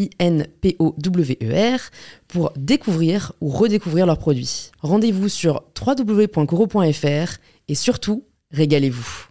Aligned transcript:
I-N-P-O-W-E-R, 0.00 1.80
pour 2.28 2.52
découvrir 2.56 3.32
ou 3.40 3.48
redécouvrir 3.48 4.06
leurs 4.06 4.18
produits. 4.18 4.70
Rendez-vous 4.80 5.28
sur 5.28 5.62
www.coro.fr 5.78 7.38
et 7.68 7.74
surtout, 7.74 8.24
régalez-vous. 8.52 9.26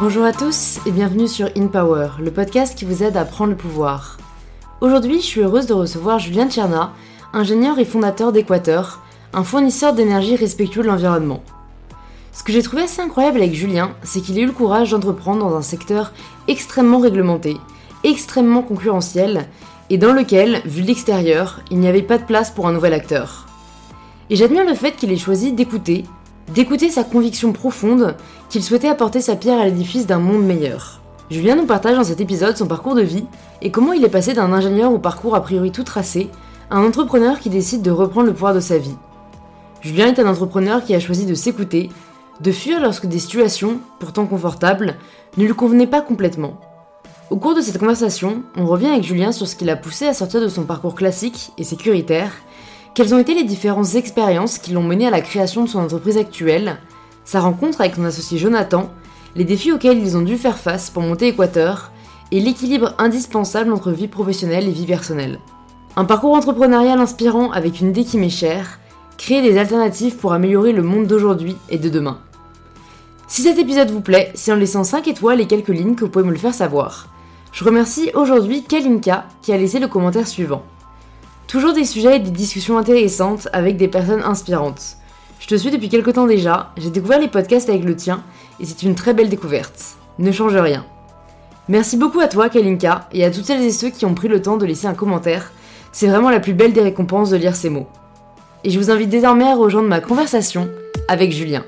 Bonjour 0.00 0.24
à 0.24 0.32
tous 0.32 0.78
et 0.86 0.92
bienvenue 0.92 1.28
sur 1.28 1.50
In 1.58 1.66
Power, 1.66 2.12
le 2.20 2.30
podcast 2.30 2.78
qui 2.78 2.86
vous 2.86 3.02
aide 3.02 3.18
à 3.18 3.26
prendre 3.26 3.50
le 3.50 3.56
pouvoir. 3.56 4.16
Aujourd'hui, 4.80 5.20
je 5.20 5.26
suis 5.26 5.42
heureuse 5.42 5.66
de 5.66 5.74
recevoir 5.74 6.18
Julien 6.18 6.48
Tcherna, 6.48 6.94
ingénieur 7.34 7.78
et 7.78 7.84
fondateur 7.84 8.32
d'Equateur, 8.32 9.02
un 9.34 9.44
fournisseur 9.44 9.92
d'énergie 9.92 10.36
respectueux 10.36 10.82
de 10.82 10.88
l'environnement. 10.88 11.42
Ce 12.32 12.44
que 12.44 12.52
j'ai 12.52 12.62
trouvé 12.62 12.82
assez 12.82 13.02
incroyable 13.02 13.38
avec 13.38 13.54
Julien, 13.54 13.92
c'est 14.02 14.20
qu'il 14.20 14.38
ait 14.38 14.42
eu 14.42 14.46
le 14.46 14.52
courage 14.52 14.90
d'entreprendre 14.90 15.40
dans 15.40 15.56
un 15.56 15.62
secteur 15.62 16.12
extrêmement 16.46 17.00
réglementé, 17.00 17.56
extrêmement 18.04 18.62
concurrentiel, 18.62 19.48
et 19.90 19.98
dans 19.98 20.12
lequel, 20.12 20.62
vu 20.64 20.82
l'extérieur, 20.82 21.60
il 21.70 21.78
n'y 21.80 21.88
avait 21.88 22.02
pas 22.02 22.18
de 22.18 22.24
place 22.24 22.50
pour 22.50 22.68
un 22.68 22.72
nouvel 22.72 22.94
acteur. 22.94 23.46
Et 24.30 24.36
j'admire 24.36 24.64
le 24.64 24.74
fait 24.74 24.92
qu'il 24.92 25.10
ait 25.10 25.16
choisi 25.16 25.52
d'écouter, 25.52 26.04
d'écouter 26.54 26.88
sa 26.88 27.02
conviction 27.02 27.52
profonde 27.52 28.16
qu'il 28.48 28.62
souhaitait 28.62 28.88
apporter 28.88 29.20
sa 29.20 29.34
pierre 29.34 29.58
à 29.58 29.64
l'édifice 29.64 30.06
d'un 30.06 30.20
monde 30.20 30.44
meilleur. 30.44 31.00
Julien 31.30 31.56
nous 31.56 31.66
partage 31.66 31.96
dans 31.96 32.04
cet 32.04 32.20
épisode 32.20 32.56
son 32.56 32.66
parcours 32.66 32.94
de 32.94 33.02
vie 33.02 33.24
et 33.62 33.72
comment 33.72 33.92
il 33.92 34.04
est 34.04 34.08
passé 34.08 34.32
d'un 34.32 34.52
ingénieur 34.52 34.92
au 34.92 34.98
parcours 34.98 35.34
a 35.34 35.42
priori 35.42 35.72
tout 35.72 35.84
tracé 35.84 36.28
à 36.70 36.76
un 36.76 36.86
entrepreneur 36.86 37.40
qui 37.40 37.50
décide 37.50 37.82
de 37.82 37.90
reprendre 37.90 38.28
le 38.28 38.32
pouvoir 38.32 38.54
de 38.54 38.60
sa 38.60 38.78
vie. 38.78 38.96
Julien 39.80 40.08
est 40.08 40.20
un 40.20 40.28
entrepreneur 40.28 40.84
qui 40.84 40.94
a 40.94 41.00
choisi 41.00 41.26
de 41.26 41.34
s'écouter 41.34 41.88
de 42.40 42.52
fuir 42.52 42.80
lorsque 42.80 43.06
des 43.06 43.18
situations, 43.18 43.80
pourtant 43.98 44.26
confortables, 44.26 44.96
ne 45.36 45.44
lui 45.44 45.54
convenaient 45.54 45.86
pas 45.86 46.00
complètement. 46.00 46.60
Au 47.30 47.36
cours 47.36 47.54
de 47.54 47.60
cette 47.60 47.78
conversation, 47.78 48.42
on 48.56 48.66
revient 48.66 48.88
avec 48.88 49.04
Julien 49.04 49.30
sur 49.30 49.46
ce 49.46 49.54
qui 49.54 49.64
l'a 49.64 49.76
poussé 49.76 50.06
à 50.06 50.14
sortir 50.14 50.40
de 50.40 50.48
son 50.48 50.64
parcours 50.64 50.94
classique 50.94 51.52
et 51.58 51.64
sécuritaire, 51.64 52.32
quelles 52.94 53.14
ont 53.14 53.18
été 53.18 53.34
les 53.34 53.44
différentes 53.44 53.94
expériences 53.94 54.58
qui 54.58 54.72
l'ont 54.72 54.82
mené 54.82 55.06
à 55.06 55.10
la 55.10 55.20
création 55.20 55.62
de 55.62 55.68
son 55.68 55.78
entreprise 55.78 56.18
actuelle, 56.18 56.78
sa 57.24 57.40
rencontre 57.40 57.80
avec 57.80 57.94
son 57.94 58.04
associé 58.04 58.36
Jonathan, 58.36 58.90
les 59.36 59.44
défis 59.44 59.70
auxquels 59.70 59.98
ils 59.98 60.16
ont 60.16 60.22
dû 60.22 60.36
faire 60.36 60.58
face 60.58 60.90
pour 60.90 61.02
monter 61.02 61.28
Équateur, 61.28 61.92
et 62.32 62.40
l'équilibre 62.40 62.94
indispensable 62.98 63.72
entre 63.72 63.90
vie 63.92 64.08
professionnelle 64.08 64.66
et 64.66 64.72
vie 64.72 64.86
personnelle. 64.86 65.40
Un 65.96 66.04
parcours 66.04 66.34
entrepreneurial 66.34 66.98
inspirant 66.98 67.50
avec 67.50 67.80
une 67.80 67.90
idée 67.90 68.04
qui 68.04 68.18
m'est 68.18 68.28
chère, 68.28 68.78
créer 69.18 69.42
des 69.42 69.58
alternatives 69.58 70.16
pour 70.16 70.32
améliorer 70.32 70.72
le 70.72 70.82
monde 70.82 71.06
d'aujourd'hui 71.06 71.56
et 71.68 71.78
de 71.78 71.88
demain. 71.88 72.18
Si 73.30 73.42
cet 73.42 73.60
épisode 73.60 73.92
vous 73.92 74.00
plaît, 74.00 74.32
c'est 74.34 74.50
en 74.50 74.56
laissant 74.56 74.82
5 74.82 75.06
étoiles 75.06 75.40
et 75.40 75.46
quelques 75.46 75.68
lignes 75.68 75.94
que 75.94 76.04
vous 76.04 76.10
pouvez 76.10 76.24
me 76.24 76.32
le 76.32 76.36
faire 76.36 76.52
savoir. 76.52 77.06
Je 77.52 77.62
remercie 77.62 78.10
aujourd'hui 78.14 78.64
Kalinka 78.64 79.24
qui 79.40 79.52
a 79.52 79.56
laissé 79.56 79.78
le 79.78 79.86
commentaire 79.86 80.26
suivant. 80.26 80.64
Toujours 81.46 81.72
des 81.72 81.84
sujets 81.84 82.16
et 82.16 82.18
des 82.18 82.32
discussions 82.32 82.76
intéressantes 82.76 83.46
avec 83.52 83.76
des 83.76 83.86
personnes 83.86 84.24
inspirantes. 84.24 84.96
Je 85.38 85.46
te 85.46 85.54
suis 85.54 85.70
depuis 85.70 85.88
quelques 85.88 86.14
temps 86.14 86.26
déjà, 86.26 86.72
j'ai 86.76 86.90
découvert 86.90 87.20
les 87.20 87.28
podcasts 87.28 87.68
avec 87.68 87.84
le 87.84 87.94
tien 87.94 88.24
et 88.58 88.64
c'est 88.64 88.82
une 88.82 88.96
très 88.96 89.14
belle 89.14 89.28
découverte. 89.28 89.80
Ne 90.18 90.32
change 90.32 90.56
rien. 90.56 90.84
Merci 91.68 91.96
beaucoup 91.96 92.18
à 92.18 92.26
toi 92.26 92.48
Kalinka 92.48 93.08
et 93.12 93.24
à 93.24 93.30
toutes 93.30 93.46
celles 93.46 93.62
et 93.62 93.70
ceux 93.70 93.90
qui 93.90 94.06
ont 94.06 94.14
pris 94.14 94.26
le 94.26 94.42
temps 94.42 94.56
de 94.56 94.66
laisser 94.66 94.88
un 94.88 94.94
commentaire. 94.94 95.52
C'est 95.92 96.08
vraiment 96.08 96.30
la 96.30 96.40
plus 96.40 96.54
belle 96.54 96.72
des 96.72 96.82
récompenses 96.82 97.30
de 97.30 97.36
lire 97.36 97.54
ces 97.54 97.70
mots. 97.70 97.86
Et 98.64 98.70
je 98.70 98.78
vous 98.80 98.90
invite 98.90 99.08
désormais 99.08 99.46
à 99.46 99.54
rejoindre 99.54 99.88
ma 99.88 100.00
conversation 100.00 100.68
avec 101.06 101.30
Julien. 101.30 101.62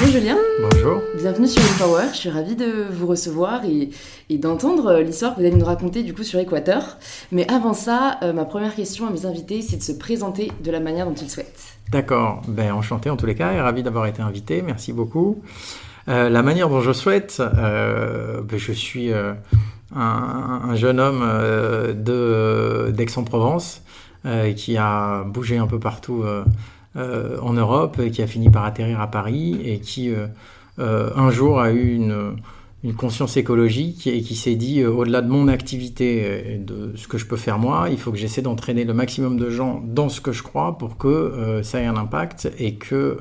Bonjour 0.00 0.12
Julien. 0.12 0.36
Bonjour. 0.60 1.02
Bienvenue 1.16 1.46
sur 1.46 1.62
Power. 1.78 2.06
Je 2.10 2.16
suis 2.16 2.28
ravie 2.28 2.56
de 2.56 2.86
vous 2.90 3.06
recevoir 3.06 3.60
et, 3.64 3.90
d'entendre 4.38 4.98
l'histoire 4.98 5.34
que 5.34 5.40
vous 5.40 5.46
allez 5.46 5.54
nous 5.54 5.64
raconter 5.64 6.02
du 6.02 6.12
coup 6.12 6.24
sur 6.24 6.40
Équateur. 6.40 6.98
Mais 7.30 7.48
avant 7.48 7.74
ça, 7.74 8.18
euh, 8.22 8.32
ma 8.32 8.44
première 8.44 8.74
question 8.74 9.06
à 9.06 9.10
mes 9.10 9.24
invités, 9.24 9.62
c'est 9.62 9.76
de 9.76 9.82
se 9.82 9.92
présenter 9.92 10.50
de 10.64 10.70
la 10.72 10.80
manière 10.80 11.06
dont 11.06 11.14
ils 11.14 11.30
souhaitent. 11.30 11.76
D'accord. 11.92 12.42
Ben, 12.48 12.72
enchanté 12.72 13.08
en 13.08 13.16
tous 13.16 13.26
les 13.26 13.36
cas 13.36 13.52
et 13.52 13.60
ravi 13.60 13.84
d'avoir 13.84 14.06
été 14.06 14.20
invité. 14.20 14.62
Merci 14.62 14.92
beaucoup. 14.92 15.40
Euh, 16.08 16.28
la 16.28 16.42
manière 16.42 16.68
dont 16.68 16.80
je 16.80 16.92
souhaite, 16.92 17.40
euh, 17.40 18.40
ben, 18.42 18.58
je 18.58 18.72
suis 18.72 19.12
un, 19.94 20.74
jeune 20.74 20.98
homme 20.98 21.22
d'Aix-en-Provence 22.92 23.82
qui 24.56 24.76
a 24.76 25.22
bougé 25.24 25.58
un 25.58 25.66
peu 25.66 25.78
partout 25.78 26.22
euh, 26.24 26.44
en 26.96 27.52
Europe, 27.52 28.00
qui 28.10 28.22
a 28.22 28.26
fini 28.26 28.50
par 28.50 28.64
atterrir 28.64 29.00
à 29.00 29.10
Paris 29.10 29.58
et 29.64 29.80
qui 29.80 30.10
euh, 30.10 30.26
euh, 30.78 31.10
un 31.16 31.30
jour 31.30 31.60
a 31.60 31.72
eu 31.72 31.94
une, 31.94 32.36
conscience 32.98 33.38
écologique 33.38 34.06
et 34.06 34.20
qui 34.20 34.36
s'est 34.36 34.56
dit 34.56 34.84
au-delà 34.84 35.22
de 35.22 35.30
mon 35.30 35.48
activité 35.48 36.52
et 36.52 36.58
de 36.58 36.92
ce 36.96 37.08
que 37.08 37.16
je 37.16 37.24
peux 37.24 37.38
faire 37.38 37.58
moi, 37.58 37.86
il 37.90 37.96
faut 37.96 38.12
que 38.12 38.18
j'essaie 38.18 38.42
d'entraîner 38.42 38.84
le 38.84 38.92
maximum 38.92 39.38
de 39.38 39.48
gens 39.48 39.82
dans 39.82 40.10
ce 40.10 40.20
que 40.20 40.32
je 40.32 40.42
crois 40.42 40.76
pour 40.76 40.98
que 40.98 41.62
ça 41.62 41.80
ait 41.80 41.86
un 41.86 41.96
impact 41.96 42.52
et 42.58 42.74
que 42.74 43.16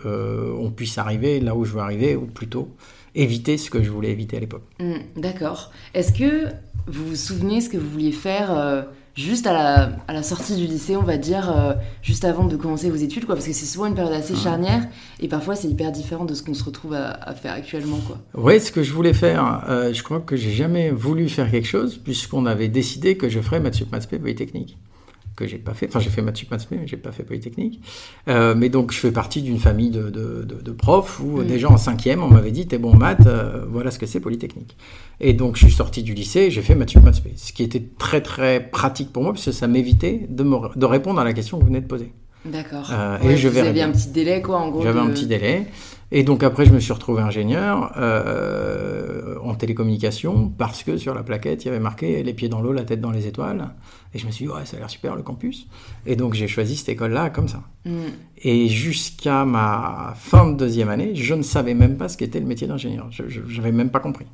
on 0.59 0.69
puisse 0.69 0.97
arriver 0.97 1.40
là 1.40 1.55
où 1.55 1.63
je 1.63 1.72
veux 1.72 1.79
arriver 1.79 2.17
ou 2.17 2.25
plutôt 2.25 2.75
éviter 3.16 3.57
ce 3.57 3.69
que 3.69 3.81
je 3.81 3.90
voulais 3.90 4.11
éviter 4.11 4.35
à 4.35 4.41
l'époque. 4.41 4.63
Mmh, 4.81 4.95
d'accord. 5.16 5.72
Est-ce 5.94 6.11
que 6.11 6.50
vous 6.88 7.07
vous 7.07 7.16
souvenez 7.16 7.61
ce 7.61 7.69
que 7.69 7.78
vous 7.78 7.90
vouliez 7.90 8.11
faire 8.11 8.85
juste 9.16 9.46
à 9.47 9.53
la, 9.53 9.91
à 10.07 10.13
la, 10.13 10.24
sortie 10.24 10.56
du 10.56 10.66
lycée, 10.66 10.96
on 10.97 11.03
va 11.03 11.18
dire, 11.18 11.51
euh, 11.51 11.74
juste 12.01 12.25
avant 12.25 12.46
de 12.46 12.56
commencer 12.56 12.90
vos 12.90 12.96
études, 12.96 13.25
quoi, 13.25 13.35
parce 13.35 13.47
que 13.47 13.53
c'est 13.53 13.66
souvent 13.66 13.85
une 13.85 13.96
période 13.96 14.13
assez 14.13 14.35
charnière, 14.35 14.88
et 15.19 15.28
parfois 15.28 15.56
c'est 15.56 15.68
hyper 15.68 15.91
différent 15.91 16.25
de 16.25 16.34
ce 16.34 16.44
qu'on 16.44 16.53
se 16.53 16.63
retrouve 16.63 16.94
à, 16.94 17.34
faire 17.34 17.53
actuellement, 17.53 18.00
quoi. 18.07 18.19
Oui, 18.34 18.59
ce 18.59 18.72
que 18.72 18.84
je 18.84 18.94
voulais 18.94 19.13
faire, 19.13 19.66
euh, 19.69 19.94
je 19.94 20.03
crois 20.03 20.19
que 20.19 20.35
j'ai 20.35 20.52
jamais 20.52 20.90
voulu 20.90 21.29
faire 21.29 21.50
quelque 21.50 21.68
chose, 21.68 21.97
puisqu'on 21.97 22.46
avait 22.46 22.69
décidé 22.69 23.18
que 23.18 23.29
je 23.29 23.40
ferais 23.40 23.59
maths 23.59 23.75
sup 23.75 23.91
maths 23.91 24.07
polytechnique 24.07 24.78
que 25.43 25.49
j'ai 25.49 25.57
pas 25.57 25.73
fait. 25.73 25.87
Enfin, 25.87 25.99
j'ai 25.99 26.09
fait 26.09 26.21
maths 26.21 26.37
sup 26.37 26.51
maths 26.51 26.67
mais 26.71 26.87
j'ai 26.87 26.97
pas 26.97 27.11
fait 27.11 27.23
polytechnique. 27.23 27.81
Euh, 28.27 28.55
mais 28.55 28.69
donc, 28.69 28.91
je 28.91 28.97
fais 28.97 29.11
partie 29.11 29.41
d'une 29.41 29.59
famille 29.59 29.91
de, 29.91 30.09
de, 30.09 30.43
de, 30.43 30.71
profs 30.71 31.19
où 31.19 31.41
mm. 31.41 31.45
déjà 31.45 31.69
en 31.69 31.77
cinquième, 31.77 32.23
on 32.23 32.29
m'avait 32.29 32.51
dit, 32.51 32.67
t'es 32.67 32.77
bon 32.77 32.93
en 32.93 32.97
maths, 32.97 33.27
voilà 33.69 33.91
ce 33.91 33.99
que 33.99 34.05
c'est 34.05 34.19
polytechnique. 34.19 34.77
Et 35.19 35.33
donc, 35.33 35.57
je 35.57 35.65
suis 35.65 35.73
sorti 35.73 36.03
du 36.03 36.13
lycée, 36.13 36.51
j'ai 36.51 36.61
fait 36.61 36.75
maths 36.75 36.89
sup 36.89 37.01
ce 37.35 37.53
qui 37.53 37.63
était 37.63 37.84
très 37.97 38.22
très 38.22 38.59
pratique 38.59 39.11
pour 39.11 39.23
moi, 39.23 39.34
parce 39.34 39.45
que 39.45 39.51
ça 39.51 39.67
m'évitait 39.67 40.28
de, 40.29 40.45
de 40.75 40.85
répondre 40.85 41.19
à 41.19 41.23
la 41.23 41.34
question 41.34 41.57
que 41.57 41.63
vous 41.63 41.69
venez 41.69 41.81
de 41.81 41.87
poser. 41.87 42.11
D'accord. 42.46 42.89
Euh, 42.91 43.17
et 43.22 43.37
je 43.37 43.47
vous 43.47 43.57
aviez 43.57 43.84
un 43.84 43.91
petit 43.91 44.09
délai, 44.09 44.41
quoi, 44.41 44.59
en 44.59 44.69
gros. 44.69 44.84
J'avais 44.84 44.99
un 44.99 45.09
petit 45.09 45.28
délai. 45.28 45.66
Et 46.11 46.23
donc 46.23 46.43
après, 46.43 46.66
je 46.66 46.72
me 46.72 46.79
suis 46.79 46.93
retrouvé 46.93 47.23
ingénieur 47.23 47.91
euh, 47.97 49.35
en 49.43 49.55
télécommunication 49.55 50.53
parce 50.55 50.84
que 50.84 50.97
sur 50.97 51.16
la 51.16 51.23
plaquette, 51.23 51.63
il 51.63 51.69
y 51.69 51.72
avait 51.72 51.79
marqué 51.79 52.22
les 52.22 52.34
pieds 52.34 52.49
dans 52.49 52.61
l'eau, 52.61 52.72
la 52.72 52.84
tête 52.84 53.01
dans 53.01 53.09
les 53.09 53.25
étoiles. 53.25 53.69
Et 54.13 54.19
je 54.19 54.27
me 54.27 54.31
suis 54.31 54.45
dit, 54.45 54.51
ouais, 54.51 54.65
ça 54.65 54.77
a 54.77 54.79
l'air 54.79 54.89
super 54.89 55.15
le 55.15 55.23
campus. 55.23 55.67
Et 56.05 56.15
donc 56.15 56.33
j'ai 56.33 56.47
choisi 56.47 56.75
cette 56.75 56.89
école-là 56.89 57.29
comme 57.29 57.47
ça. 57.47 57.63
Mm. 57.85 57.91
Et 58.43 58.67
jusqu'à 58.67 59.43
ma 59.45 60.13
fin 60.15 60.51
de 60.51 60.55
deuxième 60.55 60.89
année, 60.89 61.15
je 61.15 61.33
ne 61.33 61.41
savais 61.41 61.73
même 61.73 61.97
pas 61.97 62.09
ce 62.09 62.17
qu'était 62.17 62.39
le 62.39 62.45
métier 62.45 62.67
d'ingénieur. 62.67 63.09
Je 63.09 63.39
n'avais 63.57 63.71
même 63.71 63.89
pas 63.89 63.99
compris. 63.99 64.25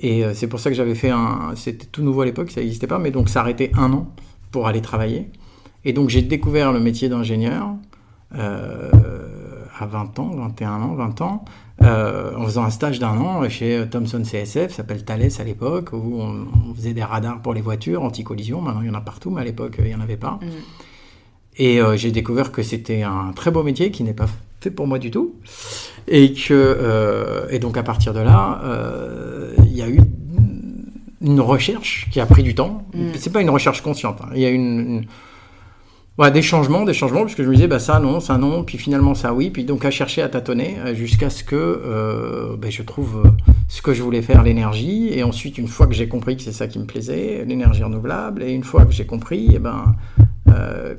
Et 0.00 0.24
euh, 0.24 0.32
c'est 0.34 0.46
pour 0.46 0.60
ça 0.60 0.70
que 0.70 0.76
j'avais 0.76 0.94
fait 0.94 1.10
un. 1.10 1.52
C'était 1.56 1.86
tout 1.86 2.02
nouveau 2.02 2.20
à 2.22 2.24
l'époque, 2.24 2.50
ça 2.50 2.60
n'existait 2.60 2.86
pas, 2.86 2.98
mais 2.98 3.10
donc 3.10 3.28
ça 3.28 3.40
arrêtait 3.40 3.72
un 3.74 3.92
an 3.92 4.14
pour 4.50 4.68
aller 4.68 4.82
travailler. 4.82 5.30
Et 5.84 5.92
donc 5.92 6.08
j'ai 6.08 6.22
découvert 6.22 6.72
le 6.72 6.80
métier 6.80 7.08
d'ingénieur 7.08 7.74
euh, 8.34 8.90
à 9.78 9.86
20 9.86 10.18
ans, 10.18 10.30
21 10.30 10.82
ans, 10.82 10.94
20 10.94 11.20
ans. 11.22 11.44
Euh, 11.80 12.08
euh, 12.08 12.36
en 12.36 12.44
faisant 12.44 12.64
un 12.64 12.70
stage 12.70 12.98
d'un 12.98 13.16
an 13.18 13.48
chez 13.48 13.84
Thomson 13.90 14.22
CSF, 14.22 14.72
s'appelle 14.72 15.04
Thales 15.04 15.30
à 15.38 15.44
l'époque, 15.44 15.90
où 15.92 16.20
on, 16.20 16.74
faisait 16.74 16.92
des 16.92 17.02
radars 17.02 17.40
pour 17.40 17.54
les 17.54 17.60
voitures, 17.60 18.02
anti-collision. 18.02 18.60
Maintenant, 18.60 18.82
il 18.82 18.88
y 18.88 18.90
en 18.90 18.94
a 18.94 19.00
partout, 19.00 19.30
mais 19.30 19.42
à 19.42 19.44
l'époque, 19.44 19.76
il 19.78 19.84
n'y 19.84 19.94
en 19.94 20.00
avait 20.00 20.16
pas. 20.16 20.38
Mm. 20.42 20.46
Et 21.58 21.80
euh, 21.80 21.96
j'ai 21.96 22.10
découvert 22.10 22.52
que 22.52 22.62
c'était 22.62 23.02
un 23.02 23.32
très 23.34 23.50
beau 23.50 23.62
métier 23.62 23.90
qui 23.90 24.04
n'est 24.04 24.14
pas 24.14 24.28
fait 24.60 24.70
pour 24.70 24.86
moi 24.86 24.98
du 24.98 25.10
tout. 25.10 25.34
Et, 26.06 26.32
que, 26.32 26.52
euh, 26.52 27.48
et 27.50 27.58
donc, 27.58 27.76
à 27.76 27.82
partir 27.82 28.14
de 28.14 28.20
là, 28.20 28.60
il 29.64 29.76
y 29.76 29.82
a 29.82 29.88
eu 29.88 30.00
une 31.20 31.40
recherche 31.40 32.08
qui 32.10 32.20
a 32.20 32.26
pris 32.26 32.42
du 32.42 32.54
temps. 32.54 32.86
Mm. 32.94 33.08
C'est 33.14 33.32
pas 33.32 33.40
une 33.40 33.50
recherche 33.50 33.82
consciente. 33.82 34.20
Hein. 34.22 34.30
Il 34.34 34.40
y 34.40 34.46
a 34.46 34.50
une 34.50 35.04
des 36.18 36.42
changements, 36.42 36.84
des 36.84 36.94
changements, 36.94 37.22
puisque 37.22 37.44
je 37.44 37.48
me 37.48 37.54
disais, 37.54 37.68
bah, 37.68 37.78
ça 37.78 38.00
non, 38.00 38.18
ça 38.18 38.38
non, 38.38 38.64
puis 38.64 38.76
finalement 38.76 39.14
ça 39.14 39.32
oui, 39.32 39.50
puis 39.50 39.64
donc 39.64 39.84
à 39.84 39.92
chercher, 39.92 40.20
à 40.20 40.28
tâtonner, 40.28 40.76
euh, 40.84 40.92
jusqu'à 40.92 41.30
ce 41.30 41.44
que 41.44 41.54
euh, 41.54 42.56
ben, 42.56 42.72
je 42.72 42.82
trouve 42.82 43.22
euh, 43.24 43.30
ce 43.68 43.82
que 43.82 43.94
je 43.94 44.02
voulais 44.02 44.20
faire, 44.20 44.42
l'énergie, 44.42 45.10
et 45.12 45.22
ensuite, 45.22 45.58
une 45.58 45.68
fois 45.68 45.86
que 45.86 45.94
j'ai 45.94 46.08
compris 46.08 46.36
que 46.36 46.42
c'est 46.42 46.52
ça 46.52 46.66
qui 46.66 46.80
me 46.80 46.86
plaisait, 46.86 47.44
l'énergie 47.46 47.84
renouvelable, 47.84 48.42
et 48.42 48.52
une 48.52 48.64
fois 48.64 48.84
que 48.84 48.92
j'ai 48.92 49.06
compris, 49.06 49.50
eh 49.54 49.58
ben, 49.60 49.94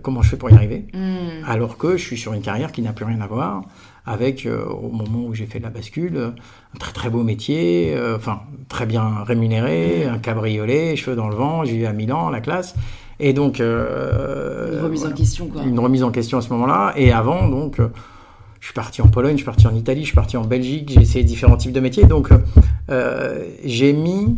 comment 0.04 0.22
je 0.22 0.30
fais 0.30 0.38
pour 0.38 0.50
y 0.52 0.54
arriver, 0.54 0.86
hmm. 0.94 1.44
alors 1.46 1.78
que 1.78 1.98
je 1.98 2.04
suis 2.04 2.18
sur 2.18 2.34
une 2.34 2.42
carrière 2.42 2.72
qui 2.72 2.82
n'a 2.82 2.94
plus 2.94 3.04
rien 3.04 3.20
à 3.20 3.28
voir 3.28 3.64
avec, 4.06 4.48
au 4.48 4.90
moment 4.90 5.26
où 5.26 5.34
j'ai 5.34 5.46
fait 5.46 5.60
la 5.60 5.70
bascule, 5.70 6.18
un 6.18 6.78
très 6.80 6.94
très 6.94 7.10
beau 7.10 7.24
métier, 7.24 7.96
enfin 8.16 8.42
très 8.70 8.86
bien 8.86 9.24
rémunéré, 9.26 10.06
hmm. 10.06 10.14
un 10.14 10.18
cabriolet, 10.20 10.96
cheveux 10.96 11.18
dans 11.18 11.28
le 11.28 11.36
vent, 11.36 11.66
j'ai 11.66 11.74
vivais 11.74 11.88
à 11.88 11.94
Milan, 11.94 12.30
la 12.30 12.40
classe, 12.40 12.76
et 13.20 13.34
donc. 13.34 13.60
Euh, 13.60 14.78
une 14.78 14.84
remise 14.84 15.06
en 15.06 15.12
question, 15.12 15.48
quoi. 15.48 15.64
Une 15.64 15.80
remise 15.80 16.04
en 16.04 16.12
question 16.12 16.38
à 16.38 16.42
ce 16.42 16.50
moment-là. 16.50 16.94
Et 16.96 17.12
avant, 17.12 17.48
donc. 17.48 17.80
Euh, 17.80 17.88
je 18.62 18.66
suis 18.66 18.74
parti 18.74 19.02
en 19.02 19.08
Pologne, 19.08 19.36
je 19.36 19.38
suis 19.38 19.46
parti 19.46 19.68
en 19.68 19.74
Italie, 19.74 20.02
je 20.02 20.08
suis 20.08 20.16
parti 20.16 20.36
en 20.36 20.44
Belgique, 20.44 20.90
j'ai 20.90 21.00
essayé 21.00 21.24
différents 21.24 21.56
types 21.56 21.72
de 21.72 21.80
métiers. 21.80 22.04
Donc, 22.04 22.28
euh, 22.90 23.46
j'ai 23.64 23.94
mis, 23.94 24.38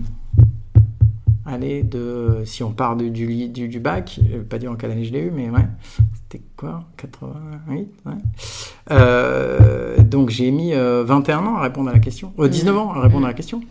allez, 1.44 1.82
de, 1.82 2.44
si 2.46 2.62
on 2.62 2.70
part 2.72 2.96
du, 2.96 3.10
du, 3.10 3.48
du, 3.50 3.80
bac, 3.80 4.20
je 4.24 4.38
vais 4.38 4.44
pas 4.44 4.60
dire 4.60 4.72
en 4.72 4.76
quelle 4.76 4.92
année 4.92 5.06
je 5.06 5.12
l'ai 5.12 5.22
eu, 5.22 5.32
mais 5.32 5.50
ouais, 5.50 5.66
c'était 6.14 6.44
quoi 6.56 6.84
88 6.98 7.88
ouais. 8.06 10.04
Donc, 10.04 10.30
j'ai 10.30 10.52
mis 10.52 10.74
21 10.74 11.40
ans 11.40 11.56
à 11.56 11.62
répondre 11.62 11.90
à 11.90 11.94
la 11.94 12.00
question, 12.00 12.32
19 12.38 12.78
ans 12.78 12.92
à 12.92 13.02
répondre 13.02 13.26
à 13.26 13.30
la 13.30 13.34
question. 13.34 13.64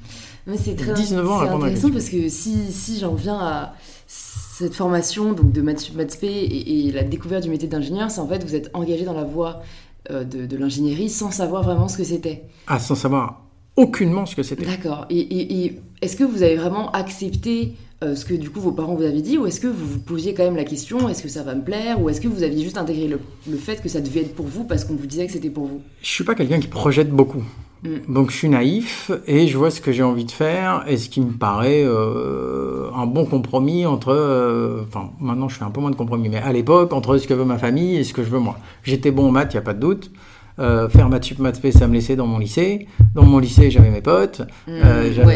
Mais 0.49 0.57
c'est 0.57 0.75
très 0.75 0.95
19 0.95 1.31
ans 1.31 1.39
à 1.39 1.43
répondre 1.43 1.63
à 1.63 1.67
la 1.69 1.73
question. 1.75 1.93
parce 1.93 2.09
que 2.09 2.29
si, 2.29 2.73
si 2.73 2.99
j'en 2.99 3.15
viens 3.15 3.39
à 3.39 3.75
cette 4.61 4.75
formation 4.75 5.33
donc 5.33 5.53
de 5.53 5.63
maths, 5.63 5.91
et, 6.23 6.89
et, 6.89 6.93
la 6.93 7.03
découverte 7.03 7.43
du 7.43 7.51
métier 7.51 7.69
d'ingénieur, 7.69 8.11
c'est 8.11 8.21
en 8.21 8.29
fait 8.29 8.45
vous 8.45 8.55
êtes 8.55 8.71
engagé 8.75 9.05
dans 9.05 9.15
la 9.15 9.25
voie 9.25 9.63
euh, 10.11 10.25
de, 10.25 10.57
l'ingénierie 10.57 11.11
sans 11.11 11.31
savoir 11.31 11.63
vraiment 11.63 11.89
ce 11.89 11.97
que 11.97 12.05
c'était. 12.05 12.45
Ah, 12.67 12.79
sans 12.79 12.95
savoir 12.95 13.43
aucunement 13.77 14.27
ce 14.27 14.37
que 14.37 14.43
c'était. 14.43 14.65
D'accord. 14.65 15.07
Et, 15.11 15.77
est-ce 16.03 16.17
que 16.17 16.25
vous 16.25 16.43
avez 16.43 16.57
vraiment 16.57 16.91
accepté 16.93 17.75
euh, 18.03 18.15
ce 18.17 18.25
que 18.25 18.35
du 18.35 18.49
coup 18.49 18.61
vos 18.61 18.73
parents 18.73 18.95
vous 18.95 19.03
avaient 19.03 19.21
dit 19.21 19.37
ou 19.37 19.47
est-ce 19.47 19.61
que 19.61 19.67
vous 19.67 19.87
vous 19.87 19.99
posiez 19.99 20.33
quand 20.33 20.45
même 20.45 20.57
la 20.57 20.65
question 20.65 21.11
est-ce 21.11 21.23
que 21.23 21.29
ça 21.29 21.43
va 21.43 21.55
me 21.55 21.63
plaire 21.63 22.01
ou 22.01 22.09
est-ce 22.09 22.23
que 22.23 22.29
vous 22.29 22.43
aviez 22.43 22.65
juste 22.65 22.79
intégré 22.79 23.07
le, 23.07 23.21
le 23.47 23.57
fait 23.59 23.83
que 23.83 23.91
ça 23.91 24.01
devait 24.01 24.21
être 24.21 24.35
pour 24.35 24.47
vous 24.47 24.65
parce 24.65 24.87
qu'on 24.87 24.95
vous 24.95 25.07
disait 25.07 25.27
que 25.27 25.33
c'était 25.33 25.51
pour 25.51 25.67
vous? 25.67 25.83
Je 26.01 26.09
suis 26.09 26.25
pas 26.25 26.35
quelqu'un 26.35 26.59
qui 26.59 26.69
projette 26.69 27.11
beaucoup. 27.11 27.45
Mm. 27.83 28.13
Donc 28.13 28.31
je 28.31 28.37
suis 28.37 28.49
naïf 28.49 29.11
et 29.27 29.47
je 29.47 29.57
vois 29.57 29.71
ce 29.71 29.81
que 29.81 29.93
j'ai 29.93 30.03
envie 30.03 30.25
de 30.25 30.31
faire 30.31 30.85
et 30.87 30.97
ce 30.97 31.09
qui 31.09 31.21
me 31.21 31.33
paraît 31.33 31.83
euh, 31.85 32.91
un 32.95 33.07
bon 33.07 33.25
compromis 33.25 33.87
entre, 33.87 34.13
euh, 34.13 34.83
enfin 34.87 35.11
maintenant 35.21 35.49
je 35.49 35.57
fais 35.57 35.65
un 35.65 35.71
peu 35.71 35.81
moins 35.81 35.91
de 35.91 35.97
compromis, 35.97 36.29
mais 36.29 36.39
à 36.39 36.53
l'époque 36.53 36.93
entre 36.93 37.17
ce 37.17 37.27
que 37.27 37.35
veut 37.35 37.45
ma 37.45 37.59
famille 37.59 37.97
et 37.97 38.05
ce 38.05 38.13
que 38.13 38.23
je 38.23 38.29
veux 38.31 38.39
moi. 38.39 38.59
J'étais 38.83 39.11
bon 39.11 39.29
en 39.29 39.31
maths, 39.31 39.55
il 39.55 39.59
a 39.59 39.63
pas 39.63 39.75
de 39.75 39.81
doute. 39.81 40.11
Euh, 40.59 40.89
faire 40.89 41.09
maths 41.09 41.25
sup, 41.25 41.39
maths 41.39 41.61
ça 41.71 41.87
me 41.87 41.95
laissait 41.95 42.17
dans 42.17 42.27
mon 42.27 42.39
lycée. 42.39 42.87
Dans 43.15 43.25
mon 43.25 43.39
lycée, 43.39 43.71
j'avais 43.71 43.91
mes 43.91 44.03
potes. 44.03 44.43
Mm. 44.67 44.81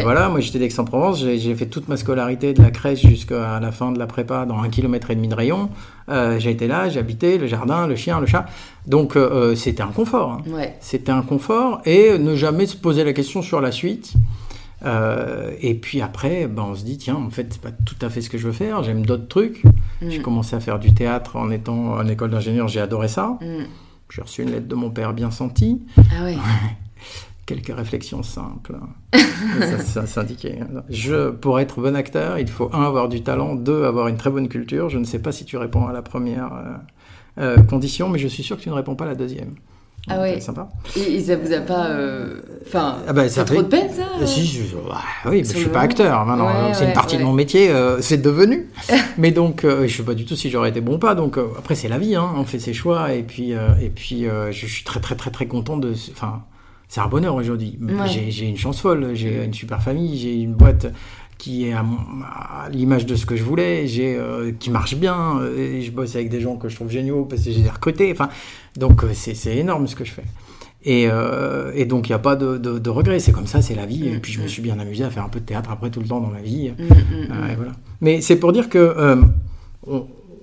Voilà, 0.03 0.29
moi 0.29 0.39
j'étais 0.39 0.59
d'Aix-en-Provence. 0.59 1.19
J'ai 1.19 1.55
fait 1.55 1.67
toute 1.67 1.87
ma 1.87 1.97
scolarité 1.97 2.53
de 2.53 2.61
la 2.61 2.71
crèche 2.71 3.05
jusqu'à 3.05 3.59
la 3.59 3.71
fin 3.71 3.91
de 3.91 3.99
la 3.99 4.07
prépa 4.07 4.45
dans 4.45 4.59
un 4.59 4.69
kilomètre 4.69 5.11
et 5.11 5.15
demi 5.15 5.27
de 5.27 5.35
rayon. 5.35 5.69
j'ai 6.09 6.51
été 6.51 6.67
là, 6.67 6.87
habité 6.97 7.37
le 7.37 7.47
jardin, 7.47 7.87
le 7.87 7.95
chien, 7.95 8.19
le 8.19 8.25
chat. 8.25 8.45
Donc 8.87 9.15
euh, 9.15 9.51
euh, 9.51 9.55
c'était 9.55 9.83
un 9.83 9.91
confort. 9.91 10.31
Hein. 10.31 10.67
C'était 10.79 11.11
un 11.11 11.21
confort 11.21 11.81
et 11.85 12.17
ne 12.17 12.35
jamais 12.35 12.65
se 12.65 12.75
poser 12.75 13.03
la 13.03 13.13
question 13.13 13.41
sur 13.41 13.61
la 13.61 13.71
suite. 13.71 14.13
Euh, 14.85 15.51
et 15.61 15.73
puis 15.73 16.01
après, 16.01 16.47
ben, 16.47 16.65
on 16.69 16.75
se 16.75 16.83
dit, 16.83 16.97
tiens, 16.97 17.15
en 17.15 17.29
fait, 17.29 17.47
c'est 17.49 17.61
pas 17.61 17.71
tout 17.71 17.95
à 18.01 18.09
fait 18.09 18.21
ce 18.21 18.29
que 18.29 18.37
je 18.37 18.45
veux 18.45 18.53
faire, 18.53 18.83
j'aime 18.83 19.05
d'autres 19.05 19.27
trucs. 19.27 19.63
Mm. 19.63 20.09
J'ai 20.09 20.21
commencé 20.21 20.55
à 20.55 20.59
faire 20.59 20.79
du 20.79 20.93
théâtre 20.93 21.37
en 21.37 21.49
étant 21.49 21.93
en 21.93 22.07
école 22.07 22.29
d'ingénieur, 22.29 22.67
j'ai 22.67 22.81
adoré 22.81 23.07
ça. 23.07 23.39
Mm. 23.41 23.63
J'ai 24.09 24.21
reçu 24.21 24.43
une 24.43 24.51
lettre 24.51 24.67
de 24.67 24.75
mon 24.75 24.89
père 24.89 25.13
bien 25.13 25.31
sentie. 25.31 25.81
Ah 25.97 26.23
ouais. 26.23 26.37
Quelques 27.45 27.75
réflexions 27.75 28.23
simples. 28.23 28.77
ça, 29.83 30.07
s'indiquait. 30.07 30.59
Je, 30.89 31.29
pour 31.29 31.59
être 31.59 31.79
bon 31.79 31.95
acteur, 31.95 32.39
il 32.39 32.47
faut 32.47 32.69
un, 32.73 32.83
avoir 32.83 33.07
du 33.07 33.21
talent, 33.21 33.55
deux, 33.55 33.83
avoir 33.83 34.07
une 34.07 34.17
très 34.17 34.31
bonne 34.31 34.47
culture. 34.47 34.89
Je 34.89 34.97
ne 34.97 35.03
sais 35.03 35.19
pas 35.19 35.31
si 35.31 35.45
tu 35.45 35.57
réponds 35.57 35.85
à 35.85 35.93
la 35.93 36.01
première 36.01 36.79
euh, 37.37 37.57
condition, 37.63 38.09
mais 38.09 38.17
je 38.17 38.27
suis 38.27 38.41
sûr 38.41 38.57
que 38.57 38.63
tu 38.63 38.69
ne 38.69 38.73
réponds 38.73 38.95
pas 38.95 39.05
à 39.05 39.09
la 39.09 39.15
deuxième. 39.15 39.55
Ah 40.07 40.21
ouais. 40.21 40.39
Sympa. 40.39 40.69
Et, 40.95 41.19
ça 41.21 41.35
vous 41.35 41.51
a 41.51 41.59
pas. 41.61 41.87
Euh, 41.87 42.41
enfin. 42.65 42.97
Ah 43.07 43.13
bah, 43.13 43.27
ça 43.27 43.43
trop 43.43 43.61
de 43.61 43.67
peine, 43.67 43.91
ça 43.91 44.03
euh 44.21 44.25
si, 44.25 44.45
je, 44.45 44.75
bah, 44.75 45.01
Oui, 45.25 45.37
mais 45.37 45.43
je 45.43 45.57
suis 45.57 45.69
pas 45.69 45.81
acteur. 45.81 46.25
Maintenant, 46.25 46.73
c'est 46.73 46.85
une 46.85 46.93
partie 46.93 47.17
de 47.17 47.23
mon 47.23 47.33
métier, 47.33 47.71
c'est 48.01 48.21
devenu. 48.21 48.69
mais 49.17 49.31
donc, 49.31 49.63
je 49.63 49.87
sais 49.87 50.03
pas 50.03 50.13
du 50.13 50.25
tout 50.25 50.35
si 50.35 50.49
j'aurais 50.49 50.69
été 50.69 50.81
bon 50.81 50.95
ou 50.95 50.99
pas. 50.99 51.15
Donc, 51.15 51.37
après, 51.37 51.75
c'est 51.75 51.87
la 51.87 51.97
vie, 51.97 52.15
hein, 52.15 52.33
on 52.37 52.45
fait 52.45 52.59
ses 52.59 52.73
choix. 52.73 53.13
Et 53.13 53.23
puis, 53.23 53.51
et 53.51 53.89
puis 53.93 54.25
je 54.51 54.65
suis 54.65 54.83
très, 54.83 54.99
très, 54.99 55.15
très, 55.15 55.31
très 55.31 55.47
content 55.47 55.77
de. 55.77 55.93
Enfin, 56.11 56.43
c'est 56.87 57.01
un 57.01 57.07
bonheur 57.07 57.35
aujourd'hui. 57.35 57.79
J'ai 58.05 58.47
une 58.47 58.57
chance 58.57 58.79
folle. 58.79 59.11
J'ai 59.13 59.43
une 59.43 59.53
super 59.53 59.81
famille. 59.81 60.17
J'ai 60.17 60.35
une 60.35 60.53
boîte 60.53 60.87
qui 61.37 61.67
est 61.67 61.73
à, 61.73 61.83
l'image 62.71 63.05
de 63.05 63.15
ce 63.15 63.25
que 63.25 63.35
je 63.35 63.43
voulais, 63.43 63.87
j'ai, 63.87 64.15
euh, 64.15 64.51
qui 64.57 64.69
marche 64.69 64.95
bien, 64.95 65.41
et 65.57 65.81
je 65.81 65.91
bosse 65.91 66.15
avec 66.15 66.29
des 66.29 66.41
gens 66.41 66.55
que 66.55 66.69
je 66.69 66.75
trouve 66.75 66.89
géniaux 66.89 67.25
parce 67.25 67.43
que 67.43 67.51
j'ai 67.51 67.69
recrutés. 67.69 68.11
Enfin, 68.11 68.29
donc 68.77 69.03
euh, 69.03 69.09
c'est, 69.13 69.35
c'est 69.35 69.57
énorme 69.57 69.87
ce 69.87 69.95
que 69.95 70.05
je 70.05 70.11
fais. 70.11 70.23
Et, 70.83 71.07
euh, 71.09 71.71
et 71.73 71.85
donc 71.85 72.07
il 72.07 72.11
n'y 72.11 72.15
a 72.15 72.19
pas 72.19 72.35
de, 72.35 72.57
de, 72.57 72.89
regrets, 72.89 73.19
c'est 73.19 73.31
comme 73.31 73.47
ça, 73.47 73.61
c'est 73.61 73.75
la 73.75 73.85
vie. 73.85 74.07
Et 74.07 74.19
puis 74.19 74.31
je 74.31 74.41
me 74.41 74.47
suis 74.47 74.61
bien 74.61 74.79
amusé 74.79 75.03
à 75.03 75.09
faire 75.09 75.23
un 75.23 75.29
peu 75.29 75.39
de 75.39 75.45
théâtre 75.45 75.71
après 75.71 75.89
tout 75.89 75.99
le 75.99 76.07
temps 76.07 76.21
dans 76.21 76.29
ma 76.29 76.41
vie. 76.41 76.71
Mm, 76.77 76.83
mm, 76.83 76.87
mm. 76.87 77.49
et 77.51 77.55
voilà. 77.55 77.71
Mais 78.01 78.21
c'est 78.21 78.37
pour 78.37 78.53
dire 78.53 78.69
que 78.69 79.17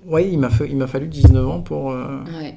oui, 0.04 0.28
il 0.32 0.38
m'a, 0.40 0.48
il 0.68 0.76
m'a 0.76 0.88
fallu 0.88 1.06
19 1.06 1.48
ans 1.48 1.60
pour 1.60 1.94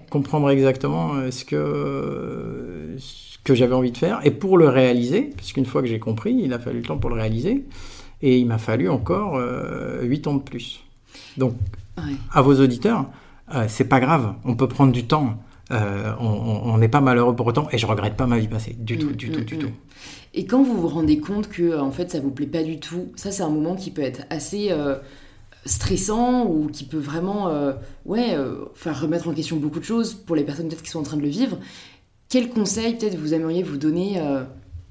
comprendre 0.09 0.49
exactement 0.49 1.13
ce 1.29 1.45
que, 1.45 2.95
ce 2.97 3.37
que 3.43 3.53
j'avais 3.53 3.75
envie 3.75 3.91
de 3.91 3.97
faire 3.97 4.19
et 4.23 4.31
pour 4.31 4.57
le 4.57 4.67
réaliser, 4.67 5.29
parce 5.35 5.53
qu'une 5.53 5.65
fois 5.65 5.83
que 5.83 5.87
j'ai 5.87 5.99
compris, 5.99 6.35
il 6.43 6.53
a 6.53 6.59
fallu 6.59 6.79
le 6.79 6.85
temps 6.85 6.97
pour 6.97 7.11
le 7.11 7.17
réaliser. 7.17 7.65
Et 8.21 8.39
il 8.39 8.47
m'a 8.47 8.57
fallu 8.57 8.89
encore 8.89 9.35
euh, 9.35 10.01
8 10.03 10.27
ans 10.27 10.35
de 10.35 10.41
plus. 10.41 10.83
Donc, 11.37 11.55
à 12.31 12.41
vos 12.41 12.59
auditeurs, 12.59 13.05
euh, 13.53 13.65
c'est 13.67 13.85
pas 13.85 13.99
grave, 13.99 14.33
on 14.43 14.55
peut 14.55 14.67
prendre 14.67 14.91
du 14.91 15.05
temps. 15.05 15.37
Euh, 15.71 16.13
on 16.19 16.77
n'est 16.77 16.87
pas 16.87 17.01
malheureux 17.01 17.35
pour 17.35 17.47
autant 17.47 17.67
et 17.71 17.79
je 17.79 17.87
regrette 17.87 18.15
pas 18.15 18.27
ma 18.27 18.37
vie 18.37 18.47
passée 18.47 18.75
du 18.77 18.99
tout, 18.99 19.09
mm, 19.09 19.13
du 19.13 19.31
tout, 19.31 19.39
mm, 19.39 19.45
du 19.45 19.55
mm. 19.55 19.59
tout. 19.59 19.71
Et 20.35 20.45
quand 20.45 20.61
vous 20.61 20.79
vous 20.79 20.87
rendez 20.87 21.17
compte 21.17 21.49
que 21.49 21.79
en 21.79 21.89
fait 21.89 22.11
ça 22.11 22.19
vous 22.19 22.29
plaît 22.29 22.45
pas 22.45 22.61
du 22.61 22.79
tout, 22.79 23.11
ça 23.15 23.31
c'est 23.31 23.41
un 23.41 23.49
moment 23.49 23.75
qui 23.75 23.89
peut 23.89 24.03
être 24.03 24.27
assez 24.29 24.67
euh, 24.69 24.97
stressant 25.65 26.45
ou 26.45 26.69
qui 26.71 26.83
peut 26.83 26.99
vraiment 26.99 27.49
ouais 28.05 28.37
faire 28.75 29.01
remettre 29.01 29.27
en 29.27 29.33
question 29.33 29.57
beaucoup 29.57 29.79
de 29.79 29.85
choses 29.85 30.13
pour 30.13 30.35
les 30.35 30.43
personnes 30.43 30.67
peut-être 30.67 30.83
qui 30.83 30.91
sont 30.91 30.99
en 30.99 31.03
train 31.03 31.17
de 31.17 31.23
le 31.23 31.29
vivre. 31.29 31.57
Quel 32.29 32.49
conseil 32.49 32.95
peut-être 32.95 33.17
vous 33.17 33.33
aimeriez 33.33 33.63
vous 33.63 33.77
donner 33.77 34.21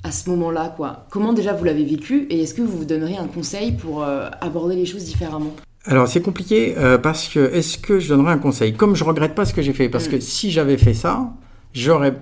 à 0.04 0.12
ce 0.12 0.30
moment-là 0.30 0.72
quoi. 0.76 1.06
Comment 1.10 1.32
déjà 1.32 1.52
vous 1.54 1.64
l'avez 1.64 1.84
vécu 1.84 2.26
et 2.30 2.42
est-ce 2.42 2.54
que 2.54 2.62
vous 2.62 2.78
vous 2.78 2.84
donneriez 2.84 3.16
un 3.16 3.26
conseil 3.26 3.72
pour 3.72 4.04
euh, 4.04 4.28
aborder 4.40 4.76
les 4.76 4.86
choses 4.86 5.04
différemment? 5.04 5.52
Alors 5.86 6.06
c'est 6.06 6.22
compliqué 6.22 6.74
euh, 6.78 6.98
parce 6.98 7.28
que 7.28 7.52
est-ce 7.52 7.78
que 7.78 7.98
je 7.98 8.08
donnerais 8.08 8.32
un 8.32 8.38
conseil? 8.38 8.74
Comme 8.74 8.94
je 8.94 9.02
regrette 9.02 9.34
pas 9.34 9.44
ce 9.44 9.52
que 9.52 9.62
j'ai 9.62 9.72
fait, 9.72 9.88
parce 9.88 10.06
mm. 10.06 10.10
que 10.10 10.20
si 10.20 10.50
j'avais 10.50 10.76
fait 10.76 10.94
ça, 10.94 11.32
j'aurais 11.72 12.14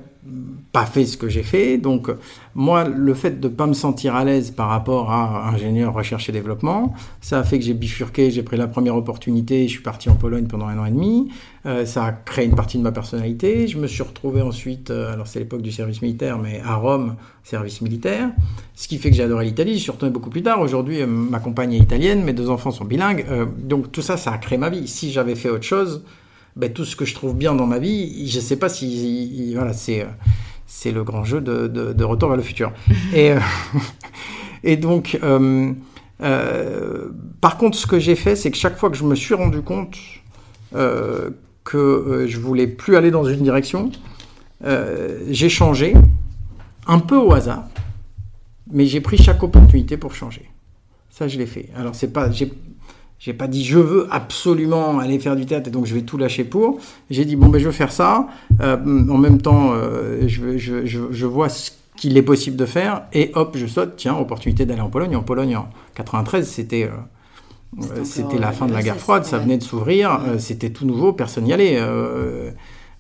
pas 0.71 0.87
fait 0.87 1.05
ce 1.05 1.17
que 1.17 1.29
j'ai 1.29 1.43
fait. 1.43 1.79
Donc, 1.79 2.09
moi, 2.55 2.85
le 2.85 3.15
fait 3.15 3.41
de 3.41 3.49
ne 3.49 3.53
pas 3.53 3.67
me 3.67 3.73
sentir 3.73 4.15
à 4.15 4.25
l'aise 4.25 4.51
par 4.53 4.69
rapport 4.69 5.11
à 5.11 5.49
ingénieur 5.49 5.93
recherche 5.93 6.29
et 6.29 6.33
développement, 6.33 6.95
ça 7.21 7.41
a 7.41 7.45
fait 7.45 7.59
que 7.59 7.65
j'ai 7.65 7.75
bifurqué, 7.75 8.31
j'ai 8.31 8.43
pris 8.43 8.57
la 8.57 8.69
première 8.69 8.97
opportunité, 8.97 9.67
je 9.67 9.73
suis 9.73 9.83
parti 9.83 10.09
en 10.11 10.15
Pologne 10.15 10.47
pendant 10.47 10.67
un 10.67 10.79
an 10.79 10.87
et 10.87 10.91
demi. 10.91 11.29
Euh, 11.65 11.87
ça 11.87 12.05
a 12.05 12.13
créé 12.13 12.45
une 12.45 12.55
partie 12.55 12.79
de 12.79 12.83
ma 12.83 12.93
personnalité. 12.93 13.69
Je 13.69 13.79
me 13.79 13.87
suis 13.87 14.03
retrouvé 14.03 14.43
ensuite, 14.43 14.91
euh, 14.91 15.13
alors 15.13 15.27
c'est 15.27 15.39
l'époque 15.39 15.63
du 15.63 15.71
service 15.71 16.03
militaire, 16.03 16.39
mais 16.39 16.61
à 16.65 16.75
Rome, 16.75 17.17
service 17.45 17.81
militaire. 17.81 18.31
Ce 18.75 18.89
qui 18.89 18.99
fait 18.99 19.11
que 19.11 19.17
j'ai 19.17 19.23
adoré 19.23 19.45
l'Italie. 19.45 19.75
Je 19.75 19.83
suis 19.83 19.93
retourné 19.93 20.13
beaucoup 20.13 20.31
plus 20.31 20.43
tard. 20.43 20.61
Aujourd'hui, 20.61 21.03
euh, 21.03 21.07
ma 21.07 21.39
compagne 21.39 21.73
est 21.75 21.79
italienne, 21.79 22.23
mes 22.25 22.33
deux 22.33 22.51
enfants 22.51 22.71
sont 22.71 22.85
bilingues. 22.85 23.25
donc 23.59 23.93
tout 23.93 24.03
ça, 24.03 24.17
ça 24.17 24.33
a 24.33 24.39
créé 24.39 24.59
ma 24.59 24.71
vie. 24.71 24.89
Si 24.89 25.13
j'avais 25.13 25.35
fait 25.35 25.51
autre 25.51 25.65
chose, 25.65 26.05
ben, 26.57 26.73
tout 26.73 26.85
ce 26.85 26.97
que 26.97 27.05
je 27.05 27.15
trouve 27.15 27.35
bien 27.35 27.55
dans 27.55 27.67
ma 27.67 27.79
vie, 27.79 28.29
je 28.29 28.37
ne 28.37 28.43
sais 28.43 28.57
pas 28.57 28.69
si. 28.69 29.53
Voilà, 29.55 29.73
c'est, 29.73 30.07
c'est 30.67 30.93
le 30.93 31.05
grand 31.05 31.25
jeu 31.25 31.41
de, 31.41 31.67
de, 31.69 32.05
Retour 32.05 32.29
vers 32.29 32.37
le 32.37 32.43
futur. 32.43 32.73
et, 33.15 33.33
euh, 33.33 33.39
et 34.65 34.77
donc, 34.77 35.19
euh, 35.23 35.73
euh, 36.23 37.09
par 37.41 37.57
contre, 37.57 37.77
ce 37.79 37.87
que 37.87 37.99
j'ai 37.99 38.17
fait, 38.17 38.37
c'est 38.37 38.51
que 38.51 38.57
chaque 38.57 38.77
fois 38.77 38.91
que 38.91 38.97
je 38.97 39.05
me 39.05 39.15
suis 39.15 39.35
rendu 39.35 39.63
compte 39.63 39.97
que 41.65 42.27
je 42.27 42.39
voulais 42.39 42.67
plus 42.67 42.97
aller 42.97 43.11
dans 43.11 43.25
une 43.25 43.43
direction, 43.43 43.91
j'ai 45.31 45.49
changé. 45.49 45.95
un 46.87 46.99
peu 46.99 47.17
au 47.17 47.33
hasard, 47.33 47.69
mais 48.71 48.87
j'ai 48.87 49.01
pris 49.01 49.19
chaque 49.19 49.43
opportunité 49.43 49.97
pour 49.97 50.15
changer. 50.15 50.51
Ça, 51.11 51.29
je 51.29 51.39
l'ai 51.39 51.47
fait. 51.47 51.69
Alors, 51.77 51.95
c'est 51.95 52.13
pas, 52.13 52.31
j'ai, 52.31 52.51
j'ai 53.23 53.33
pas 53.33 53.47
dit 53.47 53.65
je 53.65 53.79
veux 53.79 54.09
absolument 54.11 54.99
aller 54.99 55.21
faire 55.21 55.37
du 55.37 55.47
théâtre 55.47 55.69
et 55.69 55.71
donc 55.71 55.87
je 55.87 55.95
vais 55.95 56.03
tout 56.03 56.19
lâcher 56.19 56.43
pour. 56.43 56.81
J'ai 57.09 57.25
dit 57.25 57.37
bon 57.37 57.51
ben 57.51 57.61
je 57.61 57.67
veux 57.67 57.73
faire 57.73 57.93
ça. 57.93 58.27
Euh, 58.61 58.77
en 58.77 59.17
même 59.17 59.41
temps, 59.41 59.75
euh, 59.75 60.23
je, 60.27 60.59
je, 60.59 60.85
je, 60.85 61.01
je, 61.09 61.27
vois 61.27 61.49
ce 61.49 61.71
qu'il 61.95 62.17
est 62.17 62.23
possible 62.23 62.57
de 62.57 62.67
faire 62.67 63.05
et 63.13 63.31
hop 63.35 63.57
je 63.57 63.67
saute. 63.69 63.93
Tiens, 63.97 64.17
opportunité 64.17 64.67
d'aller 64.67 64.81
en 64.81 64.91
Pologne. 64.91 65.15
En 65.15 65.23
Pologne 65.23 65.55
en 65.55 65.69
93, 65.95 66.49
c'était 66.49 66.91
euh, 67.81 67.87
c'était 68.03 68.41
la 68.41 68.51
fin 68.51 68.67
de 68.67 68.73
la 68.73 68.83
guerre 68.83 68.99
froide, 68.99 69.25
ça 69.25 69.39
venait 69.39 69.57
de 69.57 69.63
s'ouvrir, 69.63 70.21
c'était 70.39 70.71
tout 70.71 70.85
nouveau, 70.85 71.13
personne 71.13 71.45
n'y 71.45 71.53
allait. 71.53 71.81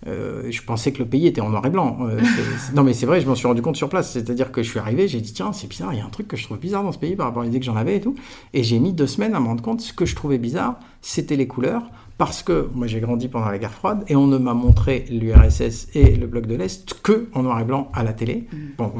Euh, 0.08 0.50
je 0.50 0.62
pensais 0.62 0.92
que 0.92 0.98
le 0.98 1.06
pays 1.06 1.26
était 1.26 1.40
en 1.40 1.50
noir 1.50 1.64
et 1.66 1.70
blanc. 1.70 1.98
Euh, 2.02 2.20
non, 2.74 2.82
mais 2.82 2.92
c'est 2.92 3.06
vrai, 3.06 3.20
je 3.20 3.26
m'en 3.26 3.34
suis 3.34 3.46
rendu 3.46 3.62
compte 3.62 3.76
sur 3.76 3.88
place. 3.88 4.12
C'est-à-dire 4.12 4.50
que 4.50 4.62
je 4.62 4.70
suis 4.70 4.78
arrivé, 4.78 5.08
j'ai 5.08 5.20
dit 5.20 5.32
tiens, 5.32 5.52
c'est 5.52 5.68
bizarre, 5.68 5.92
il 5.92 5.98
y 5.98 6.02
a 6.02 6.04
un 6.04 6.10
truc 6.10 6.28
que 6.28 6.36
je 6.36 6.44
trouve 6.44 6.58
bizarre 6.58 6.82
dans 6.82 6.92
ce 6.92 6.98
pays 6.98 7.16
par 7.16 7.26
rapport 7.26 7.42
à 7.42 7.44
l'idée 7.44 7.60
que 7.60 7.66
j'en 7.66 7.76
avais 7.76 7.96
et 7.96 8.00
tout. 8.00 8.14
Et 8.52 8.62
j'ai 8.62 8.78
mis 8.78 8.92
deux 8.92 9.06
semaines 9.06 9.34
à 9.34 9.40
me 9.40 9.46
rendre 9.46 9.62
compte. 9.62 9.80
Ce 9.80 9.92
que 9.92 10.06
je 10.06 10.16
trouvais 10.16 10.38
bizarre, 10.38 10.78
c'était 11.00 11.36
les 11.36 11.46
couleurs. 11.46 11.82
Parce 12.18 12.42
que 12.42 12.68
moi 12.74 12.86
j'ai 12.86 13.00
grandi 13.00 13.26
pendant 13.26 13.48
la 13.48 13.58
guerre 13.58 13.72
froide 13.72 14.04
et 14.06 14.14
on 14.14 14.26
ne 14.26 14.38
m'a 14.38 14.54
montré 14.54 15.06
l'URSS 15.10 15.88
et 15.94 16.14
le 16.14 16.26
bloc 16.26 16.46
de 16.46 16.54
l'Est 16.54 17.00
que 17.02 17.26
en 17.32 17.42
noir 17.42 17.58
et 17.58 17.64
blanc 17.64 17.90
à 17.94 18.04
la 18.04 18.12
télé. 18.12 18.46
Mm. 18.52 18.56
Bon, 18.78 18.92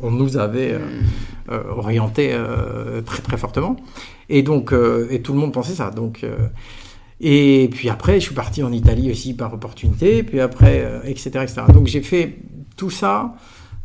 on, 0.00 0.10
nous 0.10 0.36
avait 0.36 0.72
euh, 0.72 0.78
mm. 1.48 1.78
orienté 1.78 2.38
très 3.04 3.22
très 3.22 3.36
fortement. 3.36 3.76
Et 4.28 4.42
donc, 4.42 4.72
et 5.10 5.22
tout 5.22 5.32
le 5.32 5.38
monde 5.38 5.52
pensait 5.52 5.74
ça. 5.74 5.90
Donc, 5.90 6.24
et 7.20 7.68
puis 7.72 7.88
après, 7.88 8.20
je 8.20 8.26
suis 8.26 8.34
parti 8.34 8.62
en 8.62 8.72
Italie 8.72 9.10
aussi 9.10 9.34
par 9.34 9.54
opportunité, 9.54 10.22
puis 10.22 10.40
après, 10.40 11.00
etc., 11.04 11.30
euh, 11.36 11.42
etc. 11.42 11.62
Donc 11.72 11.86
j'ai 11.86 12.02
fait 12.02 12.36
tout 12.76 12.90
ça. 12.90 13.34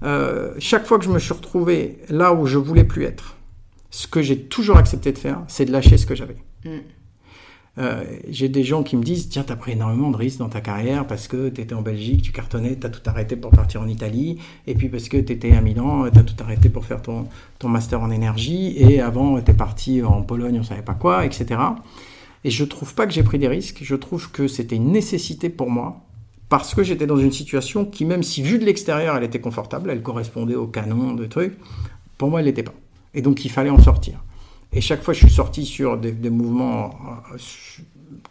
Euh, 0.04 0.54
chaque 0.60 0.86
fois 0.86 0.98
que 0.98 1.06
je 1.06 1.10
me 1.10 1.20
suis 1.20 1.34
retrouvé 1.34 2.00
là 2.10 2.34
où 2.34 2.46
je 2.46 2.58
voulais 2.58 2.84
plus 2.84 3.04
être, 3.06 3.38
ce 3.90 4.08
que 4.08 4.22
j'ai 4.22 4.38
toujours 4.38 4.78
accepté 4.78 5.12
de 5.12 5.18
faire, 5.18 5.44
c'est 5.48 5.66
de 5.66 5.72
lâcher 5.72 5.98
ce 5.98 6.06
que 6.06 6.16
j'avais. 6.16 6.38
Mm. 6.66 6.70
Euh, 7.78 8.04
j'ai 8.28 8.50
des 8.50 8.66
gens 8.66 8.84
qui 8.84 8.98
me 8.98 9.04
disent 9.04 9.30
Tiens, 9.30 9.44
tu 9.44 9.54
as 9.54 9.56
pris 9.56 9.72
énormément 9.72 10.12
de 10.12 10.18
risques 10.18 10.40
dans 10.40 10.50
ta 10.50 10.60
carrière 10.60 11.08
parce 11.08 11.30
que 11.30 11.48
tu 11.48 11.62
étais 11.62 11.74
en 11.74 11.82
Belgique, 11.82 12.22
tu 12.22 12.34
cartonnais, 12.34 12.76
tu 12.78 12.86
as 12.86 12.90
tout 12.90 13.02
arrêté 13.06 13.38
pour 13.38 13.52
partir 13.52 13.82
en 13.82 13.88
Italie, 13.88 14.40
et 14.68 14.76
puis 14.76 14.90
parce 14.90 15.08
que 15.08 15.16
tu 15.16 15.32
étais 15.32 15.54
à 15.54 15.62
Milan, 15.62 16.10
tu 16.12 16.20
as 16.20 16.24
tout 16.24 16.36
arrêté 16.44 16.68
pour 16.68 16.84
faire 16.84 17.02
ton, 17.02 17.30
ton 17.60 17.70
master 17.70 18.02
en 18.02 18.12
énergie, 18.12 18.76
et 18.78 19.00
avant, 19.00 19.40
tu 19.40 19.52
es 19.52 19.54
parti 19.54 20.04
en 20.04 20.22
Pologne, 20.22 20.58
on 20.60 20.64
savait 20.64 20.82
pas 20.82 20.96
quoi, 20.96 21.26
etc. 21.26 21.60
Et 22.44 22.50
je 22.50 22.64
trouve 22.64 22.96
pas 22.96 23.06
que 23.06 23.14
j'ai 23.14 23.24
pris 23.24 23.38
des 23.38 23.48
risques, 23.48 23.80
je 23.82 23.96
trouve 23.96 24.32
que 24.32 24.48
c'était 24.48 24.76
une 24.76 24.92
nécessité 24.92 25.50
pour 25.50 25.70
moi, 25.70 26.02
parce 26.50 26.74
que 26.74 26.84
j'étais 26.84 27.06
dans 27.06 27.18
une 27.18 27.32
situation 27.32 27.86
qui, 27.86 28.04
même 28.04 28.24
si 28.24 28.42
vue 28.42 28.60
de 28.60 28.66
l'extérieur, 28.66 29.16
elle 29.16 29.24
était 29.24 29.40
confortable, 29.40 29.90
elle 29.90 30.02
correspondait 30.02 30.56
au 30.56 30.68
canon 30.68 31.14
de 31.14 31.26
trucs, 31.26 31.58
pour 32.18 32.30
moi, 32.30 32.40
elle 32.40 32.48
n'était 32.48 32.64
pas. 32.64 32.74
Et 33.14 33.22
donc, 33.22 33.46
il 33.46 33.50
fallait 33.50 33.70
en 33.70 33.80
sortir. 33.80 34.24
Et 34.74 34.82
chaque 34.82 35.04
fois, 35.04 35.14
je 35.14 35.20
suis 35.20 35.36
sorti 35.36 35.66
sur 35.66 35.98
des, 35.98 36.12
des 36.12 36.30
mouvements 36.30 36.92
euh, 37.34 37.38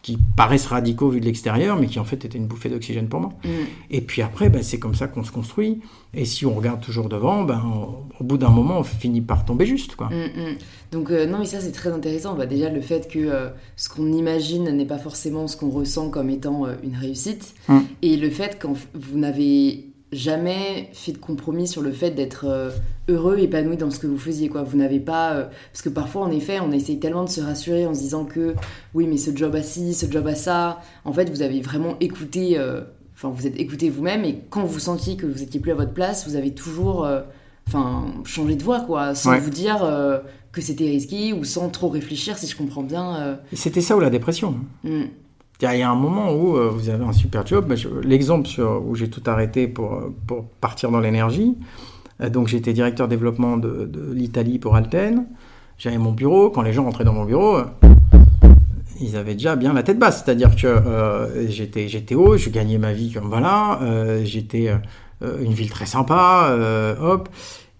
qui 0.02 0.18
paraissent 0.36 0.66
radicaux 0.66 1.10
vu 1.10 1.20
de 1.20 1.26
l'extérieur, 1.26 1.78
mais 1.78 1.86
qui 1.86 1.98
en 1.98 2.04
fait 2.04 2.24
étaient 2.24 2.38
une 2.38 2.46
bouffée 2.46 2.70
d'oxygène 2.70 3.08
pour 3.08 3.20
moi. 3.20 3.32
Mm. 3.44 3.48
Et 3.90 4.00
puis 4.00 4.22
après, 4.22 4.48
ben, 4.48 4.62
c'est 4.62 4.78
comme 4.78 4.94
ça 4.94 5.06
qu'on 5.06 5.24
se 5.24 5.30
construit. 5.30 5.80
Et 6.14 6.24
si 6.24 6.46
on 6.46 6.54
regarde 6.54 6.80
toujours 6.80 7.08
devant, 7.08 7.44
ben, 7.44 7.62
au 8.18 8.24
bout 8.24 8.38
d'un 8.38 8.48
moment, 8.48 8.78
on 8.78 8.84
finit 8.84 9.20
par 9.20 9.44
tomber 9.44 9.66
juste. 9.66 9.96
Quoi. 9.96 10.08
Mm, 10.08 10.52
mm. 10.52 10.56
Donc 10.92 11.10
euh, 11.10 11.26
non, 11.26 11.38
mais 11.38 11.44
ça 11.44 11.60
c'est 11.60 11.72
très 11.72 11.90
intéressant. 11.90 12.34
Bah, 12.34 12.46
déjà, 12.46 12.68
le 12.68 12.80
fait 12.80 13.08
que 13.08 13.18
euh, 13.18 13.48
ce 13.76 13.88
qu'on 13.88 14.12
imagine 14.12 14.70
n'est 14.70 14.86
pas 14.86 14.98
forcément 14.98 15.46
ce 15.46 15.56
qu'on 15.56 15.70
ressent 15.70 16.10
comme 16.10 16.30
étant 16.30 16.66
euh, 16.66 16.74
une 16.82 16.96
réussite. 16.96 17.54
Et 18.02 18.16
le 18.16 18.30
fait 18.30 18.58
que 18.58 18.66
vous 18.66 19.18
n'avez 19.18 19.86
jamais 20.12 20.90
fait 20.92 21.12
de 21.12 21.18
compromis 21.18 21.68
sur 21.68 21.82
le 21.82 21.92
fait 21.92 22.10
d'être 22.10 22.72
heureux, 23.08 23.38
épanoui 23.38 23.76
dans 23.76 23.92
ce 23.92 24.00
que 24.00 24.08
vous 24.08 24.18
faisiez. 24.18 24.48
Quoi. 24.48 24.64
Vous 24.64 24.76
n'avez 24.76 24.98
pas... 24.98 25.48
Parce 25.72 25.82
que 25.82 25.88
parfois, 25.88 26.22
en 26.22 26.32
effet, 26.32 26.58
on 26.58 26.72
essaye 26.72 26.98
tellement 26.98 27.22
de 27.22 27.28
se 27.28 27.40
rassurer 27.40 27.86
en 27.86 27.94
se 27.94 28.00
disant 28.00 28.24
que 28.24 28.56
oui, 28.92 29.06
mais 29.06 29.18
ce 29.18 29.30
job 29.36 29.54
a 29.54 29.62
ci, 29.62 29.94
ce 29.94 30.10
job 30.10 30.26
a 30.26 30.34
ça. 30.34 30.80
En 31.04 31.12
fait, 31.12 31.30
vous 31.30 31.42
avez 31.42 31.60
vraiment 31.60 31.94
écouté... 32.00 32.58
Enfin, 33.14 33.32
vous 33.32 33.46
êtes 33.46 33.60
écouté 33.60 33.88
vous-même 33.88 34.24
et 34.24 34.40
quand 34.50 34.64
vous 34.64 34.80
sentiez 34.80 35.16
que 35.16 35.26
vous 35.26 35.42
étiez 35.44 35.60
plus 35.60 35.70
à 35.70 35.76
votre 35.76 35.92
place, 35.92 36.26
vous 36.26 36.34
avez 36.34 36.54
toujours... 36.54 37.06
Enfin, 37.68 38.06
changé 38.24 38.56
de 38.56 38.64
voie, 38.64 38.80
quoi, 38.80 39.14
sans 39.14 39.38
vous 39.38 39.50
dire 39.50 39.88
que 40.52 40.60
c'était 40.60 40.86
risqué 40.86 41.32
ou 41.32 41.44
sans 41.44 41.68
trop 41.68 41.88
réfléchir, 41.88 42.36
si 42.38 42.46
je 42.46 42.56
comprends 42.56 42.82
bien. 42.82 43.38
C'était 43.52 43.80
ça 43.80 43.96
ou 43.96 44.00
la 44.00 44.10
dépression. 44.10 44.56
Hmm. 44.84 45.04
Il 45.62 45.78
y 45.78 45.82
a 45.82 45.90
un 45.90 45.94
moment 45.94 46.32
où 46.32 46.56
euh, 46.56 46.70
vous 46.70 46.88
avez 46.88 47.04
un 47.04 47.12
super 47.12 47.46
job. 47.46 47.74
L'exemple 48.02 48.48
où 48.86 48.94
j'ai 48.94 49.10
tout 49.10 49.22
arrêté 49.26 49.68
pour, 49.68 50.00
pour 50.26 50.44
partir 50.44 50.90
dans 50.90 51.00
l'énergie, 51.00 51.54
euh, 52.22 52.30
donc 52.30 52.48
j'étais 52.48 52.72
directeur 52.72 53.08
développement 53.08 53.58
de, 53.58 53.84
de 53.84 54.12
l'Italie 54.12 54.58
pour 54.58 54.74
Alten. 54.74 55.26
J'avais 55.76 55.98
mon 55.98 56.12
bureau. 56.12 56.48
Quand 56.48 56.62
les 56.62 56.72
gens 56.72 56.84
rentraient 56.84 57.04
dans 57.04 57.12
mon 57.12 57.26
bureau, 57.26 57.56
euh, 57.56 57.64
ils 59.02 59.16
avaient 59.16 59.34
déjà 59.34 59.54
bien 59.54 59.74
la 59.74 59.82
tête 59.82 59.98
basse. 59.98 60.24
C'est-à-dire 60.24 60.56
que 60.56 61.46
j'étais, 61.48 61.88
j'étais 61.88 62.14
haut, 62.14 62.38
je 62.38 62.48
gagnais 62.48 62.78
ma 62.78 62.94
vie 62.94 63.12
comme 63.12 63.28
voilà. 63.28 63.80
j'étais 64.24 64.70
une 65.22 65.52
ville 65.52 65.70
très 65.70 65.86
sympa, 65.86 66.54
hop. 67.00 67.30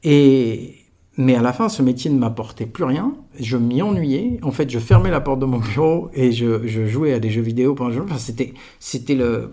Et, 0.02 0.79
mais 1.16 1.34
à 1.34 1.42
la 1.42 1.52
fin, 1.52 1.68
ce 1.68 1.82
métier 1.82 2.10
ne 2.10 2.18
m'apportait 2.18 2.66
plus 2.66 2.84
rien. 2.84 3.14
Je 3.38 3.56
m'y 3.56 3.82
ennuyais. 3.82 4.38
En 4.42 4.52
fait, 4.52 4.70
je 4.70 4.78
fermais 4.78 5.10
la 5.10 5.20
porte 5.20 5.40
de 5.40 5.44
mon 5.44 5.58
bureau 5.58 6.10
et 6.14 6.32
je, 6.32 6.86
jouais 6.86 7.12
à 7.12 7.18
des 7.18 7.30
jeux 7.30 7.42
vidéo 7.42 7.74
pendant 7.74 7.90
le 7.90 7.96
jour. 7.96 8.04
Enfin, 8.06 8.18
c'était, 8.18 8.54
c'était 8.78 9.14
le. 9.14 9.52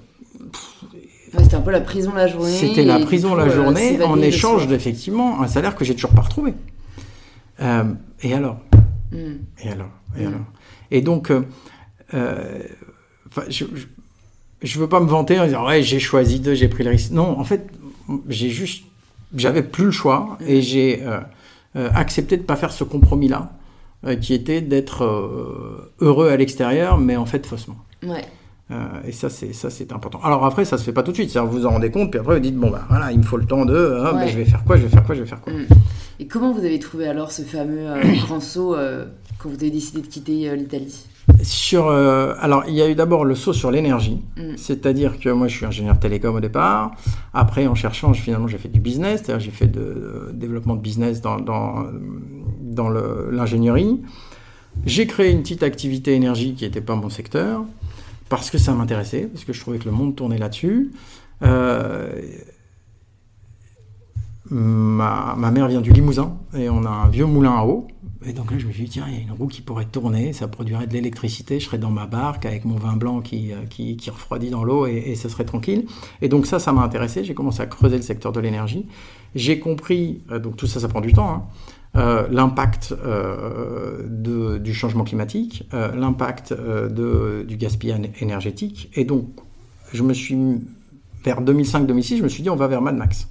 c'était 1.38 1.56
un 1.56 1.62
peu 1.62 1.72
la 1.72 1.82
prison 1.82 2.14
la 2.14 2.28
journée. 2.28 2.52
C'était 2.52 2.86
la 2.86 3.00
prison 3.00 3.36
la 3.36 3.46
euh, 3.46 3.50
journée 3.50 4.02
en 4.04 4.22
échange 4.22 4.68
d'effectivement 4.68 5.42
un 5.42 5.48
salaire 5.48 5.76
que 5.76 5.84
j'ai 5.84 5.96
toujours 5.96 6.12
pas 6.12 6.22
retrouvé. 6.22 6.54
Euh, 7.60 7.84
et 8.22 8.34
alors? 8.34 8.60
Hmm. 9.12 9.38
Et 9.64 9.70
alors? 9.70 9.90
Et 10.18 10.24
hmm. 10.24 10.28
alors? 10.28 10.46
Et 10.92 11.02
donc, 11.02 11.32
euh, 12.14 12.60
je, 13.50 13.66
je, 14.62 14.80
veux 14.80 14.88
pas 14.88 15.00
me 15.00 15.08
vanter 15.08 15.40
en 15.40 15.46
disant 15.46 15.68
ouais 15.68 15.82
j'ai 15.82 16.00
choisi 16.00 16.40
de, 16.40 16.54
j'ai 16.54 16.68
pris 16.68 16.84
le 16.84 16.92
risque. 16.92 17.12
Non, 17.12 17.38
en 17.40 17.44
fait, 17.44 17.68
j'ai 18.30 18.50
juste, 18.50 18.86
j'avais 19.36 19.64
plus 19.64 19.86
le 19.86 19.92
choix 19.92 20.38
et 20.46 20.62
j'ai 20.62 21.02
euh, 21.04 21.20
accepter 21.94 22.38
de 22.38 22.42
ne 22.42 22.48
pas 22.48 22.56
faire 22.56 22.72
ce 22.72 22.84
compromis-là, 22.84 23.52
euh, 24.06 24.16
qui 24.16 24.36
était 24.36 24.62
d'être 24.62 25.04
euh, 25.04 25.92
heureux 26.00 26.30
à 26.30 26.38
l'extérieur, 26.38 27.00
mais 27.00 27.16
en 27.16 27.26
fait 27.26 27.46
faussement. 27.48 27.78
Ouais. 28.04 28.24
et 29.08 29.12
ça, 29.12 29.30
c'est 29.30 29.54
ça, 29.54 29.72
c'est 29.72 29.92
important. 29.92 30.20
Alors 30.24 30.46
après, 30.46 30.66
ça 30.66 30.78
se 30.78 30.84
fait 30.84 30.94
pas 30.94 31.02
tout 31.02 31.12
de 31.12 31.16
suite. 31.16 31.36
Vous 31.36 31.50
vous 31.50 31.66
en 31.66 31.72
rendez 31.72 31.90
compte, 31.90 32.12
puis 32.12 32.20
après 32.20 32.36
vous 32.36 32.40
dites 32.40 32.56
bon 32.56 32.70
bah 32.70 32.84
voilà, 32.90 33.12
il 33.12 33.18
me 33.18 33.24
faut 33.24 33.38
le 33.38 33.46
temps 33.46 33.66
de, 33.66 33.76
hein, 33.76 34.28
je 34.28 34.38
vais 34.38 34.46
faire 34.46 34.64
quoi, 34.64 34.78
je 34.78 34.84
vais 34.84 34.90
faire 34.90 35.04
quoi, 35.04 35.16
je 35.16 35.22
vais 35.22 35.28
faire 35.28 35.42
quoi. 35.42 35.52
Mm. 35.52 35.66
Et 36.20 36.28
comment 36.28 36.52
vous 36.52 36.64
avez 36.64 36.78
trouvé 36.78 37.08
alors 37.08 37.32
ce 37.32 37.42
fameux 37.42 37.88
grand 38.22 38.40
saut 38.40 38.76
quand 39.40 39.50
vous 39.50 39.56
avez 39.56 39.72
décidé 39.72 40.02
de 40.02 40.08
quitter 40.08 40.56
l'Italie? 40.56 41.06
Sur, 41.44 41.88
euh, 41.88 42.34
alors, 42.40 42.64
il 42.68 42.74
y 42.74 42.82
a 42.82 42.90
eu 42.90 42.96
d'abord 42.96 43.26
le 43.26 43.36
saut 43.36 43.54
sur 43.54 43.70
l'énergie, 43.70 44.22
mm. 44.38 44.56
c'est-à-dire 44.56 45.20
que 45.20 45.30
moi, 45.30 45.48
je 45.48 45.56
suis 45.58 45.66
ingénieur 45.66 46.00
télécom 46.00 46.36
au 46.36 46.40
départ. 46.40 46.92
Après, 47.34 47.68
en 47.68 47.76
cherchant, 47.76 48.14
finalement, 48.14 48.48
j'ai 48.48 48.58
fait 48.58 48.70
du 48.70 48.80
business, 48.80 49.24
c'est-à-dire 49.24 49.46
j'ai 49.46 49.52
fait 49.52 49.68
de, 49.68 50.32
développement 50.34 50.76
de 50.76 50.82
business 50.82 51.22
dans, 51.22 51.38
dans, 51.38 51.86
dans 52.62 52.90
l'ingénierie. 52.90 54.02
J'ai 54.86 55.08
créé 55.08 55.32
une 55.32 55.42
petite 55.42 55.64
activité 55.64 56.14
énergie 56.14 56.54
qui 56.54 56.64
n'était 56.64 56.82
pas 56.82 56.96
mon 56.96 57.10
secteur, 57.10 57.66
parce 58.30 58.50
que 58.50 58.58
ça 58.58 58.74
m'intéressait, 58.74 59.30
parce 59.32 59.44
que 59.44 59.54
je 59.54 59.60
trouvais 59.60 59.80
que 59.80 59.86
le 59.86 59.92
monde 59.92 60.16
tournait 60.16 60.38
là-dessus. 60.38 60.92
Euh, 61.44 62.22
ma, 64.50 65.36
ma, 65.38 65.52
mère 65.52 65.68
vient 65.68 65.82
du 65.82 65.92
Limousin, 65.92 66.38
et 66.56 66.70
on 66.70 66.86
a 66.86 66.90
un 66.90 67.10
vieux 67.10 67.26
moulin 67.26 67.58
à 67.58 67.66
eau. 67.66 67.88
Et 68.26 68.34
donc 68.34 68.52
là, 68.52 68.58
je 68.58 68.66
me 68.66 68.72
suis 68.72 68.86
dit, 68.86 68.90
tiens, 68.90 69.06
il 69.08 69.14
y 69.14 69.18
a 69.18 69.22
une 69.22 69.32
roue 69.32 69.48
qui 69.48 69.62
pourrait 69.62 69.86
tourner, 69.86 70.34
ça 70.34 70.48
produirait 70.48 70.88
de 70.88 70.94
l'électricité, 70.94 71.60
je 71.60 71.66
serais 71.66 71.78
dans 71.78 71.92
ma 71.92 72.08
barque 72.08 72.46
avec 72.46 72.66
mon 72.66 72.76
vin 72.76 72.96
blanc 72.96 73.22
qui, 73.22 73.54
euh, 73.54 73.66
qui, 73.70 73.98
refroidit 74.10 74.50
dans 74.50 74.64
l'eau 74.64 74.88
et, 74.88 75.16
ce 75.16 75.30
serait 75.30 75.46
tranquille. 75.46 75.86
Et 76.22 76.30
donc 76.30 76.48
ça, 76.48 76.60
ça 76.60 76.72
m'a 76.74 76.82
intéressé, 76.82 77.24
j'ai 77.24 77.34
commencé 77.34 77.62
à 77.62 77.68
creuser 77.68 77.98
le 77.98 78.02
secteur 78.02 78.32
de 78.32 78.40
l'énergie. 78.40 78.88
J'ai 79.36 79.60
compris, 79.60 80.24
euh, 80.32 80.40
donc 80.40 80.58
tout 80.58 80.68
ça, 80.68 80.80
ça 80.80 80.88
prend 80.88 81.02
du 81.02 81.14
temps, 81.14 81.30
hein, 81.30 81.44
euh, 81.96 82.28
l'impact 82.32 82.94
du 84.10 84.74
changement 84.74 85.04
climatique, 85.04 85.68
l'impact 85.72 86.54
du 86.54 87.58
gaspillage 87.58 88.10
énergétique. 88.20 88.90
Et 88.96 89.06
donc, 89.06 89.28
je 89.94 90.04
me 90.04 90.14
suis, 90.14 90.38
vers 91.24 91.42
2005-2006, 91.42 92.18
je 92.18 92.24
me 92.24 92.30
suis 92.30 92.44
dit, 92.44 92.50
on 92.50 92.56
va 92.56 92.68
vers 92.68 92.82
Mad 92.82 92.96
Max 92.96 93.30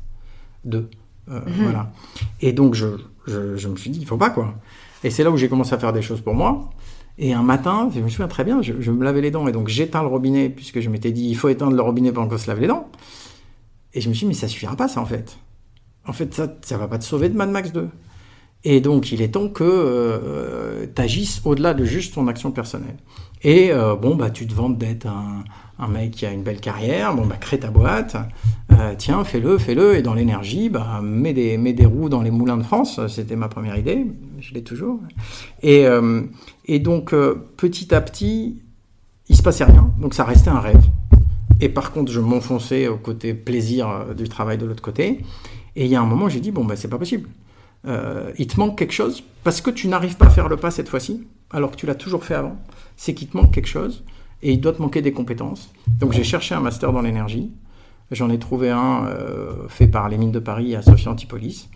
2. 0.64 0.88
Mhm. 1.28 1.42
Voilà. 1.62 1.92
Et 2.40 2.52
donc, 2.52 2.75
je, 2.75 2.87
je, 3.26 3.56
je 3.56 3.68
me 3.68 3.76
suis 3.76 3.90
dit, 3.90 4.00
il 4.00 4.06
faut 4.06 4.16
pas, 4.16 4.30
quoi. 4.30 4.54
Et 5.04 5.11
c'est 5.11 5.25
là 5.25 5.30
où 5.30 5.37
j'ai 5.37 5.49
commencé 5.49 5.75
à 5.75 5.78
faire 5.78 5.92
des 5.92 6.02
choses 6.02 6.21
pour 6.21 6.35
moi. 6.35 6.71
Et 7.18 7.33
un 7.33 7.42
matin, 7.42 7.88
je 7.95 8.00
me 8.00 8.09
souviens 8.09 8.28
très 8.28 8.45
bien, 8.45 8.61
je, 8.61 8.90
me 8.90 9.04
lavais 9.04 9.23
les 9.23 9.30
dents 9.30 9.49
et 9.49 9.52
donc 9.52 9.68
j'éteins 9.68 10.02
le 10.02 10.09
robinet 10.09 10.50
puisque 10.50 10.80
je 10.80 10.90
m'étais 10.90 11.12
dit 11.12 11.26
il 11.28 11.35
faut 11.35 11.49
éteindre 11.49 11.75
le 11.75 11.80
robinet 11.80 12.12
pendant 12.12 12.28
qu'on 12.28 12.37
se 12.37 12.47
lave 12.47 12.61
les 12.61 12.66
dents. 12.66 12.90
Et 13.95 14.02
je 14.02 14.11
me 14.11 14.14
suis 14.14 14.26
dit 14.26 14.28
mais 14.28 14.35
ça 14.35 14.49
suffira 14.49 14.76
pas 14.76 14.87
ça 14.87 15.00
en 15.00 15.06
fait. 15.06 15.38
En 16.06 16.12
fait 16.12 16.35
ça 16.35 16.54
ça 16.61 16.76
va 16.76 16.88
pas 16.88 16.99
te 16.99 17.04
sauver 17.04 17.30
de 17.30 17.37
Mad 17.37 17.49
Max 17.49 17.73
2. 17.73 17.88
Et 18.64 18.80
donc, 18.80 19.12
il 19.12 19.23
est 19.23 19.28
temps 19.28 19.49
que 19.49 20.90
tu 20.95 21.00
agisses 21.00 21.40
au-delà 21.45 21.73
de 21.73 21.85
juste 21.85 22.14
ton 22.14 22.26
action 22.26 22.50
personnelle. 22.50 22.97
Et 23.45 23.71
bon, 24.02 24.16
bah, 24.16 24.30
tu 24.30 24.47
te 24.47 24.52
vantes 24.52 24.76
d'être 24.76 25.06
un, 25.06 25.45
un 25.78 25.88
mec 25.88 26.12
qui 26.12 26.26
a 26.26 26.33
une 26.33 26.42
belle 26.42 26.61
carrière, 26.61 27.14
bon 27.14 27.26
bah 27.26 27.37
crée 27.38 27.59
ta 27.59 27.71
boîte, 27.71 28.16
euh, 28.73 28.95
tiens 28.97 29.25
fais-le, 29.25 29.59
fais-le, 29.59 29.97
et 29.97 30.02
dans 30.02 30.14
l'énergie, 30.14 30.68
bah 30.71 31.00
mets 31.02 31.35
des, 31.35 31.59
mets 31.59 31.75
des 31.75 31.85
roues 31.85 32.09
dans 32.09 32.23
les 32.23 32.30
moulins 32.30 32.56
de 32.56 32.62
France, 32.62 33.00
c'était 33.09 33.37
ma 33.37 33.49
première 33.49 33.76
idée, 33.76 34.06
je 34.40 34.54
l'ai 34.54 34.62
toujours. 34.62 35.00
Et, 35.62 35.87
euh, 35.87 36.23
et 36.64 36.78
donc 36.78 37.12
euh, 37.12 37.47
petit 37.56 37.95
à 37.95 38.00
petit, 38.00 38.62
il 39.28 39.37
se 39.37 39.42
passait 39.42 39.64
rien, 39.64 39.92
donc 40.00 40.14
ça 40.14 40.25
restait 40.25 40.50
un 40.50 40.61
rêve. 40.61 40.83
Et 41.61 41.68
par 41.68 41.92
contre, 41.92 42.12
je 42.12 42.21
m'enfonçais 42.21 42.88
au 42.88 42.97
côté 42.97 43.35
plaisir 43.35 44.14
du 44.16 44.28
travail 44.28 44.59
de 44.59 44.66
l'autre 44.66 44.83
côté. 44.83 45.25
Et 45.75 45.87
il 45.87 45.90
y 45.90 45.97
a 45.97 46.00
un 46.00 46.06
moment, 46.06 46.28
j'ai 46.28 46.40
dit 46.40 46.50
bon 46.50 46.64
bah 46.64 46.76
c'est 46.76 46.88
pas 46.88 46.99
possible. 46.99 47.28
il 47.87 48.47
te 48.47 48.59
manque 48.59 48.78
quelque 48.78 48.92
chose 48.92 49.23
parce 49.42 49.61
que 49.61 49.71
tu 49.71 49.88
n'arrives 49.88 50.16
pas 50.16 50.26
à 50.26 50.30
faire 50.30 50.49
le 50.49 50.56
pas 50.56 50.71
cette 50.71 50.88
fois-ci, 50.88 51.26
alors 51.50 51.71
que 51.71 51.76
tu 51.76 51.87
l'as 51.87 51.95
toujours 51.95 52.25
fait 52.25 52.35
avant. 52.35 52.56
C'est 52.97 53.14
qu'il 53.14 53.28
te 53.28 53.37
manque 53.37 53.52
quelque 53.52 53.68
chose 53.68 54.04
et 54.43 54.52
il 54.52 54.61
doit 54.61 54.73
te 54.73 54.83
manquer 54.83 55.02
des 55.02 55.12
compétences. 55.12 55.71
Donc 55.99 56.12
j'ai 56.12 56.25
cherché 56.25 56.55
un 56.55 56.61
master 56.61 56.93
dans 56.93 57.02
l'énergie. 57.02 57.50
J'en 58.11 58.31
ai 58.31 58.38
trouvé 58.38 58.71
un 58.71 59.07
euh, 59.07 59.69
fait 59.69 59.88
par 59.88 60.09
les 60.09 60.19
mines 60.19 60.33
de 60.33 60.38
Paris 60.38 60.76
à 60.76 60.83
Sophia 60.83 61.11
Antipolis. 61.11 61.69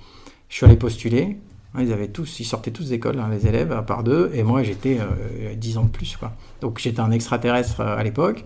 Je 0.49 0.57
suis 0.57 0.67
allé 0.67 0.77
postuler. 0.77 1.39
Ils 1.79 1.93
avaient 1.93 2.09
tous, 2.09 2.41
ils 2.41 2.45
sortaient 2.45 2.73
tous 2.73 2.89
d'école, 2.89 3.21
hein, 3.21 3.29
les 3.31 3.47
élèves, 3.47 3.71
à 3.71 3.83
part 3.83 4.03
deux, 4.03 4.33
et 4.35 4.43
moi 4.43 4.65
j'étais 4.65 4.99
euh, 4.99 5.55
10 5.55 5.79
ans 5.79 5.85
de 5.85 5.89
plus. 5.89 6.19
Donc 6.61 6.81
j'étais 6.81 6.99
un 6.99 7.13
extraterrestre 7.13 7.81
euh, 7.81 7.97
à 7.97 8.03
l'époque. 8.03 8.45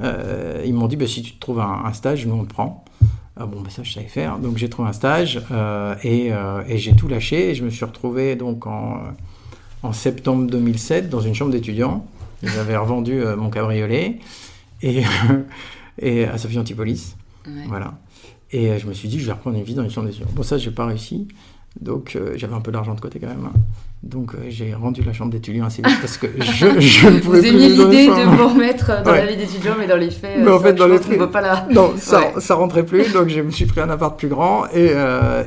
Euh, 0.00 0.62
ils 0.64 0.72
m'ont 0.72 0.88
dit 0.88 0.96
bah, 0.96 1.06
si 1.06 1.20
tu 1.20 1.34
te 1.34 1.40
trouves 1.40 1.60
un, 1.60 1.92
stage, 1.92 2.26
nous 2.26 2.34
on 2.34 2.44
te 2.44 2.48
prend. 2.48 2.84
Ah 3.36 3.44
bon, 3.44 3.60
bah, 3.60 3.68
ça 3.68 3.82
je 3.82 3.92
savais 3.92 4.06
faire. 4.06 4.38
Donc 4.38 4.56
j'ai 4.56 4.70
trouvé 4.70 4.88
un 4.88 4.94
stage 4.94 5.42
et, 6.04 6.30
et 6.68 6.78
j'ai 6.78 6.96
tout 6.96 7.08
lâché. 7.08 7.50
Et 7.50 7.54
je 7.54 7.64
me 7.64 7.70
suis 7.70 7.84
retrouvé 7.84 8.34
donc 8.34 8.66
en, 8.66 9.02
en 9.82 9.92
septembre 9.92 10.46
2007 10.50 11.10
dans 11.10 11.20
une 11.20 11.34
chambre 11.34 11.50
d'étudiants 11.50 12.06
j'avais 12.42 12.76
revendu 12.76 13.20
euh, 13.20 13.36
mon 13.36 13.50
cabriolet 13.50 14.18
et, 14.82 15.02
et 15.98 16.24
à 16.24 16.38
Sophie 16.38 16.58
Antipolis. 16.58 17.16
Voilà. 17.68 17.94
Et 18.50 18.70
euh, 18.70 18.78
je 18.78 18.86
me 18.86 18.92
suis 18.92 19.08
dit, 19.08 19.18
je 19.18 19.26
vais 19.26 19.32
reprendre 19.32 19.56
une 19.56 19.64
vie 19.64 19.74
dans 19.74 19.82
les 19.82 19.90
chambre 19.90 20.06
d'étudiants. 20.06 20.28
Bon, 20.34 20.42
ça, 20.42 20.58
j'ai 20.58 20.70
pas 20.70 20.86
réussi. 20.86 21.28
Donc, 21.80 22.14
euh, 22.14 22.34
j'avais 22.36 22.54
un 22.54 22.60
peu 22.60 22.70
d'argent 22.70 22.94
de 22.94 23.00
côté 23.00 23.18
quand 23.18 23.26
même. 23.26 23.46
Hein. 23.46 23.58
Donc, 24.04 24.32
j'ai 24.48 24.74
rendu 24.74 25.02
la 25.02 25.12
chambre 25.12 25.32
d'étudiant 25.32 25.66
assez 25.66 25.82
vite 25.82 26.00
parce 26.00 26.18
que 26.18 26.26
je, 26.38 26.78
je 26.78 27.08
ne 27.08 27.18
pouvais 27.18 27.40
vous 27.40 27.48
plus. 27.48 27.50
Vous 27.50 27.62
aimiez 27.64 27.68
l'idée 27.70 28.06
de 28.06 28.36
vous 28.36 28.48
remettre 28.48 29.02
dans 29.02 29.12
la 29.12 29.26
vie 29.26 29.36
d'étudiant, 29.36 29.74
mais 29.78 29.86
dans 29.86 29.96
les 29.96 30.10
faits, 30.10 30.38
mais 30.38 30.50
en 30.50 30.60
fait, 30.60 30.74
dans 30.74 30.86
les 30.86 30.98
faits, 30.98 31.18
pas 31.30 31.40
là. 31.40 31.66
Non, 31.70 31.94
ça, 31.96 32.38
ça 32.38 32.54
rentrait 32.54 32.84
plus. 32.86 33.12
Donc, 33.12 33.28
je 33.28 33.40
me 33.40 33.50
suis 33.50 33.66
pris 33.66 33.80
un 33.80 33.90
appart 33.90 34.16
plus 34.16 34.28
grand. 34.28 34.66
Et, 34.72 34.92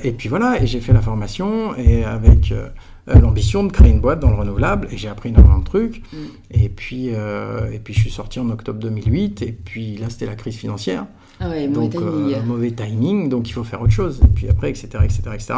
et 0.04 0.12
puis 0.12 0.28
voilà, 0.28 0.62
et 0.62 0.68
j'ai 0.68 0.82
fait 0.82 0.94
la 0.94 1.02
formation. 1.02 1.76
Et 1.78 2.04
avec 2.04 2.52
euh, 2.52 2.68
l'ambition 3.08 3.64
de 3.64 3.72
créer 3.72 3.92
une 3.92 4.02
boîte 4.02 4.20
dans 4.20 4.30
le 4.30 4.36
renouvelable 4.36 4.88
et 4.92 4.98
j'ai 4.98 5.08
appris 5.08 5.30
énormément 5.30 5.60
de 5.60 5.64
trucs. 5.64 6.02
Mm. 6.12 6.18
Et, 6.52 6.70
puis, 6.70 7.10
euh, 7.14 7.72
et 7.72 7.80
puis 7.80 7.94
je 7.94 8.02
suis 8.02 8.12
sorti 8.12 8.40
en 8.40 8.50
octobre 8.50 8.80
2008 8.80 9.42
et 9.42 9.52
puis 9.52 9.98
là 9.98 10.10
c'était 10.10 10.26
la 10.26 10.36
crise 10.36 10.56
financière. 10.56 11.06
Ah 11.40 11.50
ouais, 11.50 11.68
donc, 11.68 11.94
mauvais 11.94 12.08
timing. 12.08 12.34
Euh, 12.34 12.44
mauvais 12.44 12.72
timing, 12.72 13.30
donc 13.30 13.50
il 13.50 13.54
faut 13.54 13.64
faire 13.64 13.82
autre 13.82 13.94
chose. 13.94 14.20
Et 14.24 14.28
puis 14.28 14.50
après, 14.50 14.70
etc. 14.70 14.88
etc., 15.04 15.22
etc. 15.34 15.54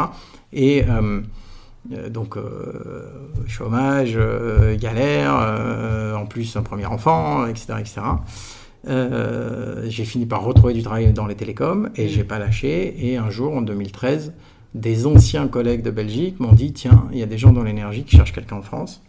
Et 0.52 0.84
donc 2.10 2.36
chômage, 3.46 4.18
galère, 4.78 6.16
en 6.16 6.26
plus 6.26 6.54
un 6.56 6.62
premier 6.62 6.86
enfant, 6.86 7.46
etc. 7.46 7.74
etc. 7.80 8.00
j'ai 9.88 10.04
fini 10.04 10.26
par 10.26 10.42
retrouver 10.42 10.74
du 10.74 10.82
travail 10.82 11.12
dans 11.12 11.26
les 11.26 11.34
télécoms 11.34 11.88
et 11.96 12.04
mm. 12.04 12.08
j'ai 12.08 12.24
pas 12.24 12.38
lâché. 12.38 13.10
Et 13.10 13.16
un 13.16 13.30
jour, 13.30 13.56
en 13.56 13.62
2013, 13.62 14.34
des 14.74 15.06
anciens 15.06 15.48
collègues 15.48 15.82
de 15.82 15.90
Belgique 15.90 16.38
m'ont 16.38 16.52
dit 16.52 16.72
tiens, 16.72 17.08
il 17.12 17.18
y 17.18 17.22
a 17.22 17.26
des 17.26 17.38
gens 17.38 17.52
dans 17.52 17.62
l'énergie 17.62 18.04
qui 18.04 18.16
cherchent 18.16 18.32
quelqu'un 18.32 18.56
en 18.56 18.62
France. 18.62 19.02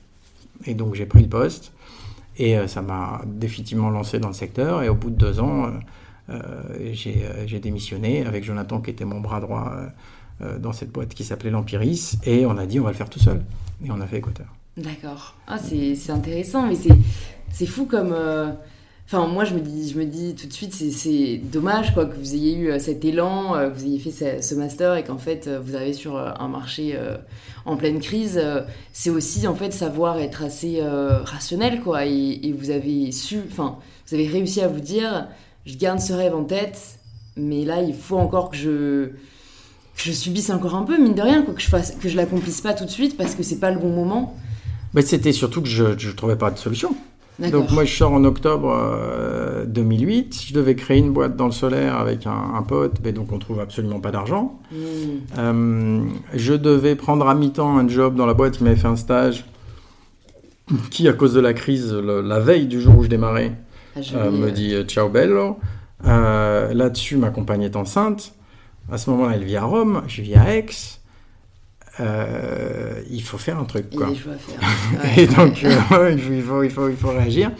Et 0.65 0.73
donc 0.73 0.95
j'ai 0.95 1.05
pris 1.05 1.21
le 1.21 1.29
poste. 1.29 1.71
Et 2.37 2.57
euh, 2.57 2.67
ça 2.67 2.81
m'a 2.81 3.21
définitivement 3.25 3.89
lancé 3.89 4.19
dans 4.19 4.29
le 4.29 4.33
secteur. 4.33 4.83
Et 4.83 4.89
au 4.89 4.95
bout 4.95 5.09
de 5.09 5.15
deux 5.15 5.39
ans, 5.39 5.65
euh, 5.65 5.71
euh, 6.31 6.93
j'ai 7.45 7.59
démissionné 7.59 8.25
avec 8.25 8.43
Jonathan, 8.43 8.79
qui 8.79 8.89
était 8.89 9.05
mon 9.05 9.19
bras 9.19 9.39
droit 9.39 9.73
dans 10.59 10.73
cette 10.73 10.91
boîte 10.91 11.13
qui 11.13 11.23
s'appelait 11.23 11.51
l'Empiris. 11.51 12.17
Et 12.25 12.47
on 12.47 12.57
a 12.57 12.65
dit 12.65 12.79
on 12.79 12.83
va 12.83 12.89
le 12.89 12.95
faire 12.95 13.09
tout 13.09 13.19
seul. 13.19 13.43
Et 13.85 13.91
on 13.91 14.01
a 14.01 14.07
fait 14.07 14.17
Équateur. 14.17 14.47
D'accord. 14.77 15.35
Ah, 15.47 15.59
c'est 15.59 16.09
intéressant, 16.09 16.67
mais 16.67 16.75
c'est 17.51 17.65
fou 17.67 17.85
comme 17.85 18.15
Enfin, 19.05 19.27
moi, 19.27 19.44
je 19.44 19.53
me 19.53 19.59
dis, 19.59 19.90
je 19.90 19.98
me 20.00 20.05
dis 20.05 20.35
tout 20.35 20.48
de 20.48 20.53
suite, 20.53 20.74
c'est 20.74 21.37
dommage 21.37 21.94
quoi, 21.94 22.05
que 22.05 22.16
vous 22.16 22.33
ayez 22.33 22.55
eu 22.55 22.72
euh, 22.72 22.79
cet 22.79 23.03
élan, 23.03 23.55
euh, 23.55 23.70
que 23.70 23.77
vous 23.77 23.85
ayez 23.85 24.00
fait 24.00 24.42
ce, 24.42 24.55
master 24.55 24.96
et 24.96 25.03
qu'en 25.03 25.18
fait, 25.18 25.48
euh, 25.48 25.59
vous 25.61 25.75
avez 25.75 25.92
sur 25.92 26.18
un 26.18 26.48
marché 26.48 26.98
en 27.66 27.75
pleine 27.75 28.00
crise. 28.00 28.42
c'est 28.94 29.09
aussi, 29.09 29.48
en 29.48 29.55
fait, 29.55 29.72
savoir 29.74 30.18
être 30.20 30.44
assez 30.44 30.81
rationnel, 30.81 31.81
quoi. 31.81 32.05
Et, 32.05 32.53
vous 32.57 32.70
avez 32.70 33.11
su, 33.11 33.40
enfin, 33.51 33.77
vous 34.07 34.16
avez 34.16 34.27
réussi 34.27 34.61
à 34.61 34.68
vous 34.68 34.79
dire, 34.79 35.27
je 35.66 35.75
garde 35.75 36.00
ce 36.00 36.14
rêve 36.14 36.33
en 36.33 36.46
tête, 36.46 37.00
mais 37.35 37.66
là, 37.66 37.81
il 37.81 37.94
faut 37.94 38.18
encore 38.18 38.50
que 38.50 38.57
je, 38.57 39.07
que 39.07 40.03
je 40.03 40.11
subisse 40.11 40.50
encore 40.50 40.75
un 40.75 40.83
peu, 40.83 40.98
mine 40.98 41.16
de 41.16 41.22
rien, 41.22 41.44
quoi, 41.44 41.53
que 41.53 41.61
je 41.61 41.68
fasse, 41.68 41.92
que 41.92 42.07
je 42.07 42.16
l'accomplisse 42.16 42.61
pas 42.61 42.74
tout 42.74 42.85
de 42.85 42.90
suite 42.90 43.18
parce 43.18 43.35
que 43.35 43.44
c'est 43.44 43.59
pas 43.59 43.72
le 43.72 43.79
bon 43.79 43.90
moment. 43.90 44.37
Mais 44.94 45.01
c'était 45.01 45.33
surtout 45.33 45.61
que 45.61 45.70
je 45.70 45.83
ne 45.83 46.11
trouvais 46.14 46.35
pas 46.35 46.51
de 46.51 46.57
solution. 46.57 46.96
Donc 47.49 47.71
moi 47.71 47.85
je 47.85 47.95
sors 47.95 48.13
en 48.13 48.23
octobre 48.23 49.65
2008, 49.67 50.17
euh, 50.17 50.47
je 50.47 50.53
devais 50.53 50.75
créer 50.75 50.99
une 50.99 51.11
boîte 51.11 51.35
dans 51.35 51.45
le 51.45 51.51
solaire 51.51 51.97
avec 51.97 52.27
un, 52.27 52.63
pote, 52.67 52.97
mais 53.03 53.11
donc 53.11 53.31
on 53.31 53.39
trouve 53.39 53.59
absolument 53.59 53.99
pas 53.99 54.11
d'argent. 54.11 54.59
Hmm. 54.71 54.75
Euh, 55.37 56.01
je 56.33 56.53
devais 56.53 56.95
prendre 56.95 57.27
à 57.27 57.35
mi-temps 57.35 57.77
un 57.77 57.87
job 57.87 58.15
dans 58.15 58.25
la 58.25 58.33
boîte 58.33 58.57
qui 58.57 58.63
m'avait 58.63 58.75
fait 58.75 58.87
un 58.87 58.95
stage, 58.95 59.45
qui 60.91 61.07
à 61.07 61.13
cause 61.13 61.33
de 61.33 61.39
la 61.39 61.53
crise, 61.53 61.93
la 61.93 62.39
veille 62.39 62.67
du 62.67 62.79
jour 62.79 62.97
où 62.97 63.03
je 63.03 63.09
démarrais, 63.09 63.53
ah, 63.95 63.99
euh, 64.15 64.31
me 64.31 64.51
dit 64.51 64.75
ciao 64.83 65.09
bello. 65.09 65.57
Là-dessus 66.03 67.17
ma 67.17 67.29
compagne 67.29 67.63
est 67.63 67.75
enceinte. 67.75 68.33
À 68.91 68.97
ce 68.97 69.09
moment-là 69.09 69.33
elle 69.35 69.43
vit 69.43 69.57
à 69.57 69.63
Rome, 69.63 70.03
je 70.07 70.21
vis 70.21 70.35
à 70.35 70.55
Aix. 70.55 70.65
Euh, 71.99 73.01
il 73.09 73.21
faut 73.21 73.37
faire 73.37 73.59
un 73.59 73.65
truc. 73.65 73.89
Quoi. 73.95 74.07
et 75.17 75.27
donc, 75.27 75.63
euh, 75.63 76.11
il, 76.11 76.19
faut, 76.19 76.63
il, 76.63 76.69
faut, 76.69 76.89
il, 76.89 76.95
faut, 76.95 77.09
réagir. 77.09 77.51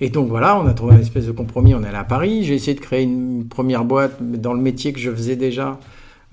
Et 0.00 0.10
donc 0.10 0.28
voilà, 0.28 0.58
on 0.58 0.66
a 0.66 0.74
trouvé 0.74 0.94
une 0.94 1.00
espèce 1.00 1.26
de 1.26 1.32
compromis, 1.32 1.74
on 1.74 1.82
est 1.82 1.88
allé 1.88 1.96
à 1.96 2.04
Paris. 2.04 2.44
J'ai 2.44 2.54
essayé 2.54 2.74
de 2.74 2.80
créer 2.80 3.02
une 3.02 3.46
première 3.48 3.84
boîte 3.84 4.16
dans 4.20 4.52
le 4.52 4.60
métier 4.60 4.92
que 4.92 4.98
je 4.98 5.10
faisais 5.10 5.36
déjà 5.36 5.78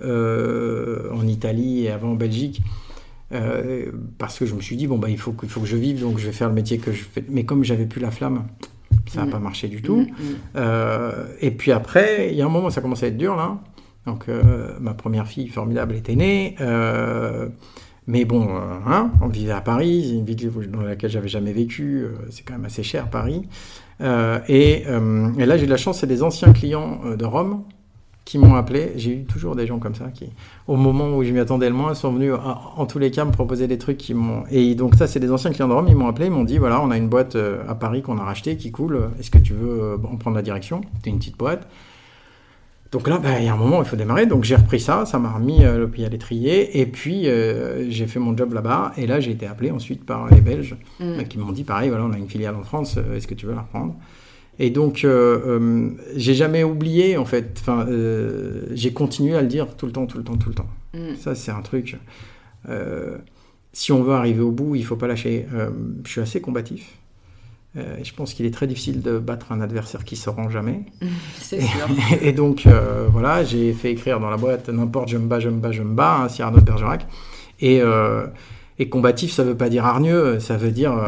euh, 0.01 1.10
en 1.13 1.27
Italie 1.27 1.86
et 1.86 1.91
avant 1.91 2.12
en 2.12 2.15
Belgique. 2.15 2.62
parce 4.17 4.39
que 4.39 4.45
je 4.45 4.55
me 4.55 4.62
suis 4.62 4.75
dit, 4.75 4.88
bon, 4.88 4.97
bah, 4.97 5.10
il, 5.10 5.17
faut 5.17 5.31
que, 5.31 5.45
il 5.45 5.49
faut 5.49 5.62
que 5.62 5.67
je 5.67 5.77
vive, 5.77 6.01
donc 6.01 6.17
je 6.17 6.25
vais 6.25 6.34
faire 6.34 6.49
le 6.49 6.55
métier 6.55 6.77
que 6.79 6.91
je 6.91 7.03
fais. 7.03 7.23
Mais 7.29 7.43
comme 7.43 7.63
j'avais 7.63 7.86
plus 7.86 8.01
la 8.01 8.12
flamme, 8.12 8.45
ça 9.08 9.21
n'a 9.21 9.27
mm. 9.27 9.29
pas 9.29 9.39
marché 9.39 9.67
du 9.67 9.81
tout. 9.81 10.08
Mm, 10.55 10.60
mm. 10.60 11.27
et 11.41 11.51
puis 11.51 11.71
après, 11.71 12.29
il 12.31 12.38
y 12.38 12.41
a 12.41 12.45
un 12.45 12.49
moment, 12.49 12.71
ça 12.71 12.81
commençait 12.81 13.05
à 13.05 13.10
être 13.10 13.17
dur 13.17 13.36
là. 13.36 13.60
Donc 14.06 14.30
euh, 14.30 14.74
ma 14.80 14.94
première 14.94 15.28
fille 15.28 15.48
formidable 15.48 15.96
était 15.96 16.15
née. 16.15 16.56
Euh, 16.62 17.48
mais 18.08 18.24
bon, 18.24 18.48
euh, 18.50 18.60
hein, 18.88 19.12
on 19.22 19.28
vivait 19.28 19.52
à 19.52 19.62
Paris, 19.62 20.13
une 20.13 20.26
ville 20.26 20.52
dans 20.72 20.82
laquelle 20.82 21.10
j'avais 21.10 21.28
jamais 21.28 21.54
vécu, 21.54 22.06
c'est 22.30 22.44
quand 22.44 22.54
même 22.54 22.65
assez 22.65 22.84
cher 22.84 23.10
Paris. 23.10 23.48
Et, 24.00 24.84
là 24.86 25.58
j'ai 25.58 25.65
eu 25.65 25.70
la 25.70 25.78
chance, 25.78 26.00
c'est 26.00 26.08
des 26.08 26.22
anciens 26.22 26.54
clients 26.54 27.02
de 27.18 27.26
Rome 27.26 27.63
qui 28.24 28.38
m'ont 28.38 28.56
appelé. 28.56 28.94
J'ai 28.96 29.18
eu 29.18 29.24
toujours 29.24 29.56
des 29.56 29.65
gens 29.65 29.80
comme 29.80 29.96
ça 29.96 30.10
qui, 30.13 30.30
au 30.68 30.76
moment 30.76 31.15
où 31.15 31.24
je 31.24 31.32
m'y 31.32 31.39
attendais 31.39 31.70
le 31.70 31.76
moins, 31.76 31.96
sont 31.96 32.12
venus 32.12 32.34
en 32.34 32.86
tous 32.86 33.00
les 33.00 33.10
cas 33.10 33.26
me 33.26 33.32
proposer 33.32 33.68
des 33.68 33.80
trucs 33.80 33.98
qui 33.98 34.13
m'ont. 34.13 34.44
Et 34.52 34.76
donc 34.76 34.96
ça, 34.96 35.08
c'est 35.08 35.20
des 35.20 35.32
anciens 35.32 35.52
clients 35.52 35.68
de 35.68 35.74
Rome. 35.74 35.88
Ils 35.88 35.96
m'ont 35.96 36.08
appelé, 36.08 36.28
ils 36.28 36.32
m'ont 36.32 36.44
dit 36.44 36.60
voilà, 36.60 36.82
on 36.82 36.91
a 36.91 36.98
une 36.98 37.10
boîte 37.10 37.36
à 37.36 37.74
Paris 37.74 38.04
qu'on 38.04 38.20
a 38.20 38.24
rachetée 38.24 38.56
qui 38.56 38.72
coule. 38.72 39.10
Est-ce 39.20 39.32
que 39.32 39.39
tu 39.39 39.54
veux 39.54 39.98
en 40.04 40.18
prendre 40.18 40.36
la 40.36 40.44
direction? 40.44 40.82
C'était 40.98 41.10
une 41.10 41.18
petite 41.18 41.38
boîte. 41.39 41.68
Donc 42.95 43.10
là, 43.10 43.17
ben, 43.17 43.39
il 43.39 43.43
y 43.43 43.49
a 43.49 43.53
un 43.53 43.58
moment, 43.58 43.81
il 43.81 43.86
faut 43.86 43.97
démarrer. 43.97 44.25
Donc 44.25 44.45
j'ai 44.45 44.55
repris 44.55 44.79
ça, 44.79 45.05
ça 45.05 45.19
m'a 45.19 45.29
remis 45.29 45.65
euh, 45.65 45.79
le 45.79 45.89
pied 45.89 46.05
à 46.05 46.10
l'étrier. 46.10 46.79
Et 46.79 46.86
puis 46.86 47.27
euh, 47.27 47.89
j'ai 47.89 48.08
fait 48.08 48.19
mon 48.19 48.38
job 48.38 48.53
là-bas. 48.53 48.93
Et 48.95 49.05
là, 49.05 49.19
j'ai 49.19 49.31
été 49.31 49.45
appelé 49.45 49.69
ensuite 49.69 50.05
par 50.05 50.34
les 50.34 50.39
Belges 50.39 50.77
mm. 51.01 51.03
euh, 51.03 51.23
qui 51.23 51.38
m'ont 51.38 51.51
dit 51.51 51.65
pareil, 51.65 51.89
voilà, 51.89 52.05
on 52.05 52.13
a 52.13 52.17
une 52.17 52.29
filiale 52.29 52.55
en 52.55 52.63
France, 52.63 52.97
est-ce 53.13 53.27
que 53.27 53.34
tu 53.34 53.47
veux 53.47 53.53
la 53.53 53.63
reprendre? 53.63 53.95
Et 54.60 54.69
donc 54.69 55.05
j'ai 56.15 56.34
jamais 56.34 56.63
oublié, 56.63 57.17
en 57.17 57.25
fait. 57.25 57.58
Enfin, 57.60 57.86
j'ai 58.71 58.93
continué 58.93 59.36
à 59.36 59.41
le 59.41 59.49
dire 59.49 59.75
tout 59.75 59.88
le 59.88 59.91
temps, 59.91 60.05
tout 60.05 60.17
le 60.17 60.23
temps, 60.23 60.38
tout 60.38 60.47
le 60.47 60.55
temps. 60.55 60.69
Mm. 60.93 61.15
Ça, 61.19 61.36
c'est 61.36 61.51
un 61.51 61.62
truc. 61.62 61.97
si 63.73 63.91
on 63.91 64.03
veut 64.03 64.13
arriver 64.13 64.41
au 64.41 64.51
bout, 64.51 64.75
il 64.75 64.86
faut 64.86 64.95
pas 64.95 65.08
lâcher. 65.08 65.45
je 66.05 66.10
suis 66.10 66.21
assez 66.21 66.39
combatif. 66.39 66.93
Euh, 67.78 67.98
je 68.04 68.14
pense 68.14 68.34
qu'il 68.34 68.46
est 68.46 68.52
très 68.52 68.68
difficile 68.68 69.02
de 69.02 69.20
battre 69.20 69.52
un 69.52 69.60
adversaire 69.60 70.06
qui 70.06 70.16
ne 70.16 70.20
se 70.20 70.30
rend 70.30 70.50
jamais. 70.50 70.82
C'est 71.38 71.62
sûr. 71.62 71.88
Et, 72.22 72.32
donc, 72.32 72.66
euh, 72.68 73.08
voilà, 73.12 73.44
j'ai 73.44 73.74
fait 73.74 73.92
écrire 73.92 74.20
dans 74.20 74.30
la 74.30 74.38
boîte 74.38 74.70
n'importe, 74.70 75.10
je 75.10 75.18
me 75.18 75.28
bats, 75.28 75.40
je 75.40 75.50
me 75.50 75.60
bats, 75.60 75.72
je 75.72 75.84
me 75.84 75.94
bats, 75.94 76.22
hein, 76.22 76.30
Cyrano 76.30 76.60
de 76.60 76.64
Bergerac. 76.64 77.06
Et, 77.60 77.82
euh, 77.82 78.28
et 78.80 78.88
combatif, 78.88 79.32
ça 79.34 79.44
ne 79.44 79.50
veut 79.50 79.58
pas 79.58 79.70
dire 79.70 79.86
hargneux, 79.86 80.40
ça 80.40 80.58
veut 80.58 80.72
dire 80.72 81.06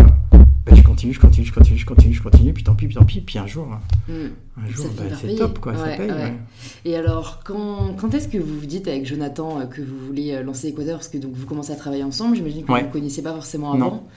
je 0.73 0.81
continue, 0.81 1.13
je 1.13 1.19
continue, 1.19 1.45
je 1.45 1.53
continue, 1.53 1.77
je 1.77 1.85
continue, 1.85 2.13
je 2.13 2.21
continue, 2.21 2.53
puis 2.53 2.63
tant 2.63 2.75
pis, 2.75 2.87
puis 2.87 2.95
tant 2.95 3.05
pis, 3.05 3.21
puis 3.21 3.39
un 3.39 3.47
jour, 3.47 3.67
Mm. 4.09 4.11
un 4.57 4.69
jour, 4.69 4.87
par 4.89 5.05
c'est 5.19 5.35
top, 5.35 5.59
quoi, 5.59 5.75
ça 5.75 5.85
paye. 5.85 6.07
ouais. 6.09 6.13
ouais. 6.13 6.33
Et 6.83 6.97
alors, 6.97 7.41
quand, 7.45 7.95
quand 7.97 8.13
est-ce 8.13 8.27
que 8.27 8.37
vous 8.37 8.59
vous 8.59 8.65
dites 8.65 8.87
avec 8.87 9.05
Jonathan 9.05 9.65
que 9.67 9.81
vous 9.81 9.97
voulez 10.05 10.41
lancer 10.43 10.67
Équateur 10.67 10.97
Parce 10.97 11.07
que 11.07 11.17
donc, 11.17 11.31
vous 11.33 11.45
commencez 11.45 11.71
à 11.71 11.75
travailler 11.75 12.03
ensemble, 12.03 12.35
j'imagine 12.35 12.63
que 12.65 12.71
vous 12.71 12.77
ne 12.77 12.91
connaissiez 12.91 13.23
pas 13.23 13.33
forcément 13.33 13.71
avant. 13.73 14.07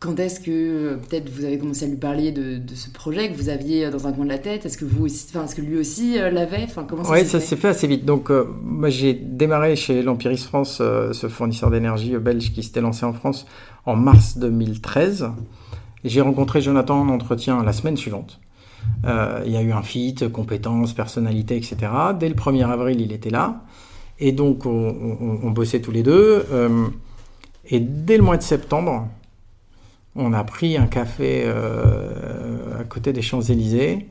Quand 0.00 0.20
est-ce 0.20 0.38
que 0.38 0.50
euh, 0.50 0.96
peut-être 0.96 1.28
vous 1.28 1.44
avez 1.44 1.58
commencé 1.58 1.84
à 1.84 1.88
lui 1.88 1.96
parler 1.96 2.30
de, 2.30 2.58
de 2.58 2.74
ce 2.76 2.88
projet 2.88 3.32
que 3.32 3.36
vous 3.36 3.48
aviez 3.48 3.86
euh, 3.86 3.90
dans 3.90 4.06
un 4.06 4.12
coin 4.12 4.24
de 4.24 4.30
la 4.30 4.38
tête? 4.38 4.64
Est-ce 4.64 4.78
que, 4.78 4.84
vous 4.84 5.06
aussi, 5.06 5.26
enfin, 5.30 5.44
est-ce 5.44 5.56
que 5.56 5.60
lui 5.60 5.76
aussi 5.76 6.18
euh, 6.20 6.30
l'avait? 6.30 6.62
Enfin, 6.62 6.84
comment 6.88 7.02
ça 7.02 7.16
s'est 7.16 7.24
ça 7.24 7.40
fait? 7.40 7.46
s'est 7.46 7.56
fait 7.56 7.68
assez 7.68 7.86
vite. 7.88 8.04
Donc, 8.04 8.30
euh, 8.30 8.44
moi, 8.62 8.90
j'ai 8.90 9.12
démarré 9.12 9.74
chez 9.74 10.02
l'Empiris 10.02 10.44
France, 10.44 10.78
euh, 10.80 11.12
ce 11.12 11.28
fournisseur 11.28 11.70
d'énergie 11.72 12.16
belge 12.16 12.52
qui 12.52 12.62
s'était 12.62 12.80
lancé 12.80 13.04
en 13.06 13.12
France 13.12 13.44
en 13.86 13.96
mars 13.96 14.38
2013. 14.38 15.30
Et 16.04 16.08
j'ai 16.08 16.20
rencontré 16.20 16.60
Jonathan 16.60 17.00
en 17.00 17.08
entretien 17.08 17.64
la 17.64 17.72
semaine 17.72 17.96
suivante. 17.96 18.38
Euh, 19.04 19.42
il 19.46 19.52
y 19.52 19.56
a 19.56 19.62
eu 19.62 19.72
un 19.72 19.82
fit, 19.82 20.14
compétences, 20.32 20.92
personnalité, 20.92 21.56
etc. 21.56 21.76
Dès 22.20 22.28
le 22.28 22.36
1er 22.36 22.70
avril, 22.70 23.00
il 23.00 23.10
était 23.10 23.30
là. 23.30 23.64
Et 24.20 24.30
donc, 24.30 24.64
on, 24.64 24.70
on- 24.70 25.40
on 25.42 25.50
bossait 25.50 25.80
tous 25.80 25.90
les 25.90 26.04
deux. 26.04 26.44
Et 27.68 27.80
dès 27.80 28.16
le 28.16 28.22
mois 28.22 28.36
de 28.36 28.42
septembre, 28.42 29.08
on 30.18 30.32
a 30.32 30.44
pris 30.44 30.76
un 30.76 30.86
café 30.86 31.44
euh, 31.46 32.80
à 32.80 32.84
côté 32.84 33.12
des 33.12 33.22
Champs-Élysées. 33.22 34.06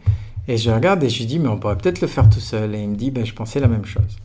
Et 0.48 0.58
je 0.58 0.72
regarde 0.72 1.04
et 1.04 1.10
je 1.10 1.20
lui 1.20 1.26
dis, 1.26 1.40
mais 1.40 1.50
on 1.50 1.58
pourrait 1.58 1.78
peut-être 1.78 2.02
le 2.02 2.08
faire 2.08 2.30
tout 2.30 2.40
seul. 2.40 2.74
Et 2.74 2.82
il 2.82 2.90
me 2.90 2.96
dit, 2.96 3.12
ben, 3.12 3.26
je 3.26 3.34
pensais 3.34 3.60
la 3.60 3.68
même 3.68 3.86
chose. 3.86 4.18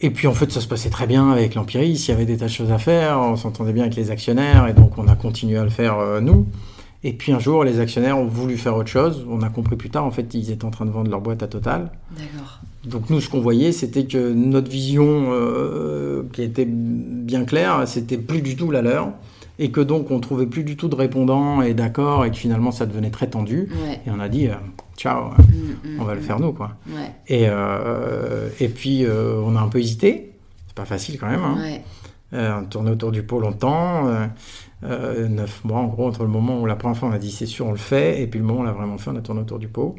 Et 0.00 0.10
puis 0.10 0.26
en 0.26 0.34
fait, 0.34 0.50
ça 0.50 0.60
se 0.60 0.66
passait 0.66 0.90
très 0.90 1.06
bien 1.06 1.30
avec 1.30 1.54
l'Empiris. 1.54 2.08
Il 2.08 2.10
y 2.10 2.14
avait 2.14 2.26
des 2.26 2.36
tas 2.36 2.46
de 2.46 2.50
choses 2.50 2.72
à 2.72 2.78
faire. 2.78 3.20
On 3.20 3.36
s'entendait 3.36 3.72
bien 3.72 3.84
avec 3.84 3.94
les 3.94 4.10
actionnaires. 4.10 4.66
Et 4.66 4.72
donc, 4.72 4.98
on 4.98 5.06
a 5.06 5.14
continué 5.14 5.56
à 5.56 5.64
le 5.64 5.70
faire 5.70 5.98
euh, 5.98 6.20
nous. 6.20 6.46
Et 7.04 7.12
puis 7.12 7.32
un 7.32 7.38
jour, 7.38 7.64
les 7.64 7.80
actionnaires 7.80 8.18
ont 8.18 8.26
voulu 8.26 8.56
faire 8.56 8.74
autre 8.76 8.88
chose. 8.88 9.24
On 9.28 9.42
a 9.42 9.50
compris 9.50 9.76
plus 9.76 9.90
tard, 9.90 10.04
en 10.04 10.10
fait, 10.10 10.34
ils 10.34 10.50
étaient 10.50 10.64
en 10.64 10.70
train 10.70 10.86
de 10.86 10.90
vendre 10.90 11.10
leur 11.10 11.20
boîte 11.20 11.42
à 11.42 11.46
Total. 11.46 11.92
D'accord. 12.16 12.60
Donc 12.86 13.10
nous, 13.10 13.20
ce 13.20 13.28
qu'on 13.28 13.40
voyait, 13.40 13.72
c'était 13.72 14.06
que 14.06 14.32
notre 14.32 14.70
vision, 14.70 15.26
euh, 15.28 16.22
qui 16.32 16.42
était 16.42 16.66
bien 16.66 17.44
claire, 17.44 17.86
c'était 17.86 18.16
plus 18.16 18.40
du 18.40 18.56
tout 18.56 18.70
la 18.70 18.82
leur. 18.82 19.12
Et 19.58 19.70
que 19.70 19.80
donc, 19.80 20.10
on 20.10 20.18
trouvait 20.18 20.46
plus 20.46 20.64
du 20.64 20.76
tout 20.76 20.88
de 20.88 20.96
répondants 20.96 21.62
et 21.62 21.74
d'accords. 21.74 22.24
Et 22.24 22.30
que 22.30 22.36
finalement, 22.36 22.70
ça 22.70 22.86
devenait 22.86 23.10
très 23.10 23.28
tendu. 23.28 23.68
Ouais. 23.86 24.00
Et 24.06 24.10
on 24.10 24.20
a 24.20 24.28
dit, 24.28 24.48
euh, 24.48 24.54
ciao, 24.96 25.30
Mm, 25.30 25.94
mm, 25.96 26.00
on 26.00 26.04
va 26.04 26.14
le 26.14 26.20
mm. 26.20 26.24
faire 26.24 26.40
nous, 26.40 26.52
quoi. 26.52 26.72
Ouais. 26.88 27.12
Et, 27.28 27.44
euh, 27.48 28.48
et 28.60 28.68
puis, 28.68 29.04
euh, 29.04 29.40
on 29.44 29.56
a 29.56 29.60
un 29.60 29.68
peu 29.68 29.78
hésité. 29.78 30.32
C'est 30.66 30.74
pas 30.74 30.84
facile 30.84 31.18
quand 31.18 31.28
même. 31.28 31.42
Hein. 31.42 31.56
Ouais. 31.60 31.82
Euh, 32.34 32.60
on 32.60 32.64
tournait 32.64 32.90
autour 32.90 33.12
du 33.12 33.22
pot 33.22 33.38
longtemps. 33.38 34.08
Euh, 34.08 34.26
euh, 34.84 35.28
neuf 35.28 35.64
mois, 35.64 35.80
en 35.80 35.86
gros, 35.86 36.08
entre 36.08 36.22
le 36.22 36.28
moment 36.28 36.60
où 36.60 36.66
la 36.66 36.76
première 36.76 36.96
fois 36.96 37.08
on 37.08 37.12
a 37.12 37.18
dit 37.18 37.30
c'est 37.30 37.46
sûr, 37.46 37.66
on 37.66 37.70
le 37.70 37.78
fait, 37.78 38.20
et 38.20 38.26
puis 38.26 38.38
le 38.38 38.44
moment 38.44 38.60
où 38.60 38.62
on 38.62 38.66
l'a 38.66 38.72
vraiment 38.72 38.98
fait, 38.98 39.10
on 39.10 39.16
a 39.16 39.20
tourné 39.20 39.40
autour 39.40 39.58
du 39.58 39.68
pot. 39.68 39.96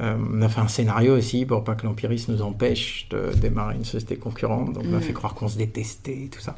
Euh, 0.00 0.16
on 0.32 0.42
a 0.42 0.48
fait 0.48 0.60
un 0.60 0.68
scénario 0.68 1.16
aussi 1.16 1.46
pour 1.46 1.62
pas 1.62 1.74
que 1.74 1.86
l'empirisme 1.86 2.32
nous 2.32 2.42
empêche 2.42 3.08
de 3.10 3.32
démarrer 3.36 3.76
une 3.76 3.84
société 3.84 4.16
concurrente. 4.16 4.72
Donc, 4.72 4.84
on 4.90 4.94
a 4.94 5.00
fait 5.00 5.12
croire 5.12 5.34
qu'on 5.34 5.48
se 5.48 5.56
détestait 5.56 6.24
et 6.24 6.28
tout 6.28 6.40
ça. 6.40 6.56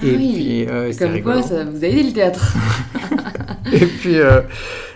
Ah 0.00 0.06
Et 0.06 0.16
oui, 0.16 0.32
puis, 0.34 0.66
euh, 0.68 0.92
Comme 0.98 1.12
rigolo. 1.12 1.38
quoi, 1.40 1.42
ça 1.42 1.64
vous 1.64 1.84
a 1.84 1.88
aidé 1.88 2.02
le 2.02 2.12
théâtre. 2.12 2.54
Et 3.72 3.86
puis, 3.86 4.16
euh, 4.18 4.42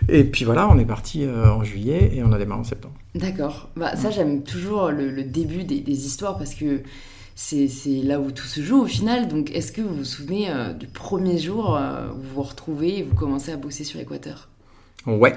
et 0.08 0.22
puis 0.24 0.44
voilà, 0.44 0.68
on 0.68 0.78
est 0.78 0.84
parti 0.84 1.24
euh, 1.24 1.50
en 1.50 1.64
juillet 1.64 2.12
et 2.14 2.22
on 2.22 2.30
a 2.32 2.38
démarré 2.38 2.60
en 2.60 2.64
septembre. 2.64 2.94
D'accord. 3.14 3.70
Bah, 3.76 3.96
ça, 3.96 4.10
j'aime 4.10 4.42
toujours 4.42 4.90
le, 4.90 5.10
le 5.10 5.24
début 5.24 5.64
des, 5.64 5.80
des 5.80 6.06
histoires 6.06 6.36
parce 6.38 6.54
que 6.54 6.82
c'est 7.34 7.68
là 8.04 8.20
où 8.20 8.30
tout 8.30 8.44
se 8.46 8.60
joue 8.60 8.82
au 8.82 8.86
final. 8.86 9.28
Donc, 9.28 9.50
est-ce 9.52 9.72
que 9.72 9.80
vous 9.80 9.94
vous 9.96 10.04
souvenez 10.04 10.50
euh, 10.50 10.72
du 10.72 10.86
premier 10.86 11.38
jour 11.38 11.76
euh, 11.76 12.08
où 12.12 12.20
vous 12.22 12.34
vous 12.36 12.42
retrouvez 12.42 12.98
et 12.98 13.02
vous 13.02 13.14
commencez 13.14 13.50
à 13.52 13.56
bosser 13.56 13.84
sur 13.84 13.98
Équateur? 13.98 14.48
Ouais. 15.06 15.34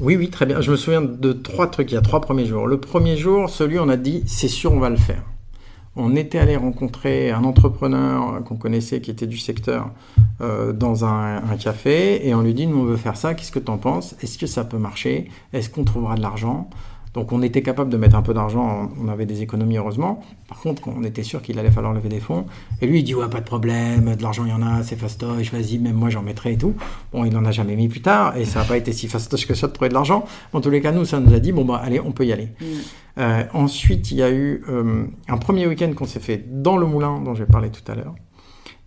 Oui, 0.00 0.16
oui, 0.16 0.30
très 0.30 0.46
bien. 0.46 0.60
Je 0.60 0.70
me 0.70 0.76
souviens 0.76 1.02
de 1.02 1.32
trois 1.32 1.68
trucs. 1.70 1.90
Il 1.92 1.94
y 1.94 1.98
a 1.98 2.02
trois 2.02 2.20
premiers 2.20 2.46
jours. 2.46 2.66
Le 2.66 2.78
premier 2.80 3.16
jour, 3.16 3.48
celui 3.50 3.78
on 3.78 3.88
a 3.88 3.96
dit, 3.96 4.22
c'est 4.26 4.48
sûr, 4.48 4.72
on 4.72 4.80
va 4.80 4.90
le 4.90 4.96
faire. 4.96 5.22
On 6.00 6.14
était 6.14 6.38
allé 6.38 6.56
rencontrer 6.56 7.32
un 7.32 7.42
entrepreneur 7.42 8.44
qu'on 8.44 8.54
connaissait 8.54 9.00
qui 9.00 9.10
était 9.10 9.26
du 9.26 9.36
secteur 9.36 9.90
euh, 10.40 10.72
dans 10.72 11.04
un, 11.04 11.40
café 11.58 12.24
et 12.24 12.34
on 12.36 12.42
lui 12.42 12.54
dit, 12.54 12.68
nous 12.68 12.78
on 12.78 12.84
veut 12.84 12.96
faire 12.96 13.16
ça, 13.16 13.34
qu'est-ce 13.34 13.50
que 13.50 13.58
tu 13.58 13.70
en 13.70 13.78
penses? 13.78 14.14
Est-ce 14.22 14.38
que 14.38 14.46
ça 14.46 14.64
peut 14.64 14.78
marcher? 14.78 15.28
Est-ce 15.52 15.68
qu'on 15.68 15.82
trouvera 15.82 16.14
de 16.14 16.22
l'argent? 16.22 16.70
Donc 17.18 17.32
on 17.32 17.42
était 17.42 17.62
capable 17.62 17.90
de 17.90 17.96
mettre 17.96 18.14
un 18.14 18.22
peu 18.22 18.32
d'argent, 18.32 18.92
on 18.96 19.08
avait 19.08 19.26
des 19.26 19.42
économies 19.42 19.76
heureusement. 19.76 20.22
Par 20.46 20.60
contre, 20.60 20.82
on 20.86 21.02
était 21.02 21.24
sûr 21.24 21.42
qu'il 21.42 21.58
allait 21.58 21.72
falloir 21.72 21.92
lever 21.92 22.08
des 22.08 22.20
fonds. 22.20 22.46
Et 22.80 22.86
lui 22.86 23.00
il 23.00 23.02
dit, 23.02 23.12
ouais, 23.12 23.28
pas 23.28 23.40
de 23.40 23.44
problème, 23.44 24.14
de 24.14 24.22
l'argent 24.22 24.44
il 24.44 24.50
y 24.50 24.52
en 24.52 24.62
a, 24.62 24.84
c'est 24.84 24.94
fastoche, 24.94 25.52
vas-y, 25.52 25.78
même 25.78 25.96
moi 25.96 26.10
j'en 26.10 26.22
mettrai 26.22 26.52
et 26.52 26.56
tout. 26.56 26.74
Bon, 27.12 27.24
il 27.24 27.32
n'en 27.32 27.44
a 27.44 27.50
jamais 27.50 27.74
mis 27.74 27.88
plus 27.88 28.02
tard 28.02 28.36
et 28.36 28.44
ça 28.44 28.60
n'a 28.60 28.64
pas 28.66 28.76
été 28.76 28.92
si 28.92 29.08
fastoche 29.08 29.48
que 29.48 29.54
ça 29.54 29.66
de 29.66 29.72
trouver 29.72 29.88
de 29.88 29.94
l'argent. 29.94 30.26
En 30.52 30.60
tous 30.60 30.70
les 30.70 30.80
cas, 30.80 30.92
nous, 30.92 31.04
ça 31.04 31.18
nous 31.18 31.34
a 31.34 31.40
dit, 31.40 31.50
bon, 31.50 31.64
bah 31.64 31.80
allez, 31.82 31.98
on 31.98 32.12
peut 32.12 32.24
y 32.24 32.32
aller. 32.32 32.50
Mm. 32.60 32.64
Euh, 33.18 33.42
ensuite, 33.52 34.12
il 34.12 34.18
y 34.18 34.22
a 34.22 34.30
eu 34.30 34.62
euh, 34.68 35.04
un 35.26 35.38
premier 35.38 35.66
week-end 35.66 35.92
qu'on 35.96 36.06
s'est 36.06 36.20
fait 36.20 36.44
dans 36.48 36.76
le 36.76 36.86
moulin 36.86 37.20
dont 37.20 37.34
j'ai 37.34 37.46
parlé 37.46 37.70
tout 37.70 37.90
à 37.90 37.96
l'heure, 37.96 38.14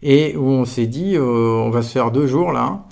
et 0.01 0.37
où 0.37 0.45
on 0.45 0.63
s'est 0.63 0.87
dit, 0.87 1.17
euh, 1.17 1.65
on 1.65 1.69
va 1.69 1.81
se 1.81 1.91
faire 1.91 2.11
deux 2.11 2.27
jours 2.27 2.53
là, 2.53 2.85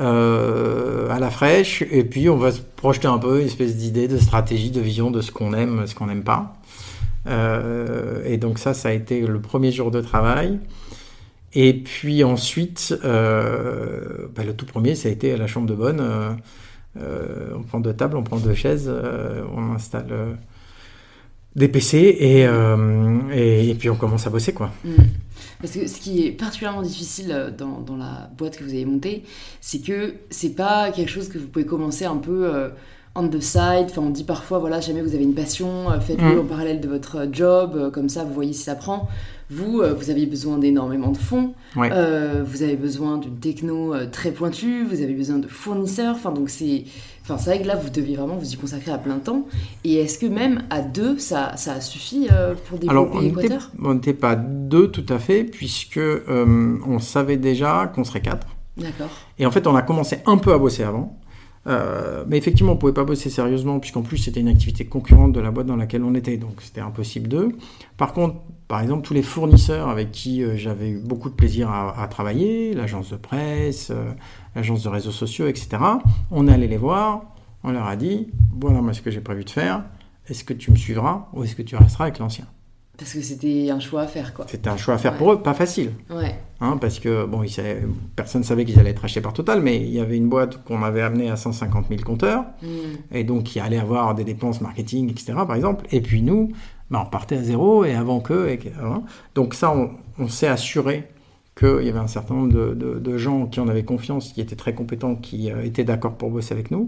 euh, 0.00 1.08
à 1.10 1.20
la 1.20 1.30
fraîche, 1.30 1.82
et 1.88 2.02
puis 2.02 2.28
on 2.28 2.36
va 2.36 2.50
se 2.50 2.60
projeter 2.60 3.06
un 3.06 3.18
peu, 3.18 3.40
une 3.40 3.46
espèce 3.46 3.76
d'idée, 3.76 4.08
de 4.08 4.18
stratégie, 4.18 4.72
de 4.72 4.80
vision 4.80 5.12
de 5.12 5.20
ce 5.20 5.30
qu'on 5.30 5.52
aime, 5.54 5.86
ce 5.86 5.94
qu'on 5.94 6.06
n'aime 6.06 6.24
pas. 6.24 6.56
Euh, 7.28 8.22
et 8.26 8.36
donc 8.36 8.58
ça, 8.58 8.74
ça 8.74 8.88
a 8.88 8.92
été 8.92 9.20
le 9.20 9.40
premier 9.40 9.70
jour 9.70 9.90
de 9.90 10.00
travail. 10.00 10.58
Et 11.54 11.74
puis 11.74 12.24
ensuite, 12.24 12.98
euh, 13.04 14.26
bah, 14.34 14.42
le 14.42 14.54
tout 14.54 14.66
premier, 14.66 14.96
ça 14.96 15.08
a 15.08 15.12
été 15.12 15.32
à 15.32 15.36
la 15.36 15.46
chambre 15.46 15.68
de 15.68 15.74
bonne. 15.74 16.02
On 16.96 17.62
prend 17.62 17.78
deux 17.78 17.94
tables, 17.94 18.16
on 18.16 18.24
prend 18.24 18.38
deux 18.38 18.54
chaises, 18.54 18.92
on 19.56 19.74
installe 19.74 20.36
des 21.54 21.68
PC 21.68 21.98
et, 21.98 22.48
et, 23.32 23.70
et 23.70 23.74
puis 23.74 23.90
on 23.90 23.96
commence 23.96 24.26
à 24.26 24.30
bosser 24.30 24.52
quoi. 24.52 24.72
Mm. 24.84 24.90
Parce 25.64 25.76
que 25.76 25.86
ce 25.86 25.98
qui 25.98 26.26
est 26.26 26.30
particulièrement 26.32 26.82
difficile 26.82 27.28
euh, 27.32 27.50
dans, 27.50 27.80
dans 27.80 27.96
la 27.96 28.28
boîte 28.36 28.58
que 28.58 28.64
vous 28.64 28.70
avez 28.74 28.84
montée, 28.84 29.22
c'est 29.62 29.78
que 29.78 30.12
c'est 30.28 30.54
pas 30.54 30.90
quelque 30.90 31.10
chose 31.10 31.30
que 31.30 31.38
vous 31.38 31.46
pouvez 31.46 31.64
commencer 31.64 32.04
un 32.04 32.18
peu 32.18 32.44
euh, 32.54 32.68
on 33.14 33.28
the 33.28 33.40
side. 33.40 33.86
Enfin, 33.88 34.02
on 34.02 34.10
dit 34.10 34.24
parfois, 34.24 34.58
voilà, 34.58 34.80
jamais 34.80 35.00
vous 35.00 35.14
avez 35.14 35.24
une 35.24 35.32
passion, 35.34 35.90
euh, 35.90 36.00
faites-le 36.00 36.34
Mm. 36.36 36.40
en 36.40 36.44
parallèle 36.44 36.80
de 36.82 36.88
votre 36.88 37.26
job, 37.32 37.72
euh, 37.76 37.90
comme 37.90 38.10
ça 38.10 38.24
vous 38.24 38.34
voyez 38.34 38.52
si 38.52 38.62
ça 38.62 38.74
prend. 38.74 39.08
Vous, 39.48 39.82
vous 39.96 40.10
avez 40.10 40.26
besoin 40.26 40.58
d'énormément 40.58 41.12
de 41.12 41.16
fonds, 41.18 41.54
Ouais. 41.76 41.88
euh, 41.92 42.42
vous 42.46 42.62
avez 42.62 42.76
besoin 42.76 43.16
d'une 43.18 43.38
techno 43.38 43.94
très 44.10 44.32
pointue, 44.32 44.84
vous 44.84 45.00
avez 45.02 45.14
besoin 45.14 45.38
de 45.38 45.48
fournisseurs. 45.48 46.14
Enfin, 46.16 46.32
donc 46.32 46.50
c'est. 46.50 46.84
Enfin, 47.24 47.38
c'est 47.38 47.54
vrai 47.54 47.62
que 47.62 47.66
là, 47.66 47.74
vous 47.74 47.88
deviez 47.88 48.16
vraiment 48.16 48.36
vous 48.36 48.52
y 48.52 48.56
consacrer 48.56 48.92
à 48.92 48.98
plein 48.98 49.18
temps. 49.18 49.46
Et 49.82 49.94
est-ce 49.94 50.18
que 50.18 50.26
même 50.26 50.64
à 50.68 50.82
deux, 50.82 51.18
ça, 51.18 51.56
ça 51.56 51.72
a 51.72 51.80
suffi 51.80 52.28
euh, 52.30 52.54
pour 52.68 52.78
développer 52.78 53.16
on 53.16 53.22
n'était 53.22 53.46
Équateur 53.46 53.70
on 53.82 53.94
n'était 53.94 54.12
pas 54.12 54.36
deux 54.36 54.90
tout 54.90 55.06
à 55.08 55.18
fait 55.18 55.44
puisque 55.44 55.96
euh, 55.96 56.78
on 56.86 56.98
savait 56.98 57.38
déjà 57.38 57.90
qu'on 57.94 58.04
serait 58.04 58.20
quatre. 58.20 58.46
D'accord. 58.76 59.08
Et 59.38 59.46
en 59.46 59.50
fait, 59.50 59.66
on 59.66 59.74
a 59.74 59.80
commencé 59.80 60.18
un 60.26 60.36
peu 60.36 60.52
à 60.52 60.58
bosser 60.58 60.82
avant. 60.82 61.18
Euh, 61.66 62.24
mais 62.28 62.36
effectivement, 62.36 62.72
on 62.72 62.74
ne 62.74 62.80
pouvait 62.80 62.92
pas 62.92 63.04
bosser 63.04 63.30
sérieusement, 63.30 63.80
puisqu'en 63.80 64.02
plus, 64.02 64.18
c'était 64.18 64.40
une 64.40 64.48
activité 64.48 64.84
concurrente 64.84 65.32
de 65.32 65.40
la 65.40 65.50
boîte 65.50 65.66
dans 65.66 65.76
laquelle 65.76 66.02
on 66.04 66.14
était, 66.14 66.36
donc 66.36 66.60
c'était 66.60 66.80
impossible 66.80 67.28
d'eux. 67.28 67.56
Par 67.96 68.12
contre, 68.12 68.36
par 68.68 68.80
exemple, 68.80 69.06
tous 69.06 69.14
les 69.14 69.22
fournisseurs 69.22 69.88
avec 69.88 70.10
qui 70.10 70.42
euh, 70.42 70.56
j'avais 70.56 70.90
eu 70.90 70.98
beaucoup 70.98 71.30
de 71.30 71.34
plaisir 71.34 71.70
à, 71.70 72.06
travailler, 72.08 72.74
l'agence 72.74 73.10
de 73.10 73.16
presse, 73.16 73.90
euh, 73.90 74.12
l'agence 74.54 74.82
de 74.82 74.88
réseaux 74.88 75.12
sociaux, 75.12 75.46
etc., 75.46 75.68
on 76.30 76.48
est 76.48 76.52
allé 76.52 76.68
les 76.68 76.76
voir, 76.76 77.24
on 77.62 77.72
leur 77.72 77.86
a 77.86 77.96
dit, 77.96 78.28
voilà 78.58 78.80
moi 78.80 78.92
ce 78.92 79.02
que 79.02 79.10
j'ai 79.10 79.20
prévu 79.20 79.44
de 79.44 79.50
faire, 79.50 79.84
est-ce 80.28 80.44
que 80.44 80.54
tu 80.54 80.70
me 80.70 80.76
suivras 80.76 81.28
ou 81.32 81.44
est-ce 81.44 81.54
que 81.54 81.62
tu 81.62 81.76
resteras 81.76 82.04
avec 82.04 82.18
l'ancien? 82.18 82.46
Parce 82.96 83.12
que 83.12 83.20
c'était 83.22 83.70
un 83.70 83.80
choix 83.80 84.02
à 84.02 84.06
faire, 84.06 84.32
quoi. 84.34 84.46
C'était 84.48 84.68
un 84.68 84.76
choix 84.76 84.94
à 84.94 84.98
faire 84.98 85.12
Ouais. 85.12 85.18
pour 85.18 85.32
eux, 85.32 85.42
pas 85.42 85.54
facile. 85.54 85.90
Ouais. 86.10 86.34
Hein, 86.60 86.78
parce 86.80 87.00
que 87.00 87.26
bon, 87.26 87.42
ils 87.42 87.50
savaient- 87.50 87.82
personne 88.14 88.42
ne 88.42 88.46
savait 88.46 88.64
qu'ils 88.64 88.78
allaient 88.78 88.90
être 88.90 89.04
achetés 89.04 89.20
par 89.20 89.32
Total, 89.32 89.60
mais 89.60 89.76
il 89.80 89.90
y 89.90 89.98
avait 90.00 90.16
une 90.16 90.28
boîte 90.28 90.62
qu'on 90.64 90.82
avait 90.82 91.02
amenée 91.02 91.28
à 91.28 91.36
150 91.36 91.86
000 91.88 92.02
compteurs, 92.02 92.44
Mm. 92.62 92.66
et 93.16 93.24
donc 93.24 93.42
qui 93.44 93.58
allait 93.60 93.78
avoir 93.78 94.14
des 94.14 94.22
dépenses 94.24 94.60
marketing, 94.60 95.10
etc. 95.10 95.32
par 95.46 95.54
exemple. 95.56 95.84
Et 95.90 96.00
puis 96.00 96.22
nous, 96.22 96.52
bah, 96.90 97.02
on 97.04 97.10
partait 97.10 97.36
à 97.38 97.42
zéro 97.42 97.84
et 97.84 97.94
avant 97.94 98.20
qu'eux. 98.20 98.48
et 98.48 98.60
hein. 98.80 99.02
Donc 99.34 99.54
ça, 99.54 99.74
on, 99.74 99.90
on 100.18 100.28
s'est 100.28 100.46
assuré 100.46 101.08
qu'il 101.58 101.82
y 101.84 101.88
avait 101.88 101.98
un 101.98 102.06
certain 102.06 102.34
nombre 102.34 102.52
de, 102.52 102.74
de- 102.74 102.98
de 103.00 103.18
gens 103.18 103.46
qui 103.46 103.58
en 103.60 103.66
avaient 103.68 103.84
confiance, 103.84 104.32
qui 104.32 104.40
étaient 104.40 104.56
très 104.56 104.74
compétents, 104.74 105.16
qui 105.16 105.50
euh, 105.50 105.62
étaient 105.64 105.84
d'accord 105.84 106.14
pour 106.14 106.30
bosser 106.30 106.52
avec 106.54 106.70
nous. 106.70 106.86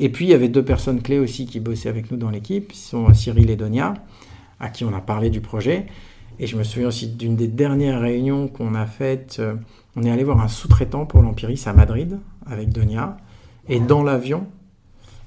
Et 0.00 0.08
puis 0.08 0.26
il 0.26 0.28
y 0.30 0.34
avait 0.34 0.48
deux 0.48 0.64
personnes 0.64 1.00
clés 1.02 1.18
aussi 1.18 1.46
qui 1.46 1.58
bossaient 1.60 1.88
avec 1.88 2.10
nous 2.10 2.16
dans 2.16 2.30
l'équipe, 2.30 2.72
ce 2.72 2.90
sont 2.90 3.12
Cyril 3.14 3.50
et 3.50 3.56
Donia, 3.56 3.94
à 4.60 4.68
qui 4.68 4.84
on 4.84 4.92
a 4.94 5.00
parlé 5.00 5.30
du 5.30 5.40
projet. 5.40 5.86
Et 6.40 6.46
je 6.46 6.56
me 6.56 6.62
souviens 6.62 6.88
aussi 6.88 7.08
d'une 7.08 7.34
des 7.36 7.48
dernières 7.48 8.00
réunions 8.00 8.48
qu'on 8.48 8.74
a 8.74 8.86
faites. 8.86 9.36
euh, 9.40 9.54
on 9.96 10.02
est 10.04 10.10
allé 10.10 10.22
voir 10.24 10.40
un 10.40 10.48
sous-traitant 10.48 11.04
pour 11.06 11.22
l'Empiris 11.22 11.66
à 11.66 11.72
Madrid 11.72 12.18
avec 12.46 12.68
Donia. 12.70 13.16
Et 13.68 13.80
dans 13.80 14.02
l'avion, 14.04 14.46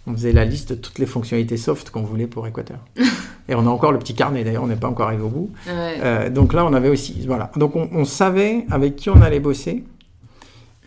on 0.07 0.13
faisait 0.13 0.31
la 0.31 0.45
liste 0.45 0.69
de 0.69 0.75
toutes 0.75 0.97
les 0.99 1.05
fonctionnalités 1.05 1.57
soft 1.57 1.89
qu'on 1.89 2.03
voulait 2.03 2.27
pour 2.27 2.47
Équateur. 2.47 2.79
et 3.49 3.55
on 3.55 3.67
a 3.67 3.69
encore 3.69 3.91
le 3.91 3.99
petit 3.99 4.15
carnet, 4.15 4.43
d'ailleurs, 4.43 4.63
on 4.63 4.67
n'est 4.67 4.75
pas 4.77 4.87
encore 4.87 5.07
arrivé 5.07 5.23
au 5.23 5.29
bout. 5.29 5.51
Ouais. 5.67 5.97
Euh, 6.01 6.29
donc 6.29 6.53
là, 6.53 6.65
on 6.65 6.73
avait 6.73 6.89
aussi. 6.89 7.23
Voilà. 7.27 7.51
Donc 7.57 7.75
on, 7.75 7.89
on 7.91 8.05
savait 8.05 8.65
avec 8.71 8.95
qui 8.95 9.09
on 9.09 9.21
allait 9.21 9.39
bosser. 9.41 9.83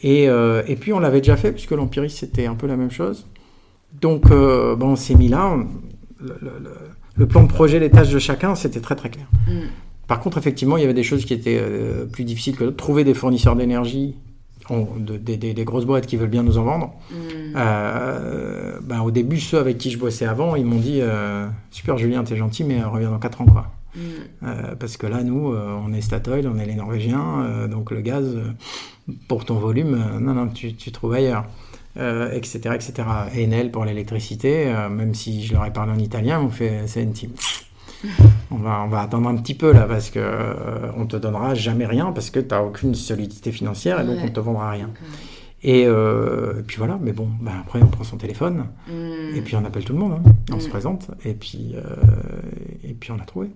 Et, 0.03 0.29
euh, 0.29 0.63
et 0.67 0.77
puis 0.77 0.93
on 0.93 0.99
l'avait 1.01 1.21
déjà 1.21 1.37
fait, 1.37 1.53
puisque 1.53 1.71
l'empirisme 1.71 2.17
c'était 2.19 2.47
un 2.47 2.55
peu 2.55 2.67
la 2.67 2.77
même 2.77 2.91
chose. 2.91 3.27
Donc 4.01 4.31
euh, 4.31 4.75
bon, 4.77 4.89
on 4.93 4.97
s'est 4.97 5.15
mis 5.15 5.29
là. 5.29 5.47
on- 5.47 5.67
le, 6.21 6.37
le- 6.41 6.59
le- 6.63 6.71
le 7.17 7.27
plan 7.27 7.43
de 7.43 7.49
projet, 7.49 7.79
les 7.79 7.91
tâches 7.91 8.11
de 8.11 8.19
chacun, 8.19 8.55
c'était 8.55 8.81
très 8.81 8.97
très 8.97 9.11
clair. 9.11 9.27
Mm. 9.47 9.53
Par 10.07 10.21
contre, 10.21 10.37
effectivement, 10.39 10.77
il 10.77 10.81
y 10.81 10.85
avait 10.85 10.95
des 10.95 11.03
choses 11.03 11.25
qui 11.25 11.33
étaient 11.35 11.59
euh, 11.61 12.05
plus 12.07 12.25
difficiles 12.25 12.57
que 12.57 12.65
d'autres. 12.65 12.77
Trouver 12.77 13.05
des 13.05 13.15
fournisseurs 13.15 13.57
d'énergie, 13.57 14.17
de- 14.71 15.17
des- 15.17 15.37
des- 15.37 15.55
des 15.55 15.65
grosses 15.65 15.85
boîtes 15.87 16.07
qui 16.07 16.17
veulent 16.17 16.29
bien 16.31 16.43
nous 16.43 16.59
en 16.59 16.65
vendre. 16.65 16.95
Mm. 17.11 17.15
Euh, 17.57 18.79
ben, 18.83 19.01
au 19.01 19.11
début, 19.11 19.39
ceux 19.41 19.59
avec 19.59 19.79
qui 19.79 19.91
je 19.91 19.99
bossais 19.99 20.27
avant, 20.27 20.57
ils 20.57 20.65
m'ont 20.65 20.79
dit 20.79 20.99
euh, 21.01 21.47
Super 21.71 21.99
Julien, 21.99 22.25
t'es 22.25 22.37
gentil, 22.37 22.65
mais 22.65 22.83
reviens 22.83 23.11
dans 23.11 23.19
4 23.19 23.41
ans. 23.43 23.47
Quoi. 23.47 23.71
Mm. 23.97 24.47
Parce 24.79 24.97
que 24.97 25.07
là, 25.07 25.23
nous, 25.23 25.55
on 25.55 25.93
est 25.93 26.01
Statoil, 26.01 26.47
on 26.53 26.59
est 26.59 26.67
les 26.67 26.75
Norvégiens, 26.75 27.67
donc 27.71 27.91
le 27.93 28.01
gaz, 28.01 28.37
pour 29.29 29.45
ton 29.45 29.55
volume, 29.55 29.97
non, 30.21 30.35
non, 30.35 30.49
tu, 30.49 30.75
tu 30.75 30.91
trouves 30.93 31.13
ailleurs. 31.15 31.45
Euh, 31.97 32.33
etc., 32.33 32.59
etc. 32.75 32.93
Enel 33.37 33.71
pour 33.71 33.85
l'électricité, 33.85 34.65
euh, 34.67 34.89
même 34.89 35.15
si 35.15 35.45
je 35.45 35.53
leur 35.55 35.65
ai 35.65 35.73
parlé 35.73 35.93
en 35.93 35.99
italien, 35.99 36.41
m'ont 36.41 36.51
fait 36.51 36.85
team. 37.15 37.31
On 38.51 38.57
va, 38.57 38.83
on 38.85 38.89
va 38.89 39.01
attendre 39.03 39.29
un 39.29 39.37
petit 39.37 39.55
peu 39.55 39.73
là 39.73 39.83
parce 39.89 40.11
que 40.11 40.19
euh, 40.19 40.91
on 40.97 41.07
te 41.07 41.17
donnera 41.17 41.55
jamais 41.55 41.87
rien 41.87 42.11
parce 42.13 42.31
que 42.31 42.41
tu 42.41 42.49
n'as 42.49 42.63
aucune 42.63 42.95
solidité 42.97 43.53
financière 43.53 44.01
et 44.01 44.05
donc 44.05 44.17
Ouais. 44.17 44.25
on 44.27 44.29
te 44.31 44.41
vendra 44.41 44.71
rien. 44.73 44.91
Et, 45.63 45.85
euh, 45.87 46.59
et 46.59 46.63
puis 46.63 46.77
voilà, 46.79 46.99
mais 47.01 47.13
bon, 47.13 47.29
ben 47.41 47.53
après 47.61 47.81
on 47.81 47.87
prend 47.87 48.03
son 48.05 48.17
téléphone 48.19 48.67
Mm. 48.89 49.37
et 49.37 49.41
puis 49.43 49.55
on 49.57 49.65
appelle 49.65 49.85
tout 49.85 49.93
le 49.95 49.99
monde, 50.01 50.15
hein. 50.27 50.33
on 50.53 50.59
se 50.61 50.67
Mm. 50.67 50.71
présente 50.71 51.11
et 51.25 51.33
puis, 51.35 51.75
et 52.83 52.93
puis 52.93 53.13
on 53.13 53.21
a 53.21 53.25
trouvé. 53.25 53.51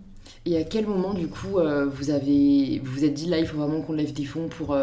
Et 0.46 0.56
à 0.56 0.62
quel 0.64 0.86
moment, 0.86 1.12
du 1.12 1.26
coup, 1.28 1.58
vous 1.92 2.10
avez 2.10 2.80
vous 2.84 2.92
vous 2.92 3.04
êtes 3.04 3.14
dit 3.14 3.26
là, 3.28 3.38
il 3.38 3.46
faut 3.46 3.58
vraiment 3.58 3.80
qu'on 3.82 3.92
lève 3.94 4.12
des 4.12 4.24
fonds 4.24 4.48
pour, 4.48 4.76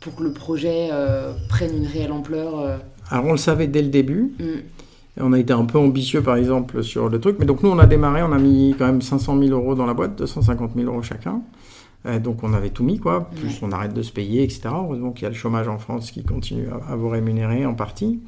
pour 0.00 0.14
que 0.16 0.22
le 0.22 0.32
projet 0.32 0.88
euh, 0.92 1.32
prenne 1.48 1.76
une 1.76 1.86
réelle 1.86 2.12
ampleur 2.12 2.58
euh, 2.58 2.78
Alors 3.10 3.26
on 3.26 3.32
le 3.32 3.38
savait 3.38 3.66
dès 3.66 3.82
le 3.82 3.88
début, 3.88 4.32
mm. 4.38 4.44
On 5.22 5.32
a 5.34 5.38
été 5.38 5.52
un 5.52 5.64
peu 5.66 5.76
ambitieux 5.76 6.22
par 6.22 6.36
exemple 6.36 6.82
sur 6.82 7.08
le 7.10 7.20
truc, 7.20 7.36
mais 7.38 7.44
donc 7.44 7.62
nous 7.62 7.68
on 7.68 7.78
a 7.78 7.86
démarré, 7.86 8.22
on 8.22 8.32
a 8.32 8.38
mis 8.38 8.74
quand 8.78 8.86
même 8.86 9.02
500 9.02 9.38
000 9.38 9.50
euros 9.50 9.74
dans 9.74 9.84
la 9.84 9.92
boîte, 9.92 10.16
250 10.16 10.70
000 10.76 10.90
euros 10.90 11.02
chacun. 11.02 11.42
Euh, 12.06 12.18
donc 12.18 12.42
on 12.42 12.54
avait 12.54 12.70
tout 12.70 12.84
mis 12.84 12.98
quoi, 12.98 13.28
plus 13.28 13.48
Ouais. 13.48 13.58
on 13.62 13.72
arrête 13.72 13.92
de 13.92 14.00
se 14.02 14.12
payer, 14.12 14.42
etc. 14.44 14.62
Heureusement 14.72 15.10
qu'il 15.10 15.24
y 15.24 15.26
a 15.26 15.28
le 15.28 15.34
chômage 15.34 15.68
en 15.68 15.78
France 15.78 16.10
qui 16.10 16.22
continue 16.24 16.68
à, 16.68 16.92
à 16.92 16.96
vous 16.96 17.08
rémunérer 17.10 17.66
en 17.66 17.74
partie. 17.74 18.20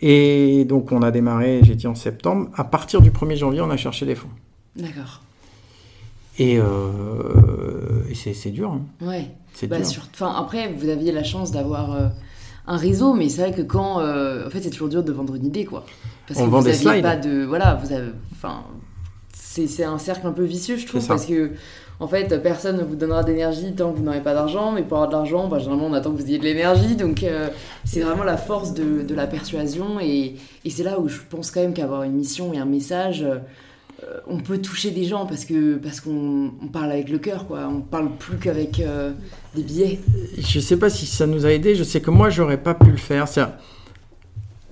Et 0.00 0.64
donc 0.66 0.92
on 0.92 1.02
a 1.02 1.10
démarré, 1.10 1.60
j'ai 1.64 1.74
dit 1.74 1.88
en 1.88 1.96
septembre. 1.96 2.48
À 2.54 2.62
partir 2.62 3.00
du 3.00 3.10
1er 3.10 3.36
janvier, 3.36 3.60
on 3.62 3.70
a 3.70 3.76
cherché 3.76 4.06
des 4.06 4.14
fonds. 4.14 4.28
D'accord. 4.76 5.22
Et, 6.38 6.60
euh, 6.60 8.04
c'est 8.14 8.50
dur, 8.50 8.72
hein. 8.72 8.82
Ouais. 9.04 9.26
C'est 9.58 9.66
Bah, 9.66 9.82
sur- 9.84 10.06
enfin, 10.14 10.34
après, 10.38 10.72
vous 10.72 10.88
aviez 10.88 11.12
la 11.12 11.24
chance 11.24 11.50
d'avoir 11.50 11.94
euh, 11.94 12.08
un 12.66 12.76
réseau, 12.76 13.14
mais 13.14 13.28
c'est 13.28 13.42
vrai 13.42 13.52
que 13.52 13.62
quand. 13.62 14.00
euh, 14.00 14.46
en 14.46 14.50
fait, 14.50 14.60
c'est 14.60 14.70
toujours 14.70 14.88
dur 14.88 15.02
de 15.02 15.12
vendre 15.12 15.34
une 15.34 15.46
idée, 15.46 15.64
quoi. 15.64 15.84
Parce 16.26 16.38
On 16.40 16.44
que 16.46 16.50
vend 16.50 16.58
vous 16.60 16.64
des 16.66 16.74
slides. 16.74 17.02
pas 17.02 17.16
de. 17.16 17.44
Voilà, 17.44 17.74
vous 17.82 17.92
avez. 17.92 18.08
Enfin. 18.32 18.62
C'est 19.32 19.82
un 19.84 19.98
cercle 19.98 20.26
un 20.26 20.32
peu 20.32 20.44
vicieux, 20.44 20.76
je 20.76 20.86
trouve, 20.86 21.06
parce 21.06 21.26
que. 21.26 21.52
En 22.00 22.06
fait, 22.06 22.40
personne 22.44 22.76
ne 22.76 22.84
vous 22.84 22.94
donnera 22.94 23.24
d'énergie 23.24 23.74
tant 23.74 23.90
que 23.92 23.96
vous 23.98 24.04
n'aurez 24.04 24.22
pas 24.22 24.32
d'argent, 24.32 24.70
mais 24.70 24.82
pour 24.82 24.98
avoir 24.98 25.08
de 25.08 25.14
l'argent, 25.14 25.48
bah, 25.48 25.58
généralement, 25.58 25.86
on 25.86 25.92
attend 25.94 26.12
que 26.12 26.16
vous 26.22 26.26
ayez 26.28 26.38
de 26.38 26.44
l'énergie. 26.44 26.94
Donc, 26.94 27.24
euh, 27.24 27.48
c'est 27.84 28.02
vraiment 28.02 28.22
la 28.22 28.36
force 28.36 28.72
de, 28.72 29.02
de 29.02 29.14
la 29.16 29.26
persuasion. 29.26 29.98
Et, 30.00 30.36
et 30.64 30.70
c'est 30.70 30.84
là 30.84 31.00
où 31.00 31.08
je 31.08 31.18
pense 31.28 31.50
quand 31.50 31.60
même 31.60 31.74
qu'avoir 31.74 32.04
une 32.04 32.12
mission 32.12 32.52
et 32.52 32.58
un 32.58 32.66
message, 32.66 33.26
on 34.26 34.38
peut 34.38 34.58
toucher 34.58 34.90
des 34.90 35.04
gens 35.04 35.26
parce 35.26 35.44
que 35.44 35.76
parce 35.76 36.00
qu'on 36.00 36.52
on 36.62 36.66
parle 36.68 36.92
avec 36.92 37.08
le 37.08 37.18
cœur, 37.18 37.46
quoi. 37.46 37.68
On 37.68 37.80
parle 37.80 38.10
plus 38.18 38.36
qu'avec 38.38 38.80
euh, 38.80 39.12
des 39.54 39.62
billets. 39.62 40.00
Je 40.38 40.60
sais 40.60 40.76
pas 40.76 40.90
si 40.90 41.06
ça 41.06 41.26
nous 41.26 41.46
a 41.46 41.50
aidé. 41.52 41.74
Je 41.74 41.84
sais 41.84 42.00
que 42.00 42.10
moi, 42.10 42.30
j'aurais 42.30 42.58
pas 42.58 42.74
pu 42.74 42.90
le 42.90 42.96
faire. 42.96 43.26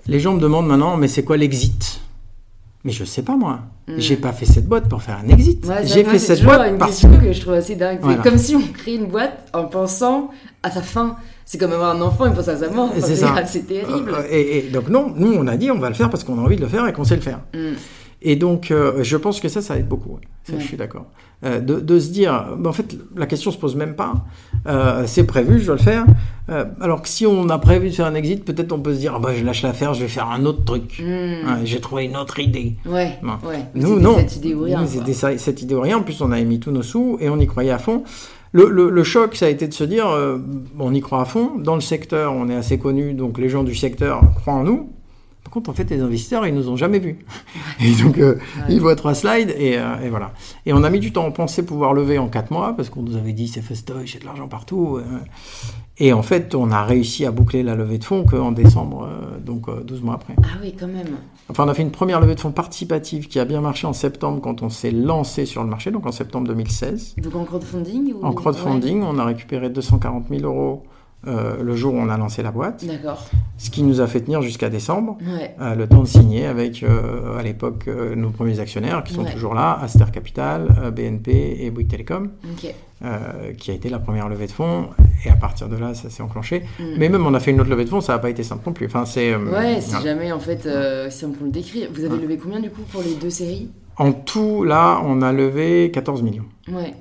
Les 0.07 0.21
gens 0.21 0.35
me 0.35 0.41
demandent 0.41 0.69
maintenant, 0.69 0.97
mais 0.97 1.09
c'est 1.09 1.25
quoi 1.25 1.37
l'exit? 1.37 2.01
Mais 2.85 2.93
je 2.93 3.05
sais 3.05 3.23
pas 3.23 3.37
moi. 3.37 3.63
Mm. 3.89 3.95
J'ai 3.99 4.17
pas 4.17 4.33
fait 4.33 4.47
cette 4.47 4.67
boîte 4.69 4.89
pour 4.89 5.03
faire 5.03 5.19
un 5.25 5.29
exit. 5.29 5.65
Ouais, 5.67 5.85
J'ai 5.85 6.05
fait 6.05 6.21
cette 6.21 6.45
boîte 6.45 6.71
une 6.71 6.79
parce 6.79 6.93
question 6.93 7.19
que 7.19 7.33
je 7.33 7.41
trouve 7.41 7.55
assez 7.55 7.75
dingue. 7.75 7.99
C'est 8.01 8.23
comme 8.23 8.39
si 8.39 8.55
on 8.55 8.63
crée 8.73 8.95
une 8.95 9.07
boîte 9.07 9.49
en 9.53 9.65
pensant 9.65 10.31
à 10.63 10.71
sa 10.71 10.83
fin. 10.83 11.17
C'est 11.45 11.59
comme 11.59 11.73
avoir 11.73 11.95
un 11.97 12.01
enfant 12.01 12.27
et 12.27 12.35
penser 12.35 12.51
à 12.51 12.57
sa 12.59 12.71
mort. 12.71 12.93
C'est 13.47 13.67
terrible. 13.67 14.13
Euh, 14.15 14.23
Et, 14.31 14.59
et 14.59 14.63
donc 14.71 14.89
non, 14.89 15.13
nous 15.17 15.33
on 15.33 15.47
a 15.49 15.57
dit 15.57 15.71
on 15.71 15.79
va 15.79 15.89
le 15.89 15.95
faire 15.95 16.11
parce 16.11 16.23
qu'on 16.25 16.39
a 16.39 16.43
envie 16.43 16.57
de 16.57 16.61
le 16.61 16.69
faire 16.69 16.87
et 16.87 16.93
qu'on 16.93 17.05
sait 17.05 17.17
le 17.17 17.23
faire. 17.23 17.41
Mm. 17.55 17.75
Et 18.23 18.37
donc 18.37 18.71
euh, 18.71 19.03
je 19.03 19.17
pense 19.17 19.41
que 19.41 19.49
ça, 19.49 19.63
ça 19.63 19.77
aide 19.79 19.89
beaucoup. 19.89 20.11
ouais. 20.15 20.21
Ça, 20.45 20.53
Ouais. 20.55 20.61
je 20.61 20.65
suis 20.67 20.77
d'accord. 20.77 21.07
Euh, 21.45 21.61
de, 21.61 21.81
de 21.81 21.99
se 21.99 22.11
dire, 22.11 22.55
bah, 22.57 22.71
en 22.71 22.73
fait, 22.73 22.97
la 23.17 23.27
question 23.27 23.51
se 23.51 23.59
pose 23.59 23.75
même 23.77 23.95
pas. 23.95 24.15
Euh, 24.69 25.03
c'est 25.07 25.25
prévu, 25.25 25.61
je 25.61 25.67
dois 25.67 25.75
le 25.75 25.81
faire. 25.83 26.07
Alors 26.81 27.03
que 27.03 27.09
si 27.09 27.27
on 27.27 27.49
a 27.49 27.59
prévu 27.59 27.91
de 27.91 27.95
faire 27.95 28.07
un 28.07 28.15
exit, 28.15 28.45
peut-être 28.45 28.71
on 28.73 28.79
peut 28.79 28.95
se 28.95 29.01
dire, 29.01 29.15
ah 29.17 29.19
bah, 29.19 29.31
je 29.37 29.45
lâche 29.45 29.63
l'affaire, 29.63 29.93
je 29.95 30.03
vais 30.03 30.09
faire 30.09 30.31
un 30.31 30.45
autre 30.47 30.65
truc. 30.65 31.03
Mm. 31.05 31.05
Ouais, 31.05 31.41
J'ai 31.65 31.81
trouvé 31.81 32.05
une 32.05 32.17
autre 32.17 32.39
idée. 32.39 32.77
Ouais. 32.87 33.19
Mais 33.23 33.81
Nous, 33.83 33.99
non. 33.99 34.17
cette 34.19 34.37
idée 34.37 34.55
ou 34.55 34.63
rien. 34.63 34.81
Nous, 34.81 34.87
c'était 34.87 35.13
ça- 35.13 35.37
cette 35.37 35.61
idée 35.63 35.75
ou 35.75 35.81
rien. 35.81 35.99
En 35.99 36.03
plus, 36.03 36.21
on 36.23 36.31
avait 36.31 36.45
mis 36.45 36.61
tous 36.61 36.71
nos 36.71 36.83
sous 36.83 37.19
et 37.21 37.29
on 37.29 37.39
y 37.41 37.47
croyait 37.49 37.73
à 37.73 37.79
fond. 37.79 38.05
Le, 38.53 38.69
le- 38.71 38.89
le 38.91 39.05
choc, 39.05 39.35
ça 39.35 39.47
a 39.47 39.49
été 39.49 39.67
de 39.69 39.75
se 39.75 39.83
dire, 39.85 40.09
euh, 40.09 40.39
on 40.79 40.95
y 40.95 41.01
croit 41.01 41.21
à 41.21 41.25
fond. 41.25 41.53
Dans 41.59 41.75
le 41.75 41.81
secteur, 41.81 42.33
on 42.33 42.49
est 42.49 42.55
assez 42.55 42.79
connu, 42.79 43.13
donc 43.13 43.39
les 43.39 43.49
gens 43.49 43.65
du 43.65 43.75
secteur 43.75 44.23
croient 44.37 44.55
en 44.55 44.63
nous. 44.63 44.93
Par 45.47 45.53
contre, 45.53 45.71
en 45.71 45.75
fait, 45.75 45.89
les 45.91 46.01
investisseurs, 46.01 46.45
ils 46.45 46.53
nous 46.55 46.69
ont 46.69 46.75
jamais 46.75 46.99
vus. 46.99 47.19
Et 47.81 47.93
donc, 48.03 48.19
euh, 48.19 48.35
Ouais. 48.35 48.65
ils 48.69 48.81
voient 48.81 48.97
trois 48.97 49.15
slides 49.15 49.55
et, 49.57 49.79
euh, 49.79 50.01
et 50.05 50.09
voilà. 50.09 50.33
Et 50.67 50.73
on 50.73 50.83
a 50.83 50.91
mis 50.91 50.99
du 50.99 51.13
temps. 51.13 51.25
On 51.25 51.31
pensait 51.31 51.63
pouvoir 51.65 51.95
lever 51.95 52.19
en 52.19 52.27
quatre 52.27 52.51
mois 52.51 52.75
parce 52.77 52.91
qu'on 52.91 53.03
nous 53.03 53.17
avait 53.17 53.33
dit 53.33 53.47
c'est 53.47 53.63
festoche, 53.63 54.07
j'ai 54.13 54.19
de 54.19 54.25
l'argent 54.25 54.49
partout. 54.49 54.97
euh. 54.97 55.03
Et 55.99 56.13
en 56.13 56.23
fait, 56.23 56.57
on 56.57 56.73
a 56.73 56.83
réussi 56.85 57.25
à 57.27 57.31
boucler 57.31 57.63
la 57.63 57.77
levée 57.77 57.99
de 57.99 58.05
fonds 58.05 58.25
qu'en 58.25 58.51
décembre, 58.51 59.09
donc 59.45 59.69
euh, 59.69 59.83
12 59.85 60.03
mois 60.03 60.15
après. 60.15 60.35
Ah 60.43 60.59
oui, 60.61 60.75
quand 60.79 60.89
même. 60.89 61.17
Enfin, 61.49 61.65
on 61.65 61.69
a 61.69 61.75
fait 61.75 61.83
une 61.83 61.93
première 61.93 62.21
levée 62.21 62.35
de 62.35 62.41
fonds 62.41 62.51
participative 62.51 63.29
qui 63.29 63.39
a 63.39 63.45
bien 63.45 63.61
marché 63.61 63.87
en 63.87 63.93
septembre 63.93 64.41
quand 64.43 64.63
on 64.63 64.69
s'est 64.69 64.91
lancé 64.91 65.47
sur 65.47 65.63
le 65.63 65.71
marché, 65.71 65.93
donc 65.93 66.07
en 66.07 66.13
septembre 66.13 66.49
2016. 66.49 67.15
Donc 67.23 67.37
en 67.37 67.45
crowdfunding 67.45 68.15
ou... 68.15 68.27
En 68.27 68.33
crowdfunding, 68.33 69.03
on 69.05 69.17
a 69.21 69.25
récupéré 69.25 69.71
240 69.71 70.27
000 70.29 70.43
euros 70.43 70.83
euh, 71.27 71.63
le 71.63 71.75
jour 71.77 71.95
où 71.95 71.99
on 71.99 72.09
a 72.09 72.17
lancé 72.17 72.43
la 72.43 72.51
boîte, 72.51 72.85
ce 73.59 73.71
qui 73.71 73.83
nous 73.83 74.01
a 74.01 74.07
fait 74.07 74.21
tenir 74.21 74.43
jusqu'à 74.43 74.69
décembre. 74.69 75.19
Ouais. 75.23 75.55
euh, 75.61 75.75
le 75.75 75.87
temps 75.87 76.01
de 76.03 76.07
signer 76.09 76.47
avec, 76.47 76.83
euh, 76.83 77.37
à 77.39 77.43
l'époque, 77.43 77.89
nos 78.17 78.31
premiers 78.31 78.61
actionnaires 78.61 79.03
qui 79.05 79.15
sont 79.15 79.25
Ouais. 79.25 79.33
toujours 79.33 79.55
là, 79.55 79.79
Aster 79.83 80.05
Capital, 80.13 80.93
BNP 80.95 81.57
et 81.61 81.71
Bouygues 81.71 81.89
Telecom, 81.89 82.31
qui 83.59 83.71
a 83.71 83.75
été 83.75 83.89
la 83.89 83.99
première 83.99 84.29
levée 84.29 84.47
de 84.47 84.53
fonds. 84.53 84.89
Et 85.25 85.31
à 85.31 85.35
partir 85.35 85.69
de 85.69 85.77
là, 85.77 85.95
ça 85.95 86.11
s'est 86.11 86.23
enclenché. 86.23 86.61
Mm. 86.79 86.85
Mais 86.99 87.09
même, 87.09 87.27
on 87.27 87.35
a 87.35 87.41
fait 87.41 87.51
une 87.51 87.61
autre 87.61 87.71
levée 87.71 87.85
de 87.85 87.89
fonds, 87.91 88.01
ça 88.01 88.13
n'a 88.13 88.19
pas 88.19 88.31
été 88.31 88.43
simple 88.43 88.63
non 88.67 88.73
plus. 88.73 88.87
Enfin, 88.87 89.05
c'est, 89.07 89.35
Ouais, 89.35 89.81
si 89.81 89.91
voilà. 89.91 90.05
jamais 90.05 90.33
en 90.33 90.39
fait, 90.41 90.69
si 91.11 91.25
on 91.25 91.31
peut 91.31 91.45
le 91.45 91.51
décrire. 91.51 91.89
Vous 91.93 92.05
avez 92.05 92.19
levé 92.19 92.37
combien 92.39 92.61
du 92.61 92.71
coup 92.71 92.83
pour 92.93 93.03
les 93.03 93.15
deux 93.15 93.31
séries? 93.31 93.71
En 93.99 94.13
tout, 94.13 94.63
là, 94.65 95.01
on 95.05 95.23
a 95.23 95.33
levé 95.33 95.91
14 95.91 96.23
millions. 96.23 96.45
Ouais. 96.71 96.93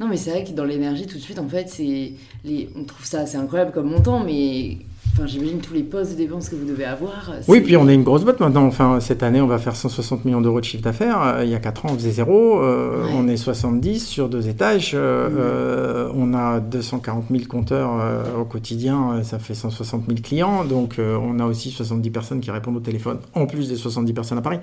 Non, 0.00 0.06
mais 0.08 0.16
c'est 0.16 0.30
vrai 0.30 0.44
que 0.44 0.50
dans 0.50 0.64
l'énergie, 0.64 1.06
tout 1.06 1.16
de 1.16 1.22
suite, 1.22 1.38
en 1.38 1.48
fait, 1.48 1.68
c'est 1.68 2.12
les... 2.44 2.68
on 2.76 2.84
trouve 2.84 3.04
ça 3.04 3.20
assez 3.20 3.36
incroyable 3.36 3.72
comme 3.72 3.90
montant, 3.90 4.22
mais 4.24 4.78
enfin, 5.12 5.26
j'imagine 5.26 5.58
tous 5.58 5.74
les 5.74 5.82
postes 5.82 6.12
de 6.12 6.16
dépenses 6.18 6.48
que 6.48 6.54
vous 6.54 6.64
devez 6.66 6.84
avoir. 6.84 7.32
Oui, 7.48 7.60
puis 7.60 7.76
on 7.76 7.88
est 7.88 7.94
une 7.94 8.04
grosse 8.04 8.22
boîte 8.22 8.38
maintenant. 8.38 8.64
Enfin, 8.64 9.00
cette 9.00 9.24
année, 9.24 9.40
on 9.40 9.48
va 9.48 9.58
faire 9.58 9.74
160 9.74 10.24
millions 10.24 10.40
d'euros 10.40 10.60
de 10.60 10.64
chiffre 10.64 10.84
d'affaires. 10.84 11.20
Euh, 11.22 11.44
il 11.44 11.50
y 11.50 11.54
a 11.56 11.58
4 11.58 11.86
ans, 11.86 11.88
on 11.90 11.94
faisait 11.94 12.12
zéro. 12.12 12.62
Euh, 12.62 13.06
Ouais. 13.08 13.10
On 13.16 13.26
est 13.28 13.36
70 13.36 14.06
sur 14.06 14.28
deux 14.28 14.48
étages. 14.48 14.92
Euh, 14.94 15.28
euh, 15.36 16.12
on 16.14 16.32
a 16.34 16.60
240 16.60 17.24
000 17.30 17.44
compteurs 17.48 17.98
euh, 18.00 18.40
au 18.40 18.44
quotidien. 18.44 19.22
Ça 19.24 19.38
fait 19.40 19.54
160 19.54 20.04
000 20.06 20.20
clients. 20.22 20.64
Donc, 20.64 20.96
on 21.00 21.40
a 21.40 21.44
aussi 21.44 21.70
70 21.70 22.10
personnes 22.10 22.40
qui 22.40 22.50
répondent 22.52 22.76
au 22.76 22.80
téléphone, 22.80 23.18
en 23.34 23.46
plus 23.46 23.68
des 23.68 23.76
70 23.76 24.12
personnes 24.12 24.38
à 24.38 24.42
Paris. 24.42 24.58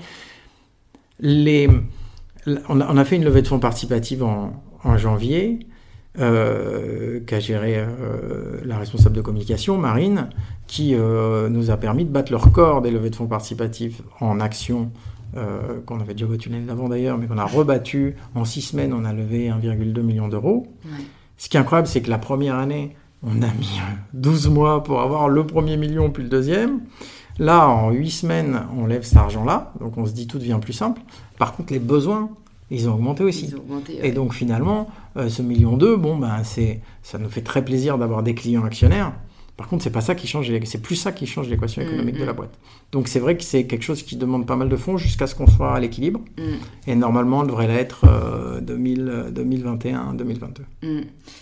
Les... 1.19 1.69
On, 2.69 2.81
a, 2.81 2.91
on 2.91 2.97
a 2.97 3.05
fait 3.05 3.15
une 3.15 3.23
levée 3.23 3.41
de 3.41 3.47
fonds 3.47 3.60
participative 3.60 4.23
en, 4.23 4.53
en 4.84 4.97
janvier. 4.97 5.60
Euh, 6.17 7.19
qu'a 7.25 7.41
géré 7.41 7.75
euh, 7.77 8.62
la 8.63 8.77
responsable 8.77 9.17
de 9.17 9.21
communication, 9.21 9.77
Marine, 9.77 10.29
qui 10.65 10.95
euh, 10.95 11.49
nous 11.49 11.71
a 11.71 11.77
permis 11.77 12.05
de 12.05 12.10
battre 12.10 12.31
le 12.31 12.38
record 12.38 12.81
des 12.81 12.89
levées 12.89 13.10
de 13.10 13.17
fonds 13.17 13.27
participatifs 13.27 14.01
en 14.21 14.39
actions 14.39 14.91
euh, 15.36 15.81
qu'on 15.86 15.99
avait 15.99 16.13
déjà 16.13 16.27
battu 16.27 16.47
l'année 16.47 16.65
d'avant 16.65 16.88
d'ailleurs, 16.88 17.17
mais 17.17 17.27
qu'on 17.27 17.38
a 17.38 17.45
rebattu. 17.45 18.15
En 18.36 18.45
six 18.45 18.62
semaines, 18.62 18.93
on 18.93 19.03
a 19.03 19.12
levé 19.12 19.49
1,2 19.49 20.01
million 20.01 20.29
d'euros. 20.29 20.67
Ouais. 20.86 21.03
Ce 21.38 21.49
qui 21.49 21.58
est 21.58 21.60
incroyable, 21.60 21.89
c'est 21.89 22.01
que 22.01 22.10
la 22.10 22.17
première 22.17 22.55
année, 22.55 22.95
on 23.21 23.41
a 23.41 23.47
mis 23.47 23.79
euh, 23.81 23.95
12 24.13 24.47
mois 24.47 24.81
pour 24.84 25.01
avoir 25.01 25.27
le 25.27 25.45
premier 25.45 25.75
million, 25.75 26.10
puis 26.10 26.23
le 26.23 26.29
deuxième. 26.29 26.81
Là, 27.39 27.67
en 27.67 27.91
8 27.91 28.09
semaines, 28.11 28.61
on 28.77 28.85
lève 28.85 29.03
cet 29.03 29.17
argent-là, 29.17 29.73
donc 29.79 29.97
on 29.97 30.05
se 30.05 30.13
dit 30.13 30.27
tout 30.27 30.39
devient 30.39 30.59
plus 30.61 30.73
simple. 30.73 31.01
Par 31.37 31.55
contre, 31.55 31.73
les 31.73 31.79
besoins, 31.79 32.29
ils 32.71 32.89
ont 32.89 32.93
augmenté 32.93 33.23
aussi. 33.23 33.47
Ils 33.47 33.55
ont 33.55 33.59
augmenté. 33.59 33.99
Et 34.03 34.11
donc 34.11 34.33
finalement, 34.33 34.89
euh, 35.17 35.29
ce 35.29 35.41
million 35.41 35.77
d'eux, 35.77 35.97
bon 35.97 36.17
ben 36.17 36.43
c'est, 36.43 36.81
ça 37.03 37.17
nous 37.17 37.29
fait 37.29 37.41
très 37.41 37.63
plaisir 37.63 37.97
d'avoir 37.97 38.23
des 38.23 38.35
clients 38.35 38.63
actionnaires. 38.63 39.13
Par 39.57 39.69
contre, 39.69 39.83
c'est 39.83 39.91
pas 39.91 40.01
ça 40.01 40.15
qui 40.15 40.27
change, 40.27 40.51
c'est 40.65 40.81
plus 40.81 40.95
ça 40.97 41.13
qui 41.13 41.25
change 41.27 41.47
l'équation 41.47 41.81
économique 41.81 42.15
Mm, 42.15 42.19
de 42.19 42.25
la 42.25 42.33
mm. 42.33 42.35
boîte. 42.35 42.53
Donc 42.91 43.07
c'est 43.07 43.19
vrai 43.19 43.37
que 43.37 43.43
c'est 43.43 43.65
quelque 43.65 43.83
chose 43.83 44.03
qui 44.03 44.17
demande 44.17 44.45
pas 44.45 44.57
mal 44.57 44.67
de 44.67 44.75
fonds 44.75 44.97
jusqu'à 44.97 45.27
ce 45.27 45.35
qu'on 45.35 45.47
soit 45.47 45.73
à 45.73 45.79
l'équilibre. 45.79 46.19
Mm. 46.37 46.41
Et 46.87 46.95
normalement, 46.95 47.39
on 47.39 47.43
devrait 47.43 47.67
l'être 47.67 48.03
euh, 48.05 48.59
2000, 48.59 49.07
euh, 49.07 49.31
2021, 49.31 50.13
2022. 50.15 50.63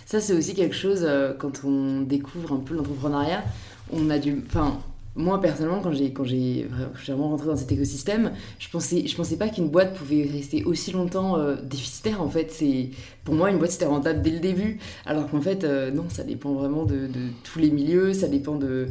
Ça, 0.05 0.19
c'est 0.19 0.33
aussi 0.33 0.53
quelque 0.53 0.75
chose, 0.75 1.03
euh, 1.03 1.33
quand 1.33 1.63
on 1.63 2.01
découvre 2.01 2.53
un 2.53 2.59
peu 2.59 2.75
l'entrepreneuriat, 2.75 3.43
on 3.91 4.09
a 4.11 4.19
du. 4.19 4.43
Enfin, 4.45 4.77
moi 5.15 5.39
personnellement, 5.39 5.79
quand 5.81 5.91
j'ai 5.91 6.11
quand 6.11 6.23
j'ai 6.23 6.67
vraiment 7.05 7.29
rentré 7.29 7.47
dans 7.47 7.55
cet 7.55 7.71
écosystème, 7.71 8.31
je 8.57 8.67
pensais 8.69 9.05
je 9.05 9.15
pensais 9.15 9.37
pas 9.37 9.47
qu'une 9.47 9.69
boîte 9.69 9.93
pouvait 9.93 10.23
rester 10.23 10.63
aussi 10.63 10.91
longtemps 10.91 11.37
euh, 11.37 11.55
déficitaire. 11.61 12.21
En 12.21 12.29
fait, 12.29 12.51
c'est 12.51 12.89
pour 13.23 13.35
moi 13.35 13.51
une 13.51 13.59
boîte 13.59 13.71
c'était 13.71 13.85
rentable 13.85 14.21
dès 14.21 14.31
le 14.31 14.39
début, 14.39 14.79
alors 15.05 15.29
qu'en 15.29 15.41
fait 15.41 15.63
euh, 15.63 15.91
non, 15.91 16.05
ça 16.09 16.23
dépend 16.23 16.53
vraiment 16.53 16.83
de, 16.83 17.09
tous 17.43 17.59
les 17.59 17.69
milieux, 17.69 18.13
ça 18.13 18.27
dépend 18.27 18.55
de 18.55 18.87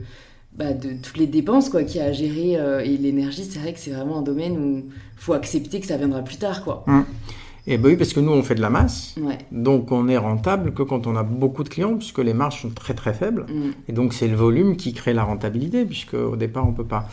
bah, 0.53 0.73
de 0.73 0.93
toutes 1.03 1.17
les 1.17 1.27
dépenses 1.27 1.69
quoi 1.69 1.83
qu'il 1.83 2.01
y 2.01 2.05
a 2.05 2.07
à 2.07 2.13
gérer 2.13 2.57
euh, 2.57 2.85
et 2.85 2.97
l'énergie. 2.97 3.45
C'est 3.45 3.59
vrai 3.59 3.73
que 3.73 3.81
c'est 3.81 3.91
vraiment 3.91 4.19
un 4.19 4.23
domaine 4.23 4.57
où 4.59 4.85
faut 5.17 5.33
accepter 5.33 5.81
que 5.81 5.87
ça 5.87 5.97
viendra 5.97 6.23
plus 6.23 6.37
tard 6.37 6.63
quoi. 6.63 6.85
Mmh. 6.87 7.03
Et 7.67 7.79
ben 7.79 7.91
oui, 7.91 7.97
parce 7.97 8.13
que 8.13 8.19
nous, 8.19 8.33
on 8.33 8.43
fait 8.43 8.57
de 8.57 8.61
la 8.61 8.71
masse. 8.71 9.15
Donc, 9.53 9.93
on 9.93 10.09
est 10.09 10.19
rentable 10.19 10.73
que 10.73 10.83
quand 10.83 11.07
on 11.07 11.15
a 11.15 11.23
beaucoup 11.23 11.63
de 11.63 11.69
clients, 11.69 11.97
puisque 11.97 12.19
les 12.19 12.35
marges 12.35 12.63
sont 12.63 12.71
très 12.71 12.95
très 12.95 13.15
faibles. 13.15 13.47
Mm. 13.49 13.71
Et 13.89 13.93
donc, 13.93 14.15
c'est 14.15 14.27
le 14.27 14.35
volume 14.35 14.77
qui 14.77 14.93
crée 14.93 15.13
la 15.13 15.23
rentabilité, 15.23 15.85
puisque 15.85 16.15
au 16.15 16.35
départ, 16.35 16.69
on 16.69 16.73
peut 16.73 16.85
pas. 16.85 17.09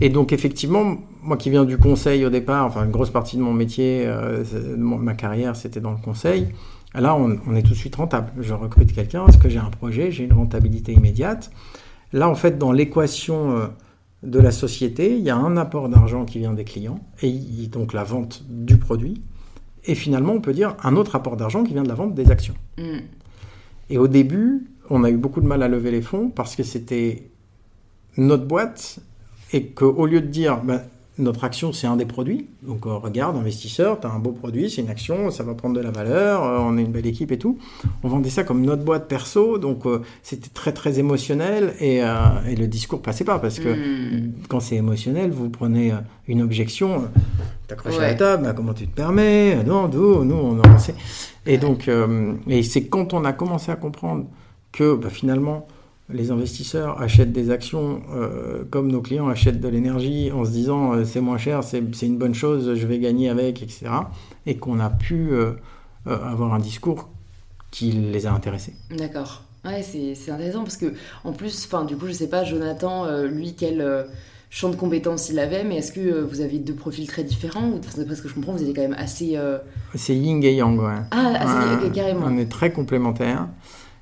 Et 0.00 0.08
donc, 0.08 0.32
effectivement, 0.32 0.96
moi 1.22 1.36
qui 1.36 1.50
viens 1.50 1.64
du 1.64 1.78
conseil 1.78 2.24
au 2.24 2.30
départ, 2.30 2.66
enfin, 2.66 2.84
une 2.84 2.90
grosse 2.90 3.10
partie 3.10 3.36
de 3.36 3.42
mon 3.42 3.52
métier, 3.52 4.02
euh, 4.04 4.42
ma 4.76 5.14
carrière, 5.14 5.54
c'était 5.54 5.80
dans 5.80 5.92
le 5.92 5.98
conseil. 6.02 6.48
Là, 6.94 7.14
on, 7.14 7.38
on, 7.46 7.54
est 7.54 7.62
tout 7.62 7.70
de 7.70 7.74
suite 7.74 7.94
rentable. 7.94 8.32
Je 8.40 8.54
recrute 8.54 8.92
quelqu'un 8.92 9.24
parce 9.24 9.36
que 9.36 9.48
j'ai 9.48 9.60
un 9.60 9.70
projet, 9.70 10.10
j'ai 10.10 10.24
une 10.24 10.32
rentabilité 10.32 10.92
immédiate. 10.92 11.52
Là, 12.12 12.28
en 12.28 12.34
fait, 12.34 12.58
dans 12.58 12.72
l'équation 12.72 13.56
euh, 13.56 13.66
de 14.24 14.40
la 14.40 14.50
société, 14.50 15.16
il 15.16 15.22
y 15.22 15.30
a 15.30 15.36
un 15.36 15.56
apport 15.56 15.88
d'argent 15.88 16.24
qui 16.24 16.40
vient 16.40 16.52
des 16.52 16.64
clients 16.64 17.00
et 17.22 17.32
donc 17.68 17.92
la 17.92 18.04
vente 18.04 18.44
du 18.48 18.76
produit 18.76 19.22
et 19.84 19.94
finalement, 19.94 20.34
on 20.34 20.40
peut 20.40 20.52
dire 20.52 20.76
un 20.82 20.96
autre 20.96 21.16
apport 21.16 21.36
d'argent 21.36 21.64
qui 21.64 21.72
vient 21.72 21.82
de 21.82 21.88
la 21.88 21.94
vente 21.94 22.14
des 22.14 22.30
actions. 22.30 22.54
Mm. 22.78 22.98
Et 23.90 23.98
au 23.98 24.08
début, 24.08 24.66
on 24.90 25.04
a 25.04 25.10
eu 25.10 25.16
beaucoup 25.16 25.40
de 25.40 25.46
mal 25.46 25.62
à 25.62 25.68
lever 25.68 25.90
les 25.90 26.02
fonds 26.02 26.28
parce 26.28 26.56
que 26.56 26.62
c'était 26.62 27.30
notre 28.16 28.44
boîte 28.44 28.98
et 29.52 29.66
qu'au 29.66 30.06
lieu 30.06 30.20
de 30.20 30.26
dire 30.26 30.62
ben, 30.62 30.82
notre 31.18 31.44
action, 31.44 31.72
c'est 31.72 31.86
un 31.86 31.96
des 31.96 32.06
produits. 32.06 32.48
Donc, 32.62 32.86
euh, 32.86 32.94
regarde, 32.94 33.36
investisseur, 33.36 34.00
tu 34.00 34.06
as 34.06 34.10
un 34.10 34.18
beau 34.18 34.32
produit, 34.32 34.70
c'est 34.70 34.80
une 34.80 34.88
action, 34.88 35.30
ça 35.30 35.42
va 35.42 35.54
prendre 35.54 35.74
de 35.74 35.80
la 35.80 35.90
valeur, 35.90 36.42
euh, 36.42 36.58
on 36.60 36.78
est 36.78 36.82
une 36.82 36.92
belle 36.92 37.06
équipe 37.06 37.32
et 37.32 37.38
tout. 37.38 37.58
On 38.02 38.08
vendait 38.08 38.30
ça 38.30 38.44
comme 38.44 38.64
notre 38.64 38.82
boîte 38.82 39.08
perso, 39.08 39.58
donc 39.58 39.84
euh, 39.84 40.00
c'était 40.22 40.48
très, 40.48 40.72
très 40.72 40.98
émotionnel 40.98 41.74
et, 41.80 41.98
et, 41.98 42.56
le 42.56 42.66
discours 42.66 43.02
passait 43.02 43.24
pas 43.24 43.38
parce 43.38 43.58
que 43.58 43.68
hmm. 43.68 44.32
quand 44.48 44.60
c'est 44.60 44.76
émotionnel, 44.76 45.30
vous 45.30 45.50
prenez 45.50 45.92
une 46.28 46.42
objection, 46.42 47.08
t'accroches 47.68 47.98
à 47.98 48.02
la 48.02 48.14
table, 48.14 48.44
bah, 48.44 48.54
comment 48.54 48.72
tu 48.72 48.86
te 48.86 48.94
permets 48.94 49.62
Non, 49.64 49.88
nous, 49.88 50.24
nous, 50.24 50.34
on 50.34 50.60
a 50.60 50.68
lancé. 50.68 50.94
Et 51.44 51.58
donc, 51.58 51.90
et 52.48 52.62
c'est 52.62 52.86
quand 52.86 53.12
on 53.12 53.24
a 53.24 53.32
commencé 53.32 53.70
à 53.70 53.76
comprendre 53.76 54.26
que 54.70 54.94
bah, 54.94 55.10
finalement, 55.10 55.66
les 56.12 56.30
investisseurs 56.30 57.00
achètent 57.00 57.32
des 57.32 57.50
actions 57.50 58.02
euh, 58.14 58.64
comme 58.70 58.90
nos 58.90 59.00
clients 59.00 59.28
achètent 59.28 59.60
de 59.60 59.68
l'énergie 59.68 60.30
en 60.32 60.44
se 60.44 60.50
disant 60.50 60.92
euh, 60.92 61.04
c'est 61.04 61.20
moins 61.20 61.38
cher, 61.38 61.62
c'est 61.64 61.78
une 62.02 62.18
bonne 62.18 62.34
chose, 62.34 62.74
je 62.74 62.86
vais 62.86 62.98
gagner 62.98 63.28
avec, 63.28 63.62
etc. 63.62 63.86
Et 64.46 64.56
qu'on 64.56 64.80
a 64.80 64.90
pu 64.90 65.32
euh, 65.32 65.52
avoir 66.06 66.54
un 66.54 66.58
discours 66.58 67.08
qui 67.70 67.92
les 67.92 68.26
a 68.26 68.32
intéressés. 68.32 68.74
D'accord. 68.96 69.42
Ouais, 69.64 69.82
c'est 69.82 70.30
intéressant 70.30 70.64
parce 70.64 70.76
que 70.76 70.92
en 71.24 71.32
plus, 71.32 71.66
enfin 71.66 71.84
du 71.84 71.96
coup, 71.96 72.06
je 72.08 72.12
sais 72.12 72.28
pas, 72.28 72.42
Jonathan, 72.42 73.06
lui, 73.22 73.54
quel 73.54 74.06
champ 74.50 74.68
de 74.68 74.76
compétences 74.76 75.30
il 75.30 75.38
avait, 75.38 75.62
mais 75.62 75.76
est-ce 75.76 75.92
que 75.92 76.20
vous 76.22 76.40
avez 76.40 76.58
deux 76.58 76.74
profils 76.74 77.06
très 77.06 77.22
différents 77.22 77.68
ou 77.68 77.78
parce 77.78 78.20
que 78.20 78.28
je 78.28 78.34
comprends, 78.34 78.52
vous 78.52 78.62
étiez 78.62 78.74
quand 78.74 78.82
même 78.82 78.96
assez. 78.98 79.38
C'est 79.94 80.16
yin 80.16 80.42
et 80.42 80.54
yang, 80.54 80.80
ouais. 80.80 80.94
Ah, 81.12 81.34
assez, 81.38 81.90
carrément. 81.90 82.26
On 82.26 82.36
est 82.38 82.50
très 82.50 82.72
complémentaires. 82.72 83.46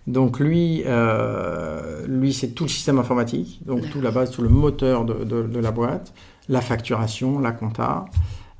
Donc 0.06 0.40
lui, 0.40 0.82
euh, 0.86 2.06
lui 2.06 2.32
c'est 2.32 2.48
tout 2.48 2.64
le 2.64 2.70
système 2.70 2.98
informatique, 2.98 3.60
donc 3.66 3.88
tout 3.90 4.00
la 4.00 4.10
base, 4.10 4.30
tout 4.30 4.42
le 4.42 4.48
moteur 4.48 5.04
de, 5.04 5.60
la 5.60 5.70
boîte, 5.70 6.12
la 6.48 6.60
facturation, 6.60 7.38
la 7.38 7.52
compta. 7.52 8.06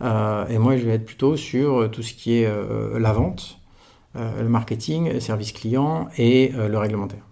Euh, 0.02 0.46
et 0.48 0.58
moi, 0.58 0.76
je 0.76 0.84
vais 0.84 0.92
être 0.92 1.04
plutôt 1.04 1.36
sur 1.36 1.90
tout 1.90 2.02
ce 2.02 2.14
qui 2.14 2.34
est 2.34 2.46
euh, 2.46 2.98
la 2.98 3.12
vente, 3.12 3.58
le 4.14 4.48
marketing, 4.48 5.12
le 5.12 5.20
service 5.20 5.52
client 5.52 6.08
et 6.18 6.52
le 6.52 6.76
réglementaire. 6.78 7.22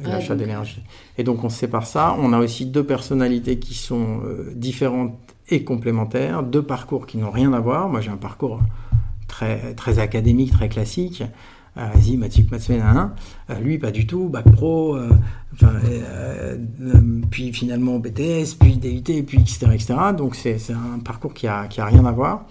L'achat 0.00 0.34
d'énergie. 0.34 0.82
Et 1.16 1.24
donc 1.24 1.44
on 1.44 1.48
sépare 1.48 1.86
ça. 1.86 2.14
On 2.18 2.34
a 2.34 2.38
aussi 2.38 2.66
deux 2.66 2.84
personnalités 2.84 3.58
qui 3.58 3.74
sont 3.74 4.20
différentes 4.54 5.18
et 5.48 5.64
complémentaires, 5.64 6.42
deux 6.42 6.62
parcours 6.62 7.06
qui 7.06 7.16
n'ont 7.16 7.30
rien 7.30 7.54
à 7.54 7.60
voir. 7.60 7.88
Moi 7.88 8.02
j'ai 8.02 8.10
un 8.10 8.18
parcours 8.18 8.60
très, 9.28 9.74
très 9.74 9.98
académique, 9.98 10.52
très 10.52 10.68
classique. 10.68 11.22
Euh, 11.80 11.86
vas-y, 11.94 12.16
Mathieu 12.16 12.44
Matsuena, 12.50 13.14
euh, 13.48 13.58
lui, 13.60 13.78
pas 13.78 13.90
du 13.90 14.06
tout, 14.06 14.28
bac 14.28 14.50
pro, 14.52 14.96
euh, 14.96 15.08
puis 17.30 17.52
finalement 17.52 17.98
BTS, 17.98 18.56
puis 18.58 18.76
DUT, 18.76 19.22
puis 19.22 19.40
etc. 19.40 19.66
etc. 19.72 19.94
Donc 20.16 20.34
c'est 20.34 20.58
un 20.70 20.98
parcours 20.98 21.32
qui 21.32 21.46
a, 21.46 21.68
qui 21.68 21.80
a 21.80 21.86
rien 21.86 22.04
à 22.04 22.12
voir. 22.12 22.44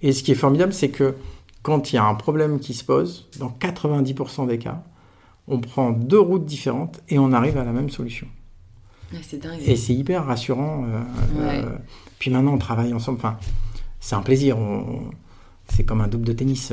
Et 0.00 0.12
ce 0.12 0.22
qui 0.22 0.32
est 0.32 0.36
formidable, 0.36 0.72
c'est 0.72 0.88
que 0.88 1.14
quand 1.62 1.92
il 1.92 1.96
y 1.96 1.98
a 1.98 2.04
un 2.04 2.14
problème 2.14 2.58
qui 2.58 2.72
se 2.72 2.82
pose, 2.82 3.28
dans 3.38 3.50
90% 3.50 4.46
des 4.46 4.58
cas, 4.58 4.82
on 5.46 5.58
prend 5.60 5.90
deux 5.90 6.20
routes 6.20 6.46
différentes 6.46 7.00
et 7.10 7.18
on 7.18 7.32
arrive 7.32 7.58
à 7.58 7.64
la 7.64 7.72
même 7.72 7.90
solution. 7.90 8.28
dingue. 9.12 9.60
Et 9.66 9.76
c'est 9.76 9.94
hyper 9.94 10.24
rassurant. 10.24 10.86
puis 12.18 12.30
maintenant, 12.30 12.54
on 12.54 12.58
travaille 12.58 12.94
ensemble. 12.94 13.18
Enfin, 13.18 13.36
c'est 13.98 14.14
un 14.14 14.22
plaisir. 14.22 14.56
C'est 15.68 15.84
comme 15.84 16.00
un 16.00 16.08
double 16.08 16.24
de 16.24 16.32
tennis 16.32 16.72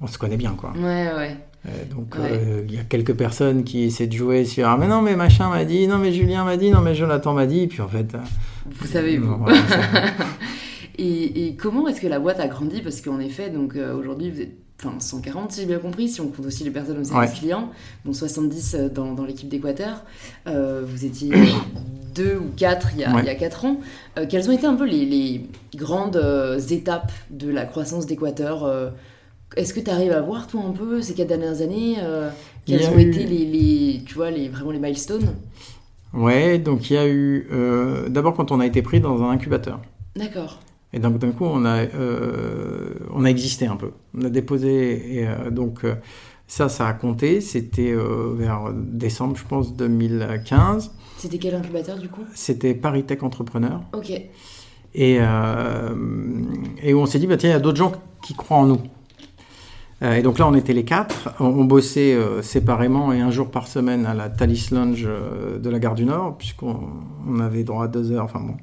on 0.00 0.06
se 0.06 0.18
connaît 0.18 0.36
bien, 0.36 0.52
quoi. 0.52 0.72
Ouais, 0.76 1.12
ouais. 1.16 1.36
Euh, 1.66 1.84
donc 1.92 2.14
euh, 2.16 2.62
il 2.68 2.74
y 2.74 2.78
a 2.78 2.84
quelques 2.84 3.14
personnes 3.14 3.64
qui 3.64 3.82
essaient 3.82 4.06
de 4.06 4.12
jouer 4.12 4.44
sur 4.44 4.68
ah 4.68 4.76
mais 4.78 4.86
non 4.86 5.02
mais 5.02 5.16
machin 5.16 5.48
m'a 5.48 5.64
dit 5.64 5.88
non 5.88 5.98
mais 5.98 6.12
Julien 6.12 6.44
m'a 6.44 6.56
dit 6.56 6.70
non 6.70 6.80
mais 6.80 6.94
Jonathan 6.94 7.34
m'a 7.34 7.46
dit 7.46 7.66
puis 7.66 7.80
en 7.80 7.88
fait 7.88 8.14
euh, 8.14 8.18
vous 8.70 8.86
savez 8.86 9.18
vous. 9.18 9.44
et, 10.98 11.56
comment 11.58 11.88
est-ce 11.88 12.00
que 12.00 12.06
la 12.06 12.20
boîte 12.20 12.38
a 12.38 12.46
grandi? 12.46 12.80
Parce 12.80 13.00
qu'en 13.00 13.18
effet 13.18 13.50
donc 13.50 13.76
aujourd'hui 13.76 14.30
vous 14.30 14.40
êtes 14.40 14.54
enfin 14.80 15.00
140 15.00 15.50
si 15.50 15.62
j'ai 15.62 15.66
bien 15.66 15.80
compris 15.80 16.08
si 16.08 16.20
on 16.20 16.28
compte 16.28 16.46
aussi 16.46 16.62
les 16.62 16.70
personnes 16.70 16.98
au 16.98 17.04
service 17.04 17.32
client 17.32 17.70
donc 18.04 18.14
70 18.14 18.76
dans, 18.94 19.12
dans 19.12 19.24
l'équipe 19.24 19.48
d'Équateur 19.48 20.04
vous 20.46 21.04
étiez 21.04 21.32
deux 22.14 22.36
ou 22.36 22.54
quatre 22.56 22.90
il 22.94 23.00
y 23.00 23.04
a, 23.04 23.18
il 23.18 23.26
y 23.26 23.30
a 23.30 23.34
quatre 23.34 23.64
ans. 23.64 23.80
Quelles 24.28 24.48
ont 24.48 24.52
été 24.52 24.66
un 24.66 24.76
peu 24.76 24.86
les, 24.86 25.04
les 25.04 25.48
grandes 25.74 26.22
étapes 26.70 27.10
de 27.30 27.50
la 27.50 27.64
croissance 27.64 28.06
d'Équateur 28.06 28.92
est-ce 29.56 29.72
que 29.72 29.80
tu 29.80 29.90
arrives 29.90 30.12
à 30.12 30.20
voir, 30.20 30.46
toi, 30.46 30.62
un 30.66 30.72
peu, 30.72 31.00
ces 31.00 31.14
quatre 31.14 31.28
dernières 31.28 31.62
années 31.62 31.96
euh, 32.02 32.30
Quels 32.66 32.88
ont 32.88 32.98
été 32.98 33.24
les, 33.24 34.02
tu 34.04 34.14
vois, 34.14 34.30
les, 34.30 34.48
vraiment 34.48 34.70
les 34.70 34.78
milestones? 34.78 35.34
Ouais, 36.12 36.58
donc 36.58 36.90
il 36.90 36.94
y 36.94 36.96
a 36.96 37.08
eu... 37.08 37.48
Euh, 37.52 38.08
d'abord, 38.08 38.34
quand 38.34 38.52
on 38.52 38.60
a 38.60 38.66
été 38.66 38.82
pris 38.82 39.00
dans 39.00 39.22
un 39.22 39.30
incubateur. 39.30 39.80
D'accord. 40.16 40.60
Et 40.92 40.98
donc, 40.98 41.18
d'un 41.18 41.32
coup, 41.32 41.44
on 41.44 41.64
a, 41.64 41.84
euh, 41.84 42.94
on 43.12 43.24
a 43.24 43.28
existé 43.28 43.66
un 43.66 43.76
peu. 43.76 43.92
On 44.14 44.24
a 44.24 44.30
déposé... 44.30 45.22
Et, 45.22 45.50
donc, 45.50 45.80
ça, 46.46 46.68
ça 46.68 46.86
a 46.86 46.92
compté. 46.92 47.40
C'était 47.40 47.94
vers 48.36 48.72
décembre, 48.74 49.36
je 49.36 49.44
pense, 49.44 49.74
2015. 49.76 50.92
C'était 51.16 51.38
quel 51.38 51.54
incubateur, 51.54 51.98
du 51.98 52.08
coup? 52.08 52.24
C'était 52.34 52.74
Paris 52.74 53.04
Tech 53.04 53.22
Entrepreneur. 53.22 53.82
Ok. 53.92 54.10
Et, 54.94 55.14
et 55.14 56.94
on 56.94 57.06
s'est 57.06 57.18
dit, 57.18 57.26
bah, 57.26 57.36
tiens, 57.36 57.50
il 57.50 57.52
y 57.52 57.56
a 57.56 57.60
d'autres 57.60 57.76
gens 57.78 57.92
qui 58.22 58.34
croient 58.34 58.58
en 58.58 58.66
nous. 58.66 58.80
Euh, 60.02 60.14
et 60.14 60.22
donc 60.22 60.38
là, 60.38 60.46
on 60.46 60.54
était 60.54 60.72
les 60.72 60.84
quatre. 60.84 61.30
On, 61.40 61.64
bossait 61.64 62.14
euh, 62.14 62.42
séparément 62.42 63.12
et 63.12 63.20
un 63.20 63.30
jour 63.30 63.50
par 63.50 63.66
semaine 63.66 64.06
à 64.06 64.14
la 64.14 64.28
Thalys 64.28 64.68
Lounge 64.70 65.04
euh, 65.06 65.58
de 65.58 65.70
la 65.70 65.78
gare 65.78 65.94
du 65.94 66.04
Nord, 66.04 66.36
puisqu'on 66.38 67.40
avait 67.40 67.64
droit 67.64 67.84
à 67.84 67.88
deux 67.88 68.12
heures. 68.12 68.24
Enfin 68.24 68.40
bon. 68.40 68.54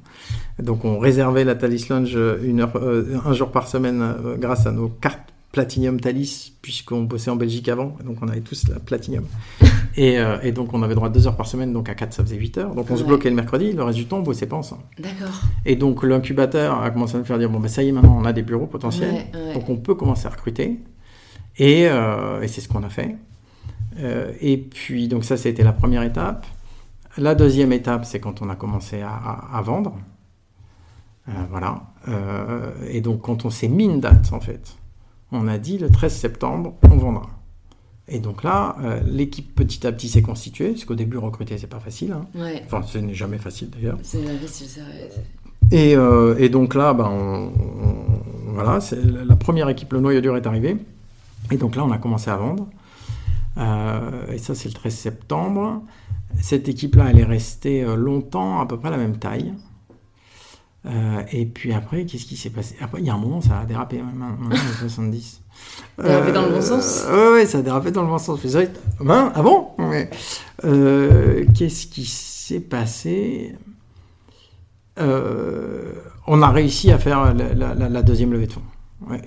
Donc 0.62 0.84
on 0.84 0.98
réservait 0.98 1.44
la 1.44 1.54
Thalys 1.54 1.86
Lounge 1.90 2.18
une 2.42 2.60
heure, 2.60 2.72
un 3.24 3.32
jour 3.32 3.50
par 3.50 3.68
semaine 3.68 4.02
grâce 4.38 4.66
à 4.66 4.72
nos 4.72 4.88
cartes 4.88 5.34
Platinum 5.52 6.00
Thalys, 6.00 6.52
puisqu'on 6.60 7.02
bossait 7.02 7.30
en 7.30 7.36
Belgique 7.36 7.68
avant. 7.68 7.96
Donc 8.04 8.18
on 8.22 8.28
avait 8.28 8.40
tous 8.40 8.68
la 8.68 8.78
Platinum. 8.78 9.24
et, 9.96 10.18
et, 10.42 10.52
donc 10.52 10.72
on 10.72 10.82
avait 10.82 10.94
droit 10.94 11.08
à 11.08 11.10
deux 11.10 11.26
heures 11.26 11.36
par 11.36 11.46
semaine, 11.46 11.72
donc 11.72 11.88
à 11.88 11.94
quatre, 11.94 12.14
ça 12.14 12.22
faisait 12.22 12.36
8 12.36 12.58
heures. 12.58 12.74
Donc 12.74 12.90
on 12.90 12.96
se 12.96 13.04
bloquait 13.04 13.30
le 13.30 13.36
mercredi, 13.36 13.72
le 13.72 13.82
reste 13.82 13.98
du 13.98 14.06
temps, 14.06 14.18
on 14.18 14.22
bossait 14.22 14.46
pas 14.46 14.56
ensemble. 14.56 14.82
D'accord. 14.98 15.42
Et 15.66 15.76
donc 15.76 16.02
l'incubateur 16.02 16.80
a 16.80 16.90
commencé 16.90 17.16
à 17.16 17.18
nous 17.18 17.24
faire 17.24 17.38
dire 17.38 17.50
bon, 17.50 17.60
ben 17.60 17.68
ça 17.68 17.82
y 17.82 17.88
est, 17.88 17.92
maintenant 17.92 18.18
on 18.18 18.24
a 18.24 18.32
des 18.32 18.42
bureaux 18.42 18.66
potentiels. 18.66 19.26
Donc 19.54 19.68
on 19.68 19.76
peut 19.76 19.94
commencer 19.94 20.26
à 20.26 20.30
recruter. 20.30 20.78
Euh, 21.60 22.42
et, 22.42 22.48
c'est 22.48 22.60
ce 22.60 22.68
qu'on 22.68 22.82
a 22.82 22.88
fait. 22.88 23.16
Euh, 23.98 24.32
et 24.40 24.58
puis, 24.58 25.08
donc 25.08 25.24
ça, 25.24 25.36
c'était 25.36 25.64
la 25.64 25.72
première 25.72 26.02
étape. 26.02 26.46
La 27.16 27.34
deuxième 27.34 27.72
étape, 27.72 28.04
c'est 28.04 28.20
quand 28.20 28.42
on 28.42 28.50
a 28.50 28.56
commencé 28.56 29.02
à, 29.02 29.62
vendre. 29.64 29.96
Euh, 31.28 31.32
voilà. 31.50 31.82
et 32.88 33.00
donc, 33.00 33.22
quand 33.22 33.44
on 33.46 33.50
s'est 33.50 33.68
mis 33.68 33.84
une 33.84 34.00
date, 34.00 34.32
en 34.32 34.40
fait, 34.40 34.76
on 35.32 35.48
a 35.48 35.58
dit 35.58 35.78
le 35.78 35.88
13 35.88 36.14
septembre, 36.14 36.74
on 36.82 36.96
vendra. 36.96 37.30
Et 38.08 38.20
donc 38.20 38.44
là, 38.44 38.76
l'équipe 39.06 39.54
petit 39.54 39.84
à 39.86 39.92
petit 39.92 40.08
s'est 40.08 40.22
constituée, 40.22 40.72
parce 40.72 40.84
qu'au 40.84 40.94
début, 40.94 41.16
recruter, 41.16 41.56
c'est 41.56 41.66
pas 41.66 41.80
facile. 41.80 42.12
Hein. 42.12 42.26
Enfin, 42.66 42.82
ce 42.82 42.98
n'est 42.98 43.14
jamais 43.14 43.38
facile 43.38 43.70
d'ailleurs. 43.70 43.98
C'est 44.02 44.22
facile, 44.22 44.66
c'est 44.68 44.80
vrai. 44.80 45.10
Et, 45.72 45.92
et, 46.44 46.48
donc 46.50 46.74
là, 46.74 46.92
ben, 46.92 47.50
voilà, 48.48 48.78
la 49.26 49.36
première 49.36 49.70
équipe, 49.70 49.94
le 49.94 50.00
noyau 50.00 50.20
dur 50.20 50.36
est 50.36 50.46
arrivé. 50.46 50.76
Et 51.50 51.56
donc 51.56 51.76
là, 51.76 51.84
on 51.84 51.90
a 51.90 51.98
commencé 51.98 52.30
à 52.30 52.36
vendre. 52.36 52.68
et 53.56 54.38
ça, 54.38 54.54
c'est 54.54 54.68
le 54.68 54.74
13 54.74 54.94
septembre. 54.94 55.82
Cette 56.40 56.68
équipe-là, 56.68 57.06
elle 57.10 57.20
est 57.20 57.24
restée 57.24 57.84
longtemps, 57.96 58.60
à 58.60 58.66
peu 58.66 58.78
près 58.78 58.90
la 58.90 58.96
même 58.96 59.18
taille. 59.18 59.54
et 61.32 61.46
puis 61.46 61.72
après, 61.72 62.04
qu'est-ce 62.04 62.26
qui 62.26 62.36
s'est 62.36 62.50
passé? 62.50 62.76
Après, 62.80 63.00
il 63.00 63.06
y 63.06 63.10
a 63.10 63.14
un 63.14 63.18
moment, 63.18 63.40
ça 63.40 63.60
a 63.60 63.64
dérapé, 63.64 63.98
même 63.98 64.22
en 64.22 64.54
70. 64.80 65.42
Dérapé 66.02 66.32
dans 66.32 66.44
le 66.44 66.52
bon 66.52 66.60
sens 66.60 67.06
Oui, 67.10 67.32
ouais, 67.32 67.46
ça 67.46 67.58
a 67.58 67.62
dérapé 67.62 67.90
dans 67.90 68.02
le 68.02 68.08
bon 68.08 68.18
sens. 68.18 68.38
Ben, 69.00 69.32
ah 69.34 69.42
bon? 69.42 69.70
Qu'est-ce 70.60 71.86
qui 71.86 72.04
s'est 72.04 72.60
passé? 72.60 73.56
On 74.98 76.42
a 76.42 76.50
réussi 76.50 76.90
à 76.90 76.98
faire 76.98 77.32
la 77.34 78.02
deuxième 78.02 78.32
levée 78.32 78.46
de 78.46 78.52
fonds 78.52 78.62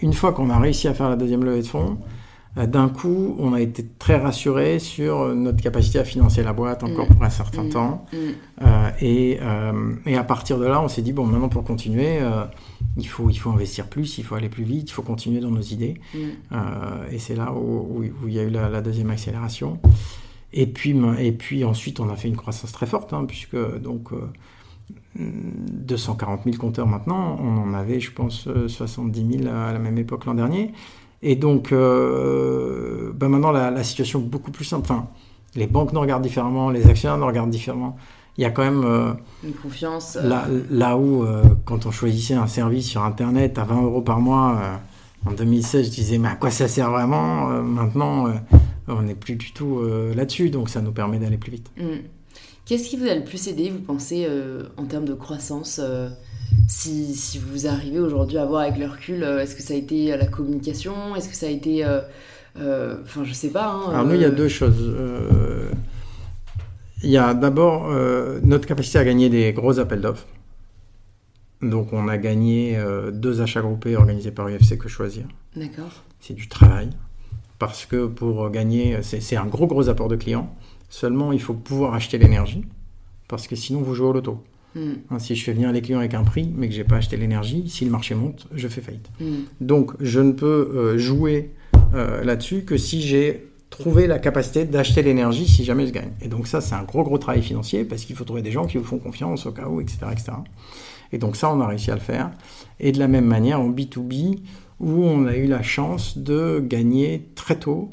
une 0.01 0.13
fois 0.13 0.33
qu'on 0.33 0.49
a 0.49 0.59
réussi 0.59 0.87
à 0.87 0.93
faire 0.93 1.09
la 1.09 1.15
deuxième 1.15 1.43
levée 1.43 1.61
de 1.61 1.67
fonds, 1.67 1.97
euh, 2.57 2.65
d'un 2.65 2.89
coup, 2.89 3.35
on 3.39 3.53
a 3.53 3.61
été 3.61 3.85
très 3.99 4.17
rassuré 4.17 4.79
sur 4.79 5.33
notre 5.35 5.61
capacité 5.61 5.99
à 5.99 6.03
financer 6.03 6.43
la 6.43 6.53
boîte 6.53 6.83
encore 6.83 7.05
mm. 7.05 7.13
pour 7.13 7.23
un 7.23 7.29
certain 7.29 7.63
mm. 7.63 7.69
temps. 7.69 8.05
Mm. 8.11 8.17
Euh, 8.61 8.89
et, 9.01 9.39
euh, 9.41 9.93
et, 10.05 10.15
à 10.17 10.23
partir 10.23 10.57
de 10.57 10.65
là, 10.65 10.81
on 10.81 10.87
s'est 10.87 11.01
dit, 11.01 11.13
bon, 11.13 11.25
maintenant 11.25 11.49
pour 11.49 11.63
continuer, 11.63 12.19
il, 12.97 13.07
faut, 13.07 13.29
il 13.29 13.37
faut 13.37 13.51
investir 13.51 13.87
plus, 13.87 14.17
il 14.17 14.23
faut 14.23 14.35
aller 14.35 14.49
plus 14.49 14.63
vite, 14.63 14.89
il 14.89 14.93
faut 14.93 15.03
continuer 15.03 15.39
dans 15.39 15.51
nos 15.51 15.61
idées. 15.61 15.95
et 17.11 17.19
c'est 17.19 17.35
là 17.35 17.53
où, 17.53 18.03
où, 18.23 18.27
il 18.27 18.33
y 18.33 18.39
a 18.39 18.43
eu 18.43 18.49
la, 18.49 18.81
deuxième 18.81 19.09
accélération. 19.11 19.79
Et 20.51 20.65
puis, 20.65 20.99
et 21.19 21.31
puis 21.31 21.63
ensuite, 21.63 21.99
on 21.99 22.09
a 22.09 22.15
fait 22.15 22.27
une 22.27 22.37
croissance 22.37 22.71
très 22.71 22.87
forte, 22.87 23.13
hein, 23.13 23.25
puisque 23.27 23.57
donc 23.79 24.09
240 25.15 26.41
000 26.45 26.57
compteurs 26.57 26.87
maintenant, 26.87 27.37
on 27.41 27.57
en 27.57 27.73
avait, 27.73 27.99
je 27.99 28.11
pense, 28.11 28.47
70 28.67 29.19
euh, 29.19 29.43
000 29.43 29.53
à 29.53 29.73
la 29.73 29.79
même 29.79 29.97
époque 29.97 30.25
l'an 30.25 30.33
dernier. 30.33 30.71
Et 31.21 31.35
donc, 31.35 31.71
euh, 31.71 33.11
ben 33.13 33.27
maintenant, 33.29 33.51
la, 33.51 33.83
situation 33.83 34.19
est 34.19 34.23
beaucoup 34.23 34.51
plus 34.51 34.65
simple. 34.65 34.83
Enfin, 34.89 35.07
les 35.55 35.67
banques 35.67 35.93
nous 35.93 35.99
regardent 35.99 36.23
différemment, 36.23 36.69
les 36.69 36.87
actionnaires 36.87 37.17
nous 37.17 37.25
regardent 37.25 37.49
différemment. 37.49 37.97
Il 38.37 38.43
y 38.43 38.45
a 38.45 38.51
quand 38.51 38.63
même... 38.63 38.83
Euh, 38.85 39.11
Une 39.43 39.53
confiance. 39.53 40.15
Là, 40.15 40.45
là, 40.69 40.97
où, 40.97 41.25
quand 41.65 41.85
on 41.85 41.91
choisissait 41.91 42.35
un 42.35 42.47
service 42.47 42.87
sur 42.87 43.03
Internet 43.03 43.57
à 43.57 43.65
20 43.65 43.81
euros 43.81 44.01
par 44.01 44.21
mois, 44.21 44.79
en 45.25 45.33
2016, 45.33 45.87
je 45.87 45.91
disais, 45.91 46.17
mais 46.17 46.29
à 46.29 46.35
quoi 46.35 46.49
ça 46.49 46.69
sert 46.69 46.89
vraiment? 46.89 47.47
Maintenant, 47.61 48.27
on 48.87 49.01
n'est 49.01 49.15
plus 49.15 49.35
du 49.35 49.51
tout 49.51 49.81
là-dessus, 50.15 50.49
donc 50.49 50.69
ça 50.69 50.81
nous 50.81 50.93
permet 50.93 51.19
d'aller 51.19 51.37
plus 51.37 51.51
vite. 51.51 51.69
Mm. 51.77 52.18
Qu'est-ce 52.69 52.87
qui 52.87 52.97
vous 52.97 53.07
a 53.07 53.15
le 53.15 53.23
plus 53.23 53.47
aidé, 53.47 53.71
vous 53.71 53.79
pensez, 53.79 54.27
euh, 54.29 54.61
en 54.77 54.85
termes 54.85 55.05
de 55.05 55.15
croissance 55.15 55.81
euh, 55.83 56.07
si, 56.67 57.15
si, 57.15 57.39
vous 57.39 57.65
arrivez 57.65 57.97
aujourd'hui 57.97 58.37
à 58.37 58.45
voir 58.45 58.61
avec 58.61 58.77
le 58.77 58.85
recul, 58.85 59.23
euh, 59.23 59.39
est-ce 59.39 59.55
que 59.55 59.63
ça 59.63 59.73
a 59.73 59.77
été 59.77 60.15
la 60.15 60.27
communication? 60.27 61.15
Est-ce 61.15 61.29
que 61.29 61.35
ça 61.35 61.47
a 61.47 61.49
été. 61.49 61.83
Enfin, 62.55 63.23
je 63.23 63.33
sais 63.33 63.49
pas. 63.49 63.71
Hein, 63.71 63.89
Alors, 63.89 64.05
nous, 64.05 64.13
il 64.13 64.21
y 64.21 64.25
a 64.25 64.29
deux 64.29 64.49
choses. 64.49 64.95
Il 67.01 67.09
y 67.09 67.17
a 67.17 67.33
d'abord 67.33 67.89
notre 68.43 68.67
capacité 68.67 68.99
à 68.99 69.03
gagner 69.03 69.29
des 69.29 69.51
gros 69.51 69.79
appels 69.79 70.01
d'offres. 70.01 70.27
Donc, 71.63 71.91
on 71.91 72.07
a 72.07 72.19
gagné 72.19 72.79
deux 73.11 73.41
achats 73.41 73.61
groupés 73.61 73.95
organisés 73.95 74.29
par 74.29 74.47
UFC 74.47 74.77
Que 74.77 74.89
Choisir. 74.89 75.23
D'accord. 75.55 76.03
C'est 76.19 76.35
du 76.35 76.47
travail. 76.47 76.91
Parce 77.57 77.87
que 77.87 78.05
pour 78.05 78.47
gagner, 78.51 78.99
c'est 79.01 79.37
un 79.37 79.47
gros, 79.47 79.65
gros 79.65 79.89
apport 79.89 80.07
de 80.07 80.17
clients. 80.17 80.55
Seulement, 80.89 81.31
il 81.31 81.41
faut 81.41 81.53
pouvoir 81.53 81.93
acheter 81.93 82.17
l'énergie, 82.17 82.65
parce 83.27 83.47
que 83.47 83.55
sinon, 83.55 83.81
vous 83.81 83.93
jouez 83.93 84.07
au 84.07 84.13
loto. 84.13 84.43
Hmm. 84.75 84.93
Hein, 85.09 85.19
si 85.19 85.35
je 85.35 85.43
fais 85.43 85.53
venir 85.53 85.71
les 85.71 85.81
clients 85.81 85.99
avec 85.99 86.13
un 86.13 86.23
prix, 86.23 86.51
mais 86.55 86.67
que 86.67 86.73
je 86.73 86.79
n'ai 86.79 86.83
pas 86.83 86.97
acheté 86.97 87.17
l'énergie, 87.17 87.69
si 87.69 87.85
le 87.85 87.91
marché 87.91 88.15
monte, 88.15 88.47
je 88.53 88.67
fais 88.67 88.81
faillite. 88.81 89.09
Hmm. 89.19 89.41
Donc, 89.61 89.93
je 89.99 90.19
ne 90.19 90.31
peux 90.31 90.71
euh, 90.75 90.97
jouer 90.97 91.51
euh, 91.93 92.23
là-dessus 92.23 92.63
que 92.63 92.77
si 92.77 93.01
j'ai 93.01 93.49
trouvé 93.69 94.07
la 94.07 94.19
capacité 94.19 94.65
d'acheter 94.65 95.01
l'énergie 95.03 95.47
si 95.47 95.63
jamais 95.63 95.87
je 95.87 95.91
gagne. 95.91 96.11
Et 96.21 96.27
donc 96.27 96.47
ça, 96.47 96.61
c'est 96.61 96.75
un 96.75 96.83
gros, 96.83 97.03
gros 97.03 97.17
travail 97.17 97.41
financier, 97.41 97.83
parce 97.83 98.03
qu'il 98.03 98.15
faut 98.15 98.25
trouver 98.25 98.41
des 98.41 98.51
gens 98.51 98.65
qui 98.65 98.77
vous 98.77 98.83
font 98.83 98.97
confiance 98.97 99.45
au 99.45 99.51
cas 99.51 99.67
où, 99.67 99.79
etc., 99.79 99.97
etc. 100.11 100.31
Et 101.11 101.17
donc 101.17 101.35
ça, 101.35 101.51
on 101.51 101.59
a 101.61 101.67
réussi 101.67 101.91
à 101.91 101.95
le 101.95 102.01
faire. 102.01 102.31
Et 102.79 102.91
de 102.91 102.99
la 102.99 103.07
même 103.07 103.25
manière, 103.25 103.59
en 103.59 103.69
B2B, 103.69 104.39
où 104.79 105.03
on 105.03 105.25
a 105.25 105.35
eu 105.35 105.47
la 105.47 105.61
chance 105.61 106.17
de 106.17 106.63
gagner 106.65 107.29
très 107.35 107.57
tôt 107.57 107.89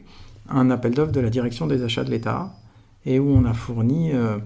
un 0.49 0.71
appel 0.71 0.95
d'offres 0.95 1.13
de 1.13 1.21
la 1.21 1.31
direction 1.31 1.67
des 1.67 1.83
achats 1.83 2.05
de 2.05 2.11
l'État, 2.11 2.55
et 3.07 3.19
où 3.19 3.31
on 3.31 3.45
a 3.45 3.55
fourni 3.55 4.11
euh, 4.13 4.39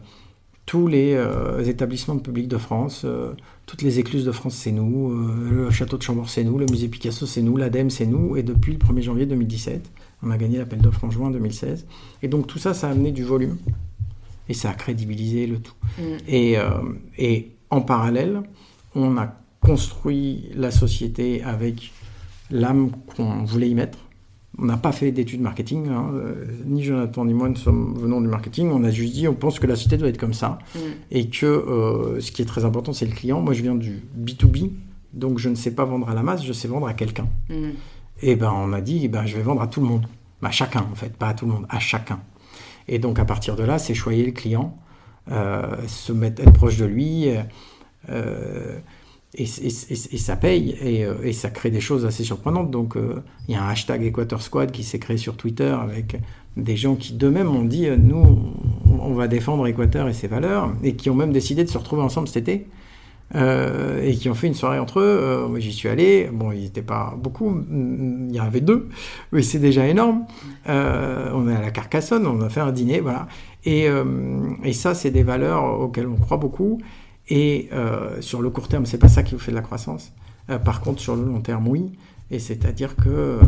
tous 0.66 0.86
les 0.86 1.14
euh, 1.14 1.64
établissements 1.64 2.14
de 2.14 2.20
public 2.20 2.46
de 2.46 2.58
France, 2.58 3.02
euh, 3.04 3.32
toutes 3.66 3.82
les 3.82 3.98
écluses 3.98 4.24
de 4.24 4.32
France, 4.32 4.54
c'est 4.54 4.70
nous, 4.70 5.10
le 5.10 5.70
château 5.70 5.96
de 5.96 6.02
Chambord, 6.02 6.28
c'est 6.28 6.44
nous, 6.44 6.58
le 6.58 6.66
musée 6.66 6.88
Picasso, 6.88 7.26
c'est 7.26 7.42
nous, 7.42 7.56
l'ADEME, 7.56 7.90
c'est 7.90 8.06
nous, 8.06 8.36
et 8.36 8.42
depuis 8.42 8.72
le 8.72 8.78
1er 8.78 9.00
janvier 9.00 9.26
2017, 9.26 9.90
on 10.22 10.30
a 10.30 10.36
gagné 10.36 10.58
l'appel 10.58 10.80
d'offres 10.80 11.04
en 11.04 11.10
juin 11.10 11.30
2016. 11.30 11.86
Et 12.22 12.28
donc 12.28 12.46
tout 12.46 12.58
ça, 12.58 12.74
ça 12.74 12.88
a 12.88 12.90
amené 12.90 13.12
du 13.12 13.24
volume, 13.24 13.56
et 14.48 14.54
ça 14.54 14.70
a 14.70 14.74
crédibilisé 14.74 15.46
le 15.46 15.58
tout. 15.58 15.74
Mm. 15.98 16.02
Et, 16.28 16.56
et 17.16 17.52
en 17.70 17.80
parallèle, 17.80 18.42
on 18.96 19.16
a 19.16 19.34
construit 19.60 20.50
la 20.54 20.72
société 20.72 21.42
avec 21.44 21.92
l'âme 22.50 22.90
qu'on 23.14 23.44
voulait 23.44 23.70
y 23.70 23.74
mettre 23.74 23.98
on 24.60 24.64
n'a 24.64 24.76
pas 24.76 24.92
fait 24.92 25.10
d'études 25.10 25.40
marketing, 25.40 25.88
hein. 25.88 26.10
euh, 26.14 26.44
ni 26.66 26.82
Jonathan 26.82 27.24
ni 27.24 27.34
moi 27.34 27.48
ne 27.48 27.54
sommes 27.54 27.94
venons 27.96 28.20
du 28.20 28.28
marketing. 28.28 28.70
On 28.72 28.84
a 28.84 28.90
juste 28.90 29.14
dit, 29.14 29.26
on 29.26 29.34
pense 29.34 29.58
que 29.58 29.66
la 29.66 29.74
société 29.74 29.96
doit 29.96 30.08
être 30.08 30.18
comme 30.18 30.34
ça, 30.34 30.58
mm. 30.74 30.78
et 31.10 31.28
que 31.28 31.46
euh, 31.46 32.20
ce 32.20 32.30
qui 32.30 32.42
est 32.42 32.46
très 32.46 32.64
important, 32.64 32.92
c'est 32.92 33.06
le 33.06 33.12
client. 33.12 33.40
Moi, 33.40 33.54
je 33.54 33.62
viens 33.62 33.74
du 33.74 34.02
B2B, 34.18 34.70
donc 35.12 35.38
je 35.38 35.48
ne 35.48 35.54
sais 35.54 35.74
pas 35.74 35.84
vendre 35.84 36.08
à 36.08 36.14
la 36.14 36.22
masse, 36.22 36.44
je 36.44 36.52
sais 36.52 36.68
vendre 36.68 36.86
à 36.86 36.94
quelqu'un. 36.94 37.28
Mm. 37.48 37.70
Et 38.22 38.36
ben, 38.36 38.52
on 38.54 38.72
a 38.72 38.80
dit, 38.80 39.08
ben, 39.08 39.24
je 39.26 39.36
vais 39.36 39.42
vendre 39.42 39.62
à 39.62 39.66
tout 39.66 39.80
le 39.80 39.86
monde, 39.86 40.06
à 40.42 40.50
chacun 40.50 40.86
en 40.90 40.94
fait, 40.94 41.16
pas 41.16 41.28
à 41.28 41.34
tout 41.34 41.46
le 41.46 41.52
monde, 41.52 41.66
à 41.70 41.78
chacun. 41.78 42.20
Et 42.86 42.98
donc 42.98 43.18
à 43.18 43.24
partir 43.24 43.56
de 43.56 43.62
là, 43.62 43.78
c'est 43.78 43.94
choyer 43.94 44.26
le 44.26 44.32
client, 44.32 44.76
euh, 45.30 45.76
se 45.86 46.12
mettre, 46.12 46.42
être 46.42 46.52
proche 46.52 46.76
de 46.76 46.84
lui. 46.84 47.28
Et, 49.34 49.46
ça 49.46 50.34
paye 50.34 50.76
euh, 50.82 51.14
et, 51.22 51.32
ça 51.32 51.50
crée 51.50 51.70
des 51.70 51.80
choses 51.80 52.04
assez 52.04 52.24
surprenantes. 52.24 52.70
Donc 52.70 52.96
euh, 52.96 53.22
il 53.46 53.54
y 53.54 53.56
a 53.56 53.62
un 53.62 53.68
hashtag 53.68 54.02
Equator 54.02 54.42
Squad 54.42 54.72
qui 54.72 54.82
s'est 54.82 54.98
créé 54.98 55.18
sur 55.18 55.36
Twitter 55.36 55.72
avec 55.80 56.20
des 56.56 56.76
gens 56.76 56.96
qui 56.96 57.12
d'eux-mêmes 57.12 57.48
ont 57.48 57.62
dit 57.64 57.86
euh, 57.86 57.96
nous 57.96 58.52
on 59.00 59.14
va 59.14 59.28
défendre 59.28 59.68
Équateur 59.68 60.08
et 60.08 60.14
ses 60.14 60.26
valeurs 60.26 60.72
et 60.82 60.96
qui 60.96 61.10
ont 61.10 61.14
même 61.14 61.32
décidé 61.32 61.62
de 61.62 61.68
se 61.68 61.78
retrouver 61.78 62.02
ensemble 62.02 62.26
cet 62.26 62.48
été 62.48 62.66
et 63.32 64.16
qui 64.16 64.28
ont 64.28 64.34
fait 64.34 64.48
une 64.48 64.54
soirée 64.54 64.80
entre 64.80 64.98
eux. 64.98 65.46
moi 65.48 65.60
j'y 65.60 65.72
suis 65.72 65.88
allé, 65.88 66.28
bon 66.32 66.50
ils 66.50 66.62
n'étaient 66.62 66.82
pas 66.82 67.14
beaucoup, 67.16 67.62
il 67.70 68.34
y 68.34 68.40
en 68.40 68.44
avait 68.44 68.60
deux, 68.60 68.88
mais 69.30 69.42
c'est 69.42 69.60
déjà 69.60 69.86
énorme. 69.86 70.24
on 70.66 71.48
est 71.48 71.54
à 71.54 71.60
la 71.60 71.70
Carcassonne, 71.70 72.26
on 72.26 72.40
a 72.40 72.48
fait 72.48 72.58
un 72.58 72.72
dîner, 72.72 72.98
voilà. 72.98 73.28
Et, 73.64 73.86
et 74.64 74.72
ça 74.72 74.96
c'est 74.96 75.12
des 75.12 75.22
valeurs 75.22 75.80
auxquelles 75.80 76.08
on 76.08 76.16
croit 76.16 76.38
beaucoup. 76.38 76.80
Et 77.30 77.68
euh, 77.72 78.20
sur 78.20 78.42
le 78.42 78.50
court 78.50 78.68
terme, 78.68 78.84
c'est 78.86 78.98
pas 78.98 79.08
ça 79.08 79.22
qui 79.22 79.34
vous 79.34 79.40
fait 79.40 79.52
de 79.52 79.56
la 79.56 79.62
croissance. 79.62 80.12
Euh, 80.50 80.58
par 80.58 80.80
contre, 80.80 81.00
sur 81.00 81.14
le 81.14 81.24
long 81.24 81.40
terme, 81.40 81.68
oui. 81.68 81.92
Et 82.32 82.40
c'est-à-dire 82.40 82.96
que 82.96 83.08
euh, 83.08 83.40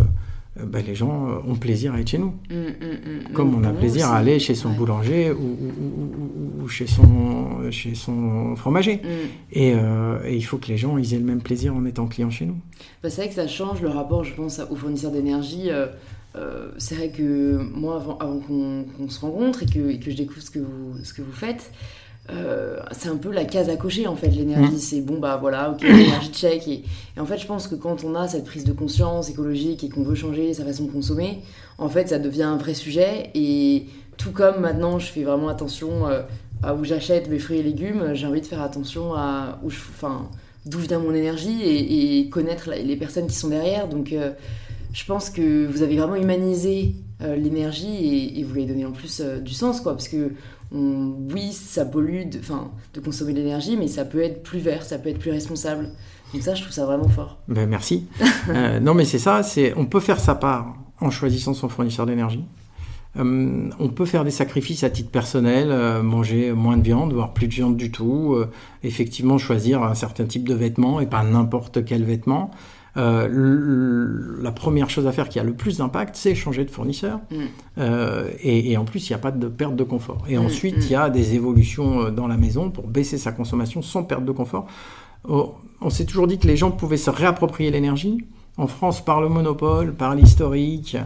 ben, 0.65 0.85
les 0.87 0.95
gens 0.95 1.41
ont 1.47 1.57
plaisir 1.57 1.93
à 1.93 2.01
être 2.01 2.09
chez 2.09 2.19
nous. 2.19 2.35
Mmh, 2.49 2.55
mmh, 2.55 3.31
mmh. 3.31 3.33
Comme 3.33 3.55
on 3.57 3.65
a 3.65 3.73
plaisir 3.73 4.09
à 4.09 4.19
aller 4.19 4.39
chez 4.39 4.55
son 4.55 4.71
boulanger 4.71 5.33
ou, 5.33 6.69
chez, 6.69 6.87
son, 6.87 7.71
chez 7.71 7.97
son 7.97 8.55
fromager. 8.55 9.03
Et, 9.53 9.75
il 10.31 10.43
faut 10.43 10.59
que 10.59 10.69
les 10.69 10.77
gens 10.77 10.97
ils 10.97 11.15
aient 11.15 11.19
le 11.19 11.25
même 11.25 11.43
plaisir 11.43 11.75
en 11.75 11.85
étant 11.85 12.07
clients 12.07 12.31
chez 12.31 12.47
nous. 12.47 12.59
Bah, 13.03 13.11
c'est 13.11 13.23
vrai 13.23 13.29
que 13.29 13.35
ça 13.35 13.49
change 13.49 13.83
le 13.83 13.89
rapport, 13.89 14.23
je 14.23 14.35
pense, 14.35 14.61
aux 14.71 14.77
fournisseurs 14.77 15.11
d'énergie. 15.11 15.71
c'est 16.79 16.95
vrai 16.95 17.11
que 17.11 17.57
moi, 17.75 17.97
avant, 17.97 18.19
avant 18.19 18.39
qu'on 18.39 19.09
se 19.09 19.21
rencontre 19.21 19.65
et 19.65 19.67
que, 19.67 19.91
et 19.91 19.99
que, 19.99 20.11
je 20.11 20.17
découvre 20.17 20.43
ce 20.43 20.51
que 20.51 20.61
vous, 20.61 21.03
ce 21.03 21.15
que 21.15 21.23
vous 21.23 21.33
faites, 21.33 21.73
euh, 22.31 22.79
c'est 22.93 23.09
un 23.09 23.17
peu 23.17 23.33
la 23.33 23.45
case 23.45 23.69
à 23.69 23.77
cocher 23.77 24.07
en 24.07 24.15
fait 24.15 24.29
l'énergie. 24.29 24.77
Mmh. 24.77 24.79
c'est 24.79 25.01
bon 25.01 25.19
bah 25.19 25.39
voilà 25.41 25.71
ok 25.71 25.83
l'énergie 25.83 26.31
check. 26.31 26.69
Et, 26.69 26.85
et, 27.17 27.21
en 27.21 27.27
fait 27.27 27.39
je 27.39 27.47
pense 27.47 27.67
que 27.67 27.75
quand 27.75 28.05
on 28.05 28.15
a 28.15 28.29
cette 28.29 28.45
prise 28.45 28.65
de 28.65 28.73
conscience 28.73 29.29
écologique 29.29 29.83
et 29.83 29.89
qu'on 29.89 30.03
veut 30.03 30.15
changer 30.15 30.55
sa 30.55 30.65
façon 30.65 30.85
de 30.85 30.91
consommer 30.91 31.41
en 31.79 31.89
fait 31.89 32.09
ça 32.09 32.19
devient 32.19 32.45
un 32.45 32.57
vrai 32.57 32.75
sujet. 32.75 33.31
Et 33.35 33.87
tout 34.19 34.31
comme 34.31 34.61
maintenant 34.61 34.99
je 34.99 35.07
fais 35.07 35.25
vraiment 35.25 35.49
attention 35.49 36.07
euh, 36.07 36.23
à 36.63 36.75
où 36.75 36.85
j'achète 36.85 37.29
mes 37.29 37.41
fruits 37.41 37.59
et 37.59 37.63
légumes 37.63 38.15
j'ai 38.15 38.27
envie 38.27 38.41
de 38.41 38.47
faire 38.47 38.63
attention 38.63 39.15
à 39.15 39.59
où 39.65 39.71
je 39.71 39.79
enfin 39.79 40.29
d'où 40.65 40.79
vient 40.79 41.01
mon 41.01 41.13
énergie 41.13 41.61
et, 41.65 42.29
connaître 42.29 42.71
les 42.71 42.97
personnes 42.97 43.27
qui 43.27 43.35
sont 43.35 43.49
derrière. 43.49 43.89
Donc 43.89 44.13
euh, 44.13 44.31
je 44.93 45.05
pense 45.05 45.29
que 45.29 45.67
vous 45.67 45.83
avez 45.83 45.97
vraiment 45.97 46.15
humanisé 46.15 46.95
l'énergie 47.21 47.95
et, 47.95 48.41
et, 48.41 48.43
vous 48.43 48.53
lui 48.53 48.63
avez 48.63 48.73
donné 48.73 48.85
en 48.85 48.91
plus 48.91 49.21
du 49.21 49.55
sens 49.55 49.81
quoi. 49.81 49.93
Parce 49.93 50.09
que 50.09 50.33
oui, 50.75 51.53
ça 51.53 51.85
pollue 51.85 52.25
de, 52.29 52.41
de 52.95 53.01
consommer 53.01 53.33
de 53.33 53.39
l'énergie, 53.39 53.77
mais 53.77 53.89
ça 53.89 54.05
peut 54.05 54.23
être 54.23 54.43
plus 54.43 54.59
vert, 54.59 54.85
ça 54.85 54.99
peut 54.99 55.11
être 55.11 55.19
plus 55.19 55.31
responsable. 55.31 55.91
Donc 56.33 56.43
ça, 56.43 56.55
je 56.55 56.63
trouve 56.63 56.73
ça 56.73 56.87
vraiment 56.87 57.09
fort. 57.09 57.39
Ben, 57.49 57.69
merci. 57.69 58.07
Euh, 58.49 58.81
non, 58.81 58.93
mais 58.93 59.05
c'est 59.05 59.21
ça, 59.21 59.45
c'est 59.45 59.73
on 59.77 59.87
peut 59.87 60.01
faire 60.01 60.19
sa 60.19 60.35
part 60.35 60.75
en 61.01 61.11
choisissant 61.11 61.55
son 61.55 61.69
fournisseur 61.69 62.07
d'énergie. 62.07 62.45
Euh, 63.17 63.71
on 63.79 63.89
peut 63.89 64.05
faire 64.05 64.25
des 64.25 64.33
sacrifices 64.33 64.83
à 64.83 64.91
titre 64.91 65.11
personnel, 65.11 65.69
euh, 65.71 66.03
manger 66.03 66.53
moins 66.53 66.77
de 66.77 66.83
viande, 66.83 67.13
voire 67.13 67.33
plus 67.33 67.47
de 67.47 67.55
viande 67.55 67.77
du 67.77 67.93
tout, 67.93 68.37
effectivement 68.83 69.39
choisir 69.39 69.85
un 69.85 69.95
certain 69.95 70.25
type 70.25 70.49
de 70.49 70.55
vêtements 70.55 70.99
et 71.01 71.07
pas 71.07 71.23
n'importe 71.23 71.85
quel 71.85 72.03
vêtement. 72.03 72.51
La 72.95 74.53
première 74.53 74.91
chose 74.91 75.07
à 75.07 75.13
faire 75.13 75.29
qui 75.29 75.39
a 75.39 75.45
le 75.45 75.55
plus 75.55 75.79
d'impact, 75.79 76.17
c'est 76.17 76.35
changer 76.35 76.65
de 76.65 76.71
fournisseur. 76.71 77.21
Mm. 77.31 77.83
Et, 78.43 78.77
en 78.77 78.85
plus, 78.85 79.09
il 79.09 79.13
n'y 79.13 79.17
a 79.17 79.19
pas 79.19 79.31
de 79.31 79.49
perte 79.49 79.77
de 79.77 79.85
confort. 79.85 80.25
Et 80.29 80.37
mm, 80.37 80.45
ensuite, 80.45 80.77
il 80.79 80.91
y 80.91 80.95
a 80.95 81.11
des 81.11 81.35
évolutions 81.35 82.11
dans 82.11 82.27
la 82.27 82.37
maison 82.37 82.71
pour 82.71 82.87
baisser 82.87 83.19
sa 83.19 83.33
consommation 83.33 83.83
sans 83.83 84.05
perte 84.05 84.25
de 84.25 84.33
confort. 84.33 84.67
Oh, 85.29 85.55
on 85.81 85.91
s'est 85.91 86.05
toujours 86.05 86.27
dit 86.27 86.39
que 86.39 86.47
les 86.47 86.57
gens 86.57 86.71
pouvaient 86.71 86.97
se 86.97 87.11
réapproprier 87.11 87.71
l'énergie. 87.71 88.25
En 88.57 88.67
France, 88.67 89.05
par 89.05 89.21
le 89.21 89.29
monopole, 89.29 89.95
par 89.95 90.15
l'historique, 90.15 90.97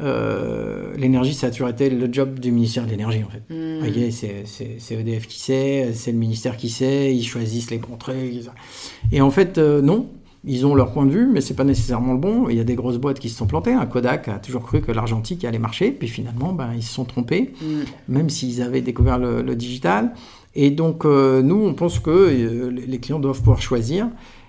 euh, 0.00 0.94
l'énergie, 0.96 1.34
ça 1.34 1.48
a 1.48 1.50
toujours 1.50 1.68
été 1.68 1.90
le 1.90 2.12
job 2.12 2.38
du 2.38 2.50
ministère 2.50 2.84
de 2.84 2.90
l'énergie, 2.90 3.22
en 3.24 3.28
fait. 3.28 3.42
Hmm. 3.54 3.82
c'est 4.46 4.94
EDF 4.94 5.26
qui 5.26 5.40
sait, 5.40 5.92
c'est 5.94 6.12
le 6.12 6.18
ministère 6.18 6.56
qui 6.56 6.68
sait, 6.68 7.14
ils 7.14 7.24
choisissent 7.24 7.70
les 7.70 7.78
bons 7.78 7.96
trucs. 7.96 8.16
Et 9.10 9.20
en 9.20 9.30
fait, 9.30 9.58
euh, 9.58 9.82
non, 9.82 10.08
ils 10.44 10.66
ont 10.66 10.74
leur 10.74 10.92
point 10.92 11.06
de 11.06 11.12
vue, 11.12 11.26
mais 11.26 11.40
c'est 11.40 11.54
pas 11.54 11.64
nécessairement 11.64 12.12
le 12.12 12.18
bon. 12.18 12.48
Il 12.48 12.56
y 12.56 12.60
a 12.60 12.64
des 12.64 12.74
grosses 12.74 12.98
boîtes 12.98 13.20
qui 13.20 13.28
se 13.28 13.36
sont 13.36 13.46
plantées. 13.46 13.74
Un 13.74 13.86
Kodak 13.86 14.28
a 14.28 14.38
toujours 14.38 14.62
cru 14.62 14.80
que 14.80 14.90
l'argentique 14.90 15.44
allait 15.44 15.58
marcher, 15.58 15.92
puis 15.92 16.08
finalement, 16.08 16.52
ben, 16.52 16.72
ils 16.74 16.82
se 16.82 16.92
sont 16.92 17.04
trompés, 17.04 17.52
hmm. 17.62 17.82
même 18.08 18.28
s'ils 18.28 18.60
avaient 18.62 18.80
découvert 18.80 19.18
le 19.18 19.54
digital. 19.54 20.12
Et 20.54 20.70
donc, 20.70 21.04
euh, 21.04 21.42
nous, 21.42 21.66
on 21.66 21.74
pense 21.74 21.98
que 21.98 22.10
euh, 22.10 22.70
les 22.70 22.98
clients 22.98 23.18
doivent 23.18 23.38
pouvoir 23.38 23.62
choisir. 23.62 24.08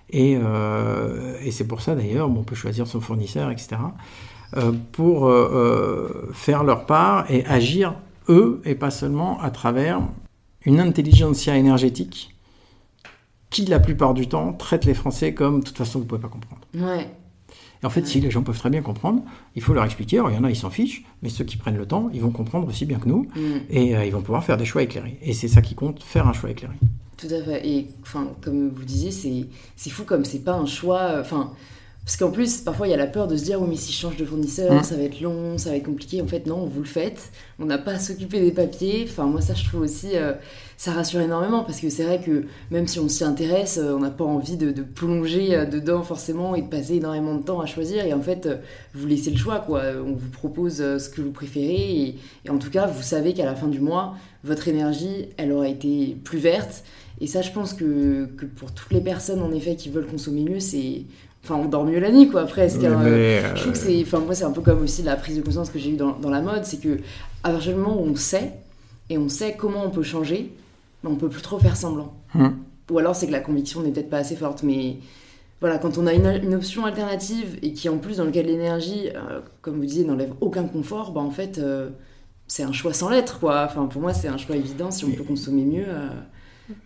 Et, 0.09 0.37
euh, 0.41 1.35
et 1.43 1.51
c'est 1.51 1.67
pour 1.67 1.81
ça, 1.81 1.95
d'ailleurs, 1.95 2.29
on 2.29 2.43
peut 2.43 2.55
choisir 2.55 2.87
son 2.87 3.01
fournisseur, 3.01 3.51
etc., 3.51 3.81
pour 4.91 5.33
faire 6.31 6.63
leur 6.63 6.85
part 6.85 7.25
et 7.31 7.43
agir, 7.47 7.95
eux, 8.29 8.61
et 8.65 8.75
pas 8.75 8.91
seulement 8.91 9.41
à 9.41 9.49
travers 9.49 9.99
une 10.63 10.79
intelligentsia 10.79 11.57
énergétique 11.57 12.32
qui, 13.53 13.65
la 13.65 13.79
plupart 13.79 14.13
du 14.13 14.27
temps, 14.27 14.51
traite 14.51 14.83
les 14.83 14.93
Français 14.93 15.33
comme, 15.33 15.61
de 15.61 15.65
toute 15.65 15.77
façon, 15.77 15.99
vous 15.99 16.05
ne 16.05 16.09
pouvez 16.09 16.21
pas 16.21 16.27
comprendre. 16.27 16.61
Ouais 16.75 17.07
en 17.85 17.89
fait, 17.89 18.05
si 18.05 18.19
les 18.19 18.31
gens 18.31 18.43
peuvent 18.43 18.57
très 18.57 18.69
bien 18.69 18.81
comprendre, 18.81 19.21
il 19.55 19.61
faut 19.61 19.73
leur 19.73 19.83
expliquer. 19.83 20.17
Alors, 20.17 20.31
il 20.31 20.35
y 20.35 20.37
en 20.37 20.43
a, 20.43 20.49
ils 20.49 20.55
s'en 20.55 20.69
fichent, 20.69 21.03
mais 21.21 21.29
ceux 21.29 21.43
qui 21.43 21.57
prennent 21.57 21.77
le 21.77 21.85
temps, 21.85 22.09
ils 22.13 22.21
vont 22.21 22.31
comprendre 22.31 22.67
aussi 22.67 22.85
bien 22.85 22.97
que 22.97 23.07
nous, 23.07 23.27
mm. 23.35 23.41
et 23.69 23.95
euh, 23.95 24.05
ils 24.05 24.11
vont 24.11 24.21
pouvoir 24.21 24.43
faire 24.43 24.57
des 24.57 24.65
choix 24.65 24.83
éclairés. 24.83 25.17
Et 25.21 25.33
c'est 25.33 25.47
ça 25.47 25.61
qui 25.61 25.75
compte, 25.75 26.01
faire 26.03 26.27
un 26.27 26.33
choix 26.33 26.49
éclairé. 26.49 26.75
Tout 27.17 27.27
à 27.27 27.41
fait. 27.43 27.67
Et 27.67 27.87
enfin, 28.01 28.31
comme 28.41 28.69
vous 28.69 28.85
disiez, 28.85 29.11
c'est 29.75 29.89
fou 29.89 30.03
comme 30.03 30.25
c'est 30.25 30.43
pas 30.43 30.53
un 30.53 30.65
choix. 30.65 31.19
Enfin, 31.19 31.51
parce 32.05 32.17
qu'en 32.17 32.31
plus, 32.31 32.57
parfois, 32.57 32.87
il 32.87 32.91
y 32.91 32.93
a 32.93 32.97
la 32.97 33.07
peur 33.07 33.27
de 33.27 33.37
se 33.37 33.43
dire, 33.43 33.61
oui, 33.61 33.67
mais 33.69 33.75
si 33.75 33.93
je 33.93 33.97
change 33.97 34.17
de 34.17 34.25
fournisseur, 34.25 34.73
mmh. 34.73 34.83
ça 34.83 34.95
va 34.95 35.03
être 35.03 35.21
long, 35.21 35.57
ça 35.57 35.69
va 35.69 35.77
être 35.77 35.85
compliqué. 35.85 36.21
En 36.21 36.27
fait, 36.27 36.45
non, 36.47 36.65
vous 36.65 36.79
le 36.79 36.85
faites. 36.85 37.31
On 37.59 37.65
n'a 37.65 37.77
pas 37.77 37.91
à 37.91 37.99
s'occuper 37.99 38.41
des 38.41 38.51
papiers. 38.51 39.05
Enfin, 39.07 39.25
moi, 39.25 39.41
ça, 39.41 39.53
je 39.53 39.63
trouve 39.65 39.81
aussi, 39.81 40.15
euh, 40.15 40.33
ça 40.77 40.91
rassure 40.91 41.21
énormément. 41.21 41.63
Parce 41.63 41.79
que 41.79 41.89
c'est 41.89 42.03
vrai 42.03 42.21
que 42.21 42.45
même 42.71 42.87
si 42.87 42.99
on 42.99 43.07
s'y 43.07 43.23
intéresse, 43.23 43.79
euh, 43.81 43.93
on 43.95 43.99
n'a 43.99 44.09
pas 44.09 44.25
envie 44.25 44.57
de, 44.57 44.71
plonger 44.81 45.55
euh, 45.55 45.65
dedans 45.65 46.03
forcément 46.03 46.55
et 46.55 46.61
de 46.61 46.67
passer 46.67 46.95
énormément 46.95 47.35
de 47.35 47.43
temps 47.43 47.61
à 47.61 47.65
choisir. 47.65 48.05
Et 48.05 48.13
en 48.13 48.21
fait, 48.21 48.49
vous 48.93 49.07
laissez 49.07 49.31
le 49.31 49.37
choix, 49.37 49.59
quoi. 49.59 49.83
On 50.05 50.13
vous 50.13 50.29
propose 50.29 50.77
ce 50.77 51.09
que 51.09 51.21
vous 51.21 51.31
préférez. 51.31 52.01
Et, 52.01 52.15
et 52.45 52.49
en 52.49 52.57
tout 52.57 52.69
cas, 52.69 52.87
vous 52.87 53.03
savez 53.03 53.33
qu'à 53.33 53.45
la 53.45 53.55
fin 53.55 53.67
du 53.67 53.79
mois, 53.79 54.15
votre 54.43 54.67
énergie, 54.67 55.29
elle 55.37 55.51
aura 55.51 55.67
été 55.67 56.17
plus 56.23 56.39
verte. 56.39 56.83
Et 57.21 57.27
ça, 57.27 57.41
je 57.41 57.51
pense 57.51 57.73
que, 57.73 58.25
que 58.37 58.45
pour 58.45 58.71
toutes 58.71 58.91
les 58.91 59.01
personnes, 59.01 59.41
en 59.41 59.51
effet, 59.51 59.75
qui 59.75 59.89
veulent 59.89 60.07
consommer 60.07 60.43
mieux, 60.43 60.59
c'est 60.59 61.03
enfin 61.43 61.55
on 61.55 61.65
dort 61.65 61.83
mieux 61.83 61.99
la 61.99 62.09
nuit 62.09 62.29
quoi 62.29 62.45
presque 62.45 62.83
hein. 62.85 63.01
je 63.03 63.59
trouve 63.59 63.73
que 63.73 63.77
c'est 63.77 64.01
enfin 64.01 64.19
moi 64.19 64.33
c'est 64.33 64.45
un 64.45 64.51
peu 64.51 64.61
comme 64.61 64.81
aussi 64.81 65.03
la 65.03 65.17
prise 65.17 65.35
de 65.35 65.41
conscience 65.41 65.69
que 65.69 65.77
j'ai 65.77 65.89
eue 65.89 65.97
dans, 65.97 66.13
dans, 66.13 66.29
la 66.29 66.41
mode 66.41 66.63
c'est 66.63 66.79
que 66.79 66.99
à 67.43 67.51
partir 67.51 67.73
du 67.73 67.79
moment 67.79 68.01
où 68.01 68.05
on 68.05 68.15
sait 68.15 68.53
et 69.09 69.17
on 69.17 69.27
sait 69.27 69.55
comment 69.57 69.83
on 69.85 69.89
peut 69.89 70.03
changer 70.03 70.53
ben, 71.03 71.11
on 71.11 71.15
peut 71.15 71.29
plus 71.29 71.41
trop 71.41 71.59
faire 71.59 71.77
semblant 71.77 72.13
hum. 72.35 72.57
ou 72.91 72.99
alors 72.99 73.15
c'est 73.15 73.27
que 73.27 73.31
la 73.31 73.39
conviction 73.39 73.81
n'est 73.81 73.91
peut-être 73.91 74.09
pas 74.09 74.17
assez 74.17 74.35
forte 74.35 74.63
mais 74.63 74.97
voilà 75.61 75.77
quand 75.77 75.97
on 75.97 76.07
a 76.07 76.13
une, 76.13 76.27
une, 76.43 76.55
option 76.55 76.85
alternative 76.85 77.57
et 77.61 77.73
qui 77.73 77.89
en 77.89 77.97
plus 77.97 78.17
dans 78.17 78.25
lequel 78.25 78.47
l'énergie 78.47 79.09
euh, 79.15 79.41
comme 79.61 79.75
vous 79.75 79.85
disiez 79.85 80.05
n'enlève 80.05 80.33
aucun 80.41 80.63
confort 80.63 81.11
ben 81.11 81.21
en 81.21 81.31
fait 81.31 81.57
euh, 81.57 81.89
c'est 82.47 82.63
un 82.63 82.73
choix 82.73 82.93
sans 82.93 83.09
lettres 83.09 83.39
quoi 83.39 83.65
enfin 83.65 83.85
pour 83.85 84.01
moi 84.01 84.13
c'est 84.13 84.27
un 84.27 84.37
choix 84.37 84.55
évident 84.55 84.91
si 84.91 85.05
on 85.05 85.11
peut 85.11 85.23
consommer 85.23 85.63
mieux 85.63 85.85
euh, 85.87 86.09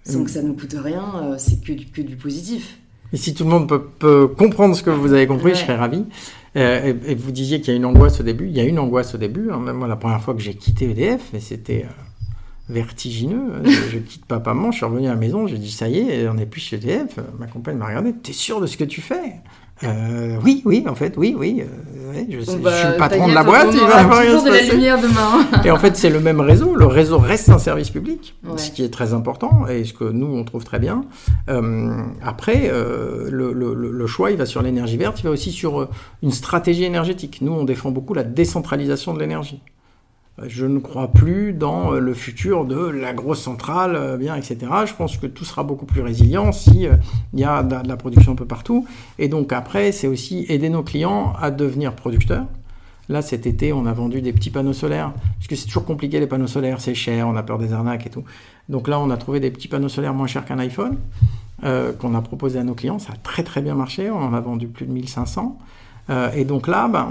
sans 0.03 0.19
hum. 0.19 0.25
que 0.25 0.31
ça 0.31 0.41
ne 0.41 0.53
coûte 0.53 0.75
rien 0.77 1.37
c'est 1.37 1.61
que 1.61 1.73
que 1.91 2.01
du 2.01 2.15
positif 2.15 2.79
et 3.13 3.17
si 3.17 3.33
tout 3.33 3.43
le 3.43 3.49
monde 3.49 3.67
peut, 3.99 4.27
comprendre 4.27 4.75
ce 4.75 4.83
que 4.83 4.89
vous 4.89 5.13
avez 5.13 5.27
compris, 5.27 5.51
je 5.51 5.59
serais 5.59 5.75
ravi. 5.75 6.05
Euh, 6.55 6.93
et, 7.05 7.15
vous 7.15 7.31
disiez 7.31 7.61
qu'il 7.61 7.69
y 7.69 7.73
a 7.73 7.77
une 7.77 7.85
angoisse 7.85 8.19
au 8.19 8.23
début. 8.23 8.47
Il 8.47 8.55
y 8.55 8.59
a 8.59 8.63
une 8.63 8.79
angoisse 8.79 9.15
au 9.15 9.17
début. 9.17 9.49
Hein. 9.51 9.59
Même 9.59 9.77
moi, 9.77 9.87
la 9.87 9.95
première 9.95 10.21
fois 10.21 10.33
que 10.33 10.41
j'ai 10.41 10.55
quitté 10.55 10.89
EDF, 10.89 11.33
et 11.33 11.39
c'était 11.39 11.85
vertigineux. 12.69 13.61
je, 13.63 13.71
je, 13.91 13.97
quitte 13.97 14.25
papa, 14.25 14.53
maman, 14.53 14.71
je 14.71 14.77
suis 14.77 14.85
revenu 14.85 15.07
à 15.07 15.11
la 15.11 15.15
maison, 15.15 15.47
j'ai 15.47 15.57
dit 15.57 15.71
ça 15.71 15.87
y 15.87 15.99
est, 15.99 16.27
on 16.27 16.35
n'est 16.35 16.45
plus 16.45 16.61
chez 16.61 16.77
EDF. 16.77 17.19
Ma 17.39 17.47
compagne 17.47 17.77
m'a 17.77 17.87
regardé. 17.87 18.13
T'es 18.13 18.33
sûr 18.33 18.61
de 18.61 18.67
ce 18.67 18.77
que 18.77 18.83
tu 18.83 19.01
fais? 19.01 19.35
Euh, 19.83 20.37
oui, 20.43 20.63
oui, 20.65 20.83
en 20.87 20.95
fait, 20.95 21.13
oui, 21.17 21.35
oui. 21.37 21.61
Euh, 21.61 22.23
je, 22.29 22.39
suis 22.39 22.57
bah, 22.57 22.91
le 22.91 22.97
patron 22.97 23.27
de 23.27 23.33
la 23.33 23.43
boîte. 23.43 23.69
Il 23.71 23.79
va 23.79 23.97
avoir 23.97 24.21
de 24.21 24.49
la 24.49 24.61
lumière 24.63 24.99
demain. 24.99 25.45
et 25.63 25.71
en 25.71 25.77
fait, 25.77 25.95
c'est 25.95 26.09
le 26.09 26.19
même 26.19 26.39
réseau. 26.39 26.75
Le 26.75 26.85
réseau 26.85 27.19
reste 27.19 27.49
un 27.49 27.59
service 27.59 27.91
public, 27.91 28.35
ce 28.57 28.71
qui 28.71 28.83
est 28.83 28.89
très 28.89 29.13
important 29.13 29.67
et 29.67 29.83
ce 29.83 29.93
que 29.93 30.05
nous 30.05 30.27
on 30.27 30.43
trouve 30.43 30.63
très 30.63 30.79
bien. 30.79 31.05
Euh, 31.49 32.01
après, 32.23 32.69
euh, 32.71 33.29
le, 33.29 33.53
le, 33.53 33.73
le, 33.73 34.07
choix, 34.07 34.31
il 34.31 34.37
va 34.37 34.45
sur 34.45 34.61
l'énergie 34.61 34.97
verte, 34.97 35.19
il 35.19 35.23
va 35.23 35.31
aussi 35.31 35.51
sur 35.51 35.81
euh, 35.81 35.89
une 36.23 36.31
stratégie 36.31 36.83
énergétique. 36.83 37.39
Nous, 37.41 37.51
on 37.51 37.63
défend 37.63 37.91
beaucoup 37.91 38.13
la 38.13 38.23
décentralisation 38.23 39.13
de 39.13 39.19
l'énergie 39.19 39.61
je 40.45 40.65
ne 40.65 40.77
crois 40.77 41.07
plus 41.07 41.53
dans 41.53 41.93
euh, 41.93 41.99
le 41.99 42.13
futur 42.13 42.65
de 42.65 42.77
la 42.77 43.13
grosse 43.13 43.41
centrale, 43.41 43.95
euh, 43.95 44.17
bien, 44.17 44.35
etc. 44.35 44.57
Je 44.85 44.93
pense 44.93 45.17
que 45.17 45.25
tout 45.25 45.45
sera 45.45 45.63
beaucoup 45.63 45.85
plus 45.85 46.01
résilient 46.01 46.51
si 46.51 46.87
euh, 46.87 46.93
il 47.33 47.39
y 47.39 47.43
a 47.43 47.63
de 47.63 47.87
la 47.87 47.97
production 47.97 48.33
un 48.33 48.35
peu 48.35 48.45
partout. 48.45 48.85
Et 49.17 49.29
donc 49.29 49.51
après, 49.51 49.91
c'est 49.91 50.07
aussi 50.07 50.45
aider 50.47 50.69
nos 50.69 50.83
clients 50.83 51.33
à 51.41 51.49
devenir 51.49 51.93
producteurs. 51.93 52.45
Là, 53.09 53.21
cet 53.21 53.47
été, 53.47 53.73
on 53.73 53.85
a 53.85 53.93
vendu 53.93 54.21
des 54.21 54.33
petits 54.33 54.51
panneaux 54.51 54.73
solaires, 54.73 55.13
parce 55.37 55.47
que 55.47 55.55
c'est 55.55 55.65
toujours 55.65 55.85
compliqué 55.85 56.19
les 56.19 56.27
panneaux 56.27 56.45
solaires, 56.45 56.81
c'est 56.81 56.93
cher, 56.93 57.27
on 57.27 57.37
a 57.37 57.43
peur 57.43 57.57
des 57.57 57.71
arnaques 57.71 58.05
et 58.05 58.09
tout. 58.09 58.25
Donc 58.67 58.89
là, 58.89 58.99
on 58.99 59.09
a 59.09 59.17
trouvé 59.17 59.39
des 59.39 59.49
petits 59.49 59.69
panneaux 59.69 59.87
solaires 59.87 60.13
moins 60.13 60.27
chers 60.27 60.43
qu'un 60.43 60.59
iPhone, 60.59 60.97
qu'on 61.63 62.15
a 62.15 62.21
proposé 62.21 62.59
à 62.59 62.65
nos 62.65 62.73
clients. 62.73 62.99
Ça 62.99 63.13
a 63.13 63.15
très 63.15 63.43
très 63.43 63.61
bien 63.61 63.75
marché, 63.75 64.11
on 64.11 64.19
en 64.19 64.33
a 64.33 64.41
vendu 64.41 64.67
plus 64.67 64.85
de 64.85 64.91
1500. 64.91 65.57
et 66.35 66.43
donc 66.43 66.67
là, 66.67 66.89
ben, 66.89 67.07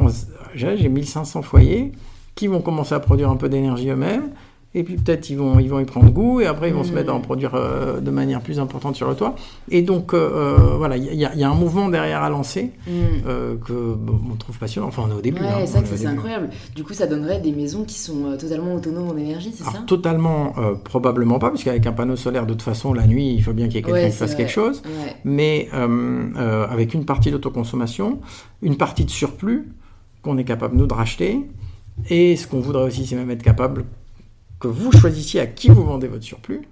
j'ai 0.54 0.88
1500 0.90 1.40
foyers 1.40 1.92
qui 2.36 2.46
vont 2.46 2.60
commencer 2.60 2.94
à 2.94 3.00
produire 3.00 3.30
un 3.30 3.36
peu 3.36 3.48
d'énergie 3.48 3.88
eux-mêmes. 3.88 4.30
Et 4.74 4.82
puis 4.82 4.96
peut-être 4.96 5.30
ils 5.30 5.38
vont, 5.38 5.58
ils 5.58 5.70
vont 5.70 5.80
y 5.80 5.86
prendre 5.86 6.10
goût 6.10 6.42
et 6.42 6.46
après 6.46 6.68
ils 6.68 6.74
vont 6.74 6.84
se 6.84 6.92
mettre 6.92 7.10
à 7.10 7.14
en 7.14 7.20
mm. 7.20 7.22
produire 7.22 7.54
euh, 7.54 7.98
de 7.98 8.10
manière 8.10 8.42
plus 8.42 8.60
importante 8.60 8.94
sur 8.94 9.08
le 9.08 9.14
toit. 9.14 9.34
Et 9.70 9.80
donc 9.80 10.12
euh, 10.12 10.18
euh, 10.18 10.56
voilà, 10.76 10.98
il 10.98 11.14
y, 11.14 11.20
y, 11.20 11.44
a 11.44 11.50
un 11.50 11.54
mouvement 11.54 11.88
derrière 11.88 12.22
à 12.22 12.28
lancer 12.28 12.72
mm. 12.86 13.58
que 13.64 13.96
on 14.30 14.36
trouve 14.36 14.58
passionnant. 14.58 14.88
Enfin 14.88 15.04
on 15.08 15.12
est 15.12 15.18
au 15.18 15.22
début. 15.22 15.40
Ouais, 15.40 15.46
hein, 15.48 15.64
c'est 15.64 15.86
c'est 15.86 16.06
incroyable. 16.06 16.50
Du 16.74 16.84
coup 16.84 16.92
ça 16.92 17.06
donnerait 17.06 17.40
des 17.40 17.52
maisons 17.52 17.84
qui 17.84 17.98
sont 17.98 18.36
totalement 18.38 18.74
autonomes 18.74 19.08
en 19.08 19.16
énergie, 19.16 19.50
c'est 19.56 19.64
ça? 19.64 19.82
Totalement, 19.86 20.52
probablement 20.84 21.38
pas, 21.38 21.48
puisqu'avec 21.48 21.86
un 21.86 21.92
panneau 21.92 22.16
solaire 22.16 22.44
de 22.44 22.52
toute 22.52 22.60
façon 22.60 22.92
la 22.92 23.06
nuit 23.06 23.32
il 23.32 23.42
faut 23.42 23.54
bien 23.54 23.68
qu'il 23.68 23.76
y 23.76 23.78
ait 23.78 23.82
quelqu'un 23.82 24.10
qui 24.10 24.14
fasse 24.14 24.34
quelque 24.34 24.52
chose. 24.52 24.82
Mais 25.24 25.70
avec 26.70 26.92
une 26.92 27.06
partie 27.06 27.30
d'autoconsommation, 27.30 28.18
une 28.60 28.76
partie 28.76 29.06
de 29.06 29.10
surplus 29.10 29.72
qu'on 30.20 30.36
est 30.36 30.44
capable 30.44 30.76
nous 30.76 30.86
de 30.86 30.92
racheter 30.92 31.46
et 32.08 32.36
ce 32.36 32.46
qu'on 32.46 32.60
voudrait 32.60 32.84
aussi, 32.84 33.06
c'est 33.06 33.16
même 33.16 33.30
être 33.30 33.42
capable 33.42 33.84
que 34.60 34.68
vous 34.68 34.92
choisissiez 34.92 35.40
à 35.40 35.46
qui 35.46 35.68
vous 35.68 35.84
vendez 35.84 36.08
votre 36.08 36.24
surplus. 36.24 36.62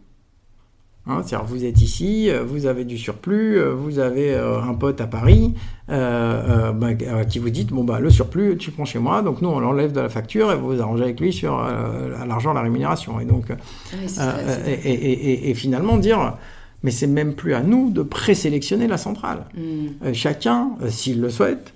Hein, 1.07 1.21
C'est-à-dire, 1.23 1.47
vous 1.47 1.65
êtes 1.67 1.83
ici, 1.83 2.31
euh, 2.31 2.43
vous 2.43 2.65
avez 2.65 2.85
du 2.85 2.97
surplus, 2.97 3.59
euh, 3.59 3.75
vous 3.75 3.99
avez 3.99 4.33
euh, 4.33 4.63
un 4.63 4.73
pote 4.73 5.03
à 5.03 5.07
Paris 5.07 5.53
bah, 5.87 6.95
qui 7.29 7.39
vous 7.39 7.51
dit 7.51 7.65
bon 7.65 7.85
bah 7.85 8.01
le 8.01 8.09
surplus, 8.09 8.57
tu 8.57 8.71
prends 8.71 8.87
chez 8.87 8.99
moi, 8.99 9.21
donc 9.21 9.43
nous 9.43 9.51
on 9.51 9.61
l'enlève 9.61 9.93
de 9.93 10.01
la 10.01 10.09
facture 10.09 10.51
et 10.51 10.57
vous 10.57 10.69
vous 10.69 10.81
arrangez 10.81 11.05
avec 11.05 11.21
lui 11.21 11.31
sur 11.31 11.63
l'argent, 12.27 12.55
la 12.55 12.63
rémunération. 12.63 13.21
Et 13.21 13.27
donc, 13.27 13.49
et, 13.93 15.55
finalement 15.55 15.99
dire 15.99 16.37
mais 16.83 16.91
c'est 16.91 17.07
même 17.07 17.35
plus 17.35 17.53
à 17.53 17.63
nous 17.63 17.91
de 17.91 18.03
présélectionner 18.03 18.87
la 18.87 18.97
centrale. 18.97 19.45
Hmm. 19.55 20.13
chacun, 20.15 20.71
s'il 20.89 21.21
le 21.21 21.29
souhaite, 21.29 21.74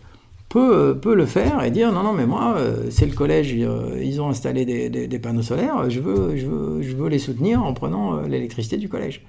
peut, 0.49 0.99
peut 1.01 1.15
le 1.15 1.27
faire 1.27 1.63
et 1.63 1.71
dire 1.71 1.93
non, 1.93 2.03
non, 2.03 2.13
mais 2.13 2.27
moi, 2.27 2.57
euh, 2.57 2.87
c'est 2.91 3.07
le 3.07 3.13
collège, 3.13 3.55
euh, 3.59 4.01
ils 4.03 4.21
ont 4.21 4.29
installé 4.29 4.65
des, 4.65 4.89
des, 4.89 5.19
panneaux 5.19 5.43
solaires, 5.43 5.89
je 5.91 6.01
veux, 6.01 6.37
je, 6.37 6.47
veux, 6.47 6.83
je 6.83 6.97
veux 6.97 7.09
les 7.09 7.19
soutenir 7.19 7.63
en 7.63 7.75
prenant 7.75 8.17
euh, 8.17 8.27
l'électricité 8.27 8.77
du 8.77 8.89
collège. 8.89 9.23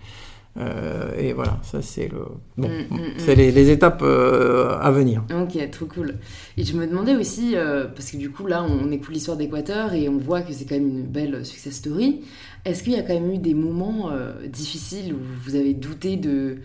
et 1.17 1.31
voilà, 1.33 1.57
ça 1.63 1.81
c'est 1.81 2.09
le, 2.09 2.19
bon, 2.57 2.67
mm, 2.67 2.87
mm, 2.89 2.97
mm. 2.97 3.13
c'est 3.17 3.35
les, 3.35 3.51
les, 3.51 3.69
étapes 3.69 4.01
à 4.01 4.91
venir. 4.91 5.23
Ok, 5.31 5.57
trop 5.71 5.85
cool. 5.85 6.15
Et 6.57 6.63
je 6.63 6.75
me 6.75 6.87
demandais 6.87 7.15
aussi, 7.15 7.55
parce 7.95 8.11
que 8.11 8.17
du 8.17 8.29
coup 8.29 8.47
là, 8.47 8.63
on 8.63 8.91
écoute 8.91 9.13
l'histoire 9.13 9.37
d'Équateur 9.37 9.93
et 9.93 10.09
on 10.09 10.17
voit 10.17 10.41
que 10.41 10.53
c'est 10.53 10.65
quand 10.65 10.75
même 10.75 10.89
une 10.89 11.03
belle 11.03 11.45
success 11.45 11.75
story. 11.75 12.21
Est-ce 12.65 12.83
qu'il 12.83 12.93
y 12.93 12.97
a 12.97 13.03
quand 13.03 13.13
même 13.13 13.31
eu 13.31 13.37
des 13.37 13.53
moments 13.53 14.11
difficiles 14.47 15.13
où 15.13 15.19
vous 15.45 15.55
avez 15.55 15.73
douté 15.73 16.17
de 16.17 16.57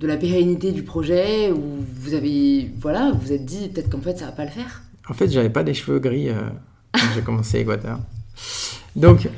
de 0.00 0.06
la 0.06 0.16
pérennité 0.16 0.72
du 0.72 0.82
projet 0.82 1.52
ou 1.52 1.62
vous 2.00 2.14
avez 2.14 2.70
voilà 2.80 3.12
vous 3.12 3.32
êtes 3.32 3.44
dit 3.44 3.68
peut-être 3.68 3.90
qu'en 3.90 4.00
fait 4.00 4.18
ça 4.18 4.26
va 4.26 4.32
pas 4.32 4.44
le 4.44 4.50
faire 4.50 4.82
En 5.08 5.14
fait, 5.14 5.30
j'avais 5.30 5.50
pas 5.50 5.62
des 5.62 5.74
cheveux 5.74 5.98
gris 5.98 6.28
euh, 6.28 6.40
quand 6.92 7.06
j'ai 7.14 7.22
commencé 7.22 7.60
Equateur. 7.60 7.98
Donc 8.96 9.28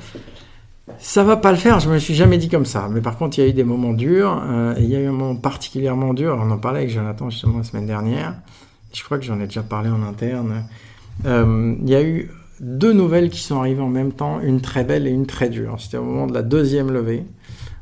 ça 0.98 1.24
va 1.24 1.36
pas 1.36 1.50
le 1.50 1.58
faire, 1.58 1.80
je 1.80 1.90
me 1.90 1.98
suis 1.98 2.14
jamais 2.14 2.38
dit 2.38 2.48
comme 2.48 2.64
ça. 2.64 2.88
Mais 2.90 3.00
par 3.00 3.16
contre, 3.16 3.38
il 3.38 3.42
y 3.42 3.44
a 3.44 3.50
eu 3.50 3.52
des 3.52 3.64
moments 3.64 3.92
durs. 3.92 4.42
Euh, 4.44 4.74
il 4.78 4.86
y 4.86 4.96
a 4.96 5.00
eu 5.00 5.06
un 5.06 5.12
moment 5.12 5.36
particulièrement 5.36 6.14
dur. 6.14 6.38
On 6.40 6.50
en 6.50 6.58
parlait 6.58 6.80
avec 6.80 6.90
Jonathan 6.90 7.28
justement 7.30 7.58
la 7.58 7.64
semaine 7.64 7.86
dernière. 7.86 8.34
Je 8.92 9.02
crois 9.02 9.18
que 9.18 9.24
j'en 9.24 9.40
ai 9.40 9.46
déjà 9.46 9.62
parlé 9.62 9.90
en 9.90 10.02
interne. 10.02 10.64
Euh, 11.26 11.74
il 11.82 11.88
y 11.88 11.94
a 11.94 12.02
eu 12.02 12.30
deux 12.60 12.92
nouvelles 12.92 13.30
qui 13.30 13.40
sont 13.40 13.58
arrivées 13.58 13.82
en 13.82 13.88
même 13.88 14.12
temps, 14.12 14.40
une 14.40 14.60
très 14.60 14.84
belle 14.84 15.06
et 15.06 15.10
une 15.10 15.26
très 15.26 15.48
dure. 15.50 15.76
C'était 15.78 15.98
au 15.98 16.04
moment 16.04 16.26
de 16.26 16.34
la 16.34 16.42
deuxième 16.42 16.90
levée. 16.90 17.24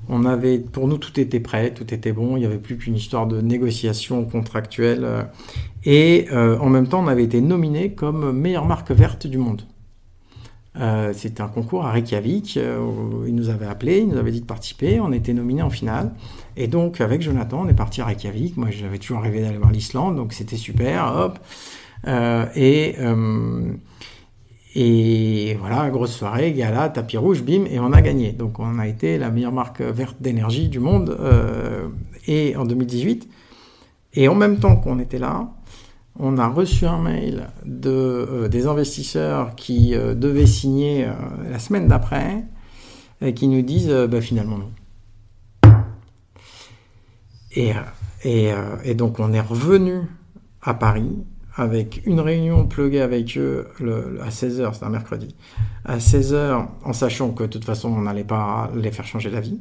On 0.09 0.24
avait, 0.24 0.59
pour 0.59 0.86
nous, 0.86 0.98
tout 0.98 1.18
était 1.18 1.40
prêt, 1.40 1.72
tout 1.72 1.92
était 1.94 2.12
bon. 2.12 2.36
Il 2.36 2.40
n'y 2.40 2.46
avait 2.46 2.59
plus 2.59 2.76
qu'une 2.76 2.96
histoire 2.96 3.26
de 3.26 3.40
négociation 3.40 4.24
contractuelle. 4.24 5.26
Et 5.84 6.26
euh, 6.32 6.59
en 6.59 6.68
même 6.68 6.86
temps, 6.86 7.02
on 7.02 7.09
avait 7.09 7.24
été 7.24 7.40
nominé 7.40 7.92
comme 7.92 8.32
meilleure 8.32 8.66
marque 8.66 8.90
verte 8.90 9.26
du 9.26 9.38
monde. 9.38 9.62
Euh, 10.76 11.12
c'était 11.14 11.40
un 11.40 11.48
concours 11.48 11.86
à 11.86 11.92
Reykjavik. 11.92 12.57
Euh, 12.57 12.78
où 12.78 13.26
il 13.26 13.34
nous 13.34 13.48
avait 13.48 13.66
appelé, 13.66 13.98
il 13.98 14.09
nous 14.09 14.18
avait 14.18 14.32
dit 14.32 14.40
de 14.40 14.46
participer. 14.46 15.00
On 15.00 15.12
était 15.12 15.32
nominé 15.32 15.62
en 15.62 15.70
finale. 15.70 16.12
Et 16.57 16.68
donc, 16.68 17.00
avec 17.00 17.22
Jonathan, 17.22 17.62
on 17.64 17.68
est 17.68 17.74
parti 17.74 18.00
à 18.00 18.07
Reykjavik. 18.07 18.57
Moi, 18.57 18.68
j'avais 18.70 18.98
toujours 18.98 19.22
rêvé 19.22 19.40
d'aller 19.40 19.59
voir 19.59 19.72
l'Islande, 19.72 20.16
donc 20.16 20.32
c'était 20.32 20.57
super. 20.57 21.14
Hop. 21.16 21.38
Et, 22.57 22.96
et 24.75 25.57
voilà, 25.61 25.89
grosse 25.91 26.16
soirée, 26.16 26.53
gala, 26.53 26.89
tapis 26.89 27.16
rouge, 27.16 27.43
bim, 27.43 27.64
et 27.70 27.79
on 27.79 27.93
a 27.93 28.03
gagné. 28.03 28.33
Donc, 28.33 28.59
on 28.59 28.79
a 28.79 28.89
été 28.89 29.18
la 29.18 29.31
meilleure 29.31 29.53
marque 29.53 29.81
verte 29.81 30.16
d'énergie 30.20 30.68
du 30.68 30.81
monde 30.81 31.16
et 32.27 32.57
en 32.57 32.64
2018. 32.64 33.29
Et 34.14 34.29
en 34.29 34.35
même 34.35 34.59
temps 34.59 34.77
qu'on 34.77 34.99
était 34.99 35.18
là, 35.18 35.49
on 36.18 36.39
a 36.39 36.47
reçu 36.47 36.87
un 36.87 36.99
mail 36.99 37.49
euh, 37.87 38.49
des 38.49 38.66
investisseurs 38.66 39.57
qui 39.57 39.95
euh, 39.95 40.14
devaient 40.14 40.47
signer 40.47 41.07
euh, 41.07 41.12
la 41.51 41.59
semaine 41.59 41.89
d'après 41.89 42.45
qui 43.35 43.49
nous 43.49 43.62
disent 43.62 43.91
bah, 44.11 44.20
finalement 44.20 44.59
non. 44.59 44.70
Et, 47.57 47.72
donc 48.95 49.18
on 49.18 49.33
est 49.33 49.41
revenu 49.41 50.03
à 50.61 50.75
Paris 50.75 51.25
avec 51.57 52.02
une 52.05 52.20
réunion 52.20 52.66
pluguée 52.66 53.00
avec 53.00 53.36
eux 53.38 53.68
à 54.22 54.30
16h, 54.30 54.74
c'est 54.74 54.84
un 54.84 54.90
mercredi, 54.90 55.34
à 55.84 55.98
16h 55.98 56.66
en 56.82 56.92
sachant 56.92 57.30
que 57.30 57.44
de 57.44 57.48
toute 57.48 57.64
façon 57.64 57.90
on 57.90 58.02
n'allait 58.02 58.24
pas 58.24 58.70
les 58.74 58.90
faire 58.90 59.07
changer 59.07 59.30
la 59.30 59.40
vie, 59.40 59.61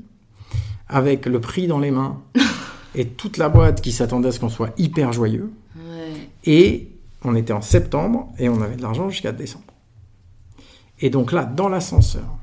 avec 0.87 1.25
le 1.25 1.39
prix 1.39 1.67
dans 1.67 1.79
les 1.79 1.91
mains 1.91 2.21
et 2.95 3.07
toute 3.07 3.37
la 3.37 3.49
boîte 3.49 3.81
qui 3.81 3.91
s'attendait 3.91 4.29
à 4.29 4.31
ce 4.31 4.39
qu'on 4.39 4.49
soit 4.49 4.73
hyper 4.77 5.13
joyeux. 5.13 5.51
Et 6.45 6.89
on 7.23 7.35
était 7.35 7.53
en 7.53 7.61
septembre 7.61 8.33
et 8.37 8.49
on 8.49 8.61
avait 8.61 8.75
de 8.75 8.81
l'argent 8.81 9.09
jusqu'à 9.09 9.31
décembre. 9.31 9.63
Et 10.99 11.09
donc 11.09 11.31
là, 11.31 11.45
dans 11.45 11.69
l'ascenseur, 11.69 12.37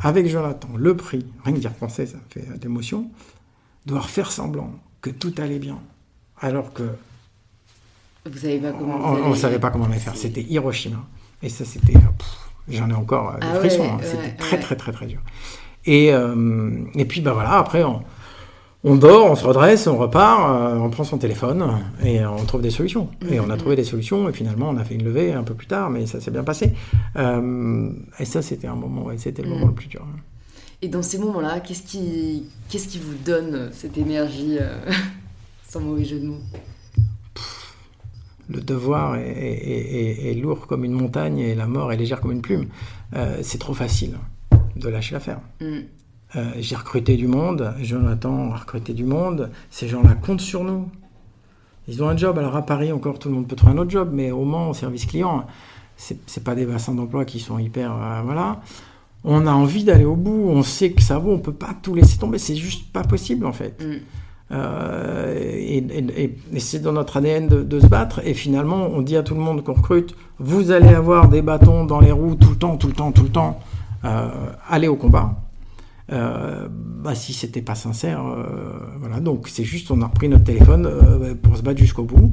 avec 0.00 0.26
Jonathan, 0.26 0.68
le 0.76 0.96
prix, 0.96 1.26
rien 1.44 1.54
que 1.54 1.60
d'y 1.60 1.68
repenser, 1.68 2.06
ça 2.06 2.16
me 2.16 2.22
fait 2.28 2.58
d'émotion, 2.58 3.10
devoir 3.86 4.08
faire 4.08 4.32
semblant 4.32 4.72
que 5.00 5.10
tout 5.10 5.34
allait 5.38 5.58
bien, 5.58 5.78
alors 6.40 6.72
que 6.72 6.84
vous 8.26 8.38
savez 8.38 8.58
pas 8.58 8.72
comment 8.72 8.96
on 8.96 9.30
ne 9.30 9.34
savait 9.34 9.58
pas 9.58 9.70
comment 9.70 9.86
on 9.86 9.90
allait 9.90 10.00
faire. 10.00 10.16
C'était 10.16 10.42
Hiroshima. 10.42 10.98
Et 11.42 11.48
ça, 11.48 11.64
c'était. 11.64 11.94
J'en 12.68 12.90
ai 12.90 12.94
encore 12.94 13.32
des 13.40 13.46
ah 13.50 13.54
frissons. 13.56 13.84
Hein. 13.84 13.98
c'était 14.02 14.36
très, 14.36 14.58
très, 14.60 14.76
très, 14.76 14.92
très 14.92 15.06
dur. 15.06 15.20
Et, 15.86 16.12
euh, 16.12 16.70
et 16.94 17.04
puis, 17.06 17.20
ben 17.20 17.32
voilà, 17.32 17.52
après, 17.52 17.82
on, 17.82 18.02
on 18.82 18.96
dort, 18.96 19.30
on 19.30 19.34
se 19.34 19.44
redresse, 19.44 19.86
on 19.86 19.98
repart, 19.98 20.50
euh, 20.50 20.78
on 20.78 20.88
prend 20.88 21.04
son 21.04 21.18
téléphone 21.18 21.82
et 22.02 22.24
on 22.24 22.42
trouve 22.46 22.62
des 22.62 22.70
solutions. 22.70 23.08
Et 23.30 23.38
on 23.38 23.50
a 23.50 23.56
trouvé 23.58 23.76
des 23.76 23.84
solutions 23.84 24.28
et 24.28 24.32
finalement 24.32 24.70
on 24.70 24.76
a 24.78 24.84
fait 24.84 24.94
une 24.94 25.04
levée 25.04 25.32
un 25.34 25.42
peu 25.42 25.52
plus 25.52 25.66
tard, 25.66 25.90
mais 25.90 26.06
ça 26.06 26.20
s'est 26.20 26.30
bien 26.30 26.44
passé. 26.44 26.72
Euh, 27.16 27.90
et 28.18 28.24
ça 28.24 28.40
c'était 28.40 28.68
un 28.68 28.76
moment, 28.76 29.08
c'était 29.18 29.42
le 29.42 29.50
moment 29.50 29.66
le 29.66 29.74
plus 29.74 29.88
dur. 29.88 30.06
Et 30.80 30.88
dans 30.88 31.02
ces 31.02 31.18
moments-là, 31.18 31.60
qu'est-ce 31.60 31.82
qui, 31.82 32.44
qu'est-ce 32.70 32.88
qui 32.88 32.98
vous 32.98 33.12
donne 33.22 33.68
cette 33.72 33.98
énergie, 33.98 34.56
euh, 34.58 34.78
sans 35.68 35.80
mauvais 35.80 36.06
jeu 36.06 36.18
de 36.18 36.26
mots? 36.26 36.40
Le 38.52 38.60
devoir 38.60 39.16
est, 39.16 40.34
lourd 40.40 40.66
comme 40.66 40.84
une 40.84 40.92
montagne 40.92 41.38
et 41.38 41.54
la 41.54 41.66
mort 41.66 41.92
est 41.92 41.96
légère 41.96 42.20
comme 42.20 42.32
une 42.32 42.42
plume. 42.42 42.66
c'est 43.42 43.58
trop 43.58 43.74
facile 43.74 44.18
de 44.76 44.88
lâcher 44.88 45.14
l'affaire. 45.14 45.40
Mm. 45.60 45.80
Euh, 46.36 46.52
j'ai 46.58 46.76
recruté 46.76 47.16
du 47.16 47.26
monde, 47.26 47.74
Jonathan 47.80 48.52
a 48.52 48.56
recruté 48.56 48.92
du 48.92 49.04
monde, 49.04 49.50
ces 49.70 49.88
gens-là 49.88 50.14
comptent 50.14 50.40
sur 50.40 50.62
nous. 50.62 50.88
Ils 51.88 52.02
ont 52.02 52.08
un 52.08 52.16
job, 52.16 52.38
alors 52.38 52.54
à 52.54 52.62
Paris 52.62 52.92
encore 52.92 53.18
tout 53.18 53.28
le 53.28 53.34
monde 53.34 53.48
peut 53.48 53.56
trouver 53.56 53.72
un 53.72 53.78
autre 53.78 53.90
job, 53.90 54.10
mais 54.12 54.30
au 54.30 54.44
Mans, 54.44 54.70
au 54.70 54.74
service 54.74 55.06
client, 55.06 55.44
c'est 55.96 56.44
pas 56.44 56.54
des 56.54 56.66
bassins 56.66 56.94
d'emploi 56.94 57.24
qui 57.24 57.40
sont 57.40 57.58
hyper... 57.58 57.92
Euh, 57.92 58.22
voilà. 58.22 58.60
On 59.22 59.46
a 59.46 59.52
envie 59.52 59.84
d'aller 59.84 60.06
au 60.06 60.16
bout, 60.16 60.48
on 60.48 60.62
sait 60.62 60.92
que 60.92 61.02
ça 61.02 61.18
vaut, 61.18 61.32
on 61.32 61.40
peut 61.40 61.52
pas 61.52 61.74
tout 61.82 61.94
laisser 61.94 62.16
tomber, 62.16 62.38
c'est 62.38 62.56
juste 62.56 62.90
pas 62.90 63.02
possible 63.02 63.44
en 63.44 63.52
fait. 63.52 63.82
Mm. 63.82 63.98
Euh, 64.52 65.34
et, 65.36 66.36
c'est 66.58 66.82
dans 66.82 66.92
notre 66.92 67.16
ADN 67.18 67.48
de, 67.48 67.62
de, 67.62 67.80
se 67.80 67.86
battre. 67.86 68.20
Et 68.24 68.34
finalement, 68.34 68.88
on 68.92 69.02
dit 69.02 69.16
à 69.16 69.22
tout 69.22 69.34
le 69.34 69.40
monde 69.40 69.62
qu'on 69.62 69.74
recrute, 69.74 70.14
vous 70.38 70.70
allez 70.70 70.94
avoir 70.94 71.28
des 71.28 71.42
bâtons 71.42 71.84
dans 71.84 72.00
les 72.00 72.12
roues 72.12 72.34
tout 72.34 72.50
le 72.50 72.56
temps, 72.56 72.76
tout 72.76 72.88
le 72.88 72.94
temps, 72.94 73.12
tout 73.12 73.22
le 73.24 73.28
temps. 73.28 73.60
allez 74.68 74.88
au 74.88 74.96
combat. 74.96 75.36
Euh, 76.12 76.66
bah, 76.70 77.14
si 77.14 77.32
c'était 77.32 77.62
pas 77.62 77.76
sincère, 77.76 78.26
euh, 78.26 78.80
voilà. 78.98 79.20
Donc 79.20 79.48
c'est 79.48 79.64
juste, 79.64 79.90
on 79.90 80.02
a 80.02 80.06
repris 80.06 80.28
notre 80.28 80.44
téléphone 80.44 80.86
euh, 80.86 81.34
pour 81.40 81.56
se 81.56 81.62
battre 81.62 81.78
jusqu'au 81.78 82.02
bout. 82.02 82.32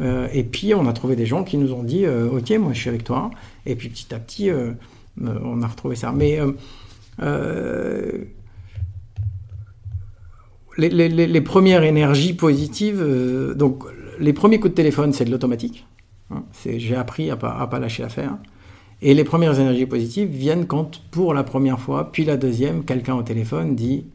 Mm. 0.00 0.04
et 0.32 0.44
puis 0.44 0.74
on 0.74 0.86
a 0.86 0.92
trouvé 0.92 1.16
des 1.16 1.26
gens 1.26 1.44
qui 1.44 1.58
nous 1.58 1.72
ont 1.72 1.82
dit, 1.82 2.06
ok, 2.06 2.50
moi 2.58 2.72
je 2.72 2.80
suis 2.80 2.88
avec 2.88 3.04
toi. 3.04 3.30
Et 3.66 3.76
puis 3.76 3.88
petit 3.88 4.14
à 4.14 4.18
petit, 4.18 4.50
on 5.20 5.62
a 5.62 5.66
retrouvé 5.66 5.96
ça. 5.96 6.12
Mais 6.12 6.40
les, 10.78 11.40
premières 11.40 11.82
énergies 11.82 12.34
positives, 12.34 13.04
donc 13.56 13.84
les 14.18 14.32
premiers 14.32 14.58
coups 14.58 14.72
de 14.72 14.76
téléphone, 14.76 15.12
c'est 15.12 15.24
de 15.24 15.30
l'automatique. 15.30 15.86
Hein. 16.30 16.44
j'ai 16.64 16.94
appris 16.94 17.30
à 17.30 17.36
pas, 17.36 17.56
à 17.58 17.66
pas 17.66 17.78
lâcher 17.78 18.02
l'affaire. 18.02 18.36
Et 19.00 19.14
les 19.14 19.24
premières 19.24 19.58
énergies 19.58 19.86
positives 19.86 20.28
viennent 20.28 20.66
quand, 20.66 21.02
pour 21.10 21.32
la 21.32 21.44
première 21.44 21.78
fois, 21.78 22.10
puis 22.10 22.24
la 22.24 22.36
deuxième, 22.36 22.84
quelqu'un 22.84 23.14
au 23.14 23.22
téléphone 23.22 23.76
dit 23.76 24.06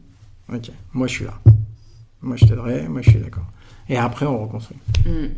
Ok, 0.52 0.70
moi 0.92 1.06
je 1.06 1.12
suis 1.14 1.24
là. 1.24 1.40
Moi 2.20 2.36
je 2.36 2.44
t'aiderai, 2.44 2.88
moi 2.88 3.00
je 3.02 3.10
suis 3.10 3.18
d'accord. 3.18 3.46
Et 3.88 3.96
après, 3.96 4.26
on 4.26 4.42
reconstruit. 4.42 4.78
Hmm. 5.06 5.28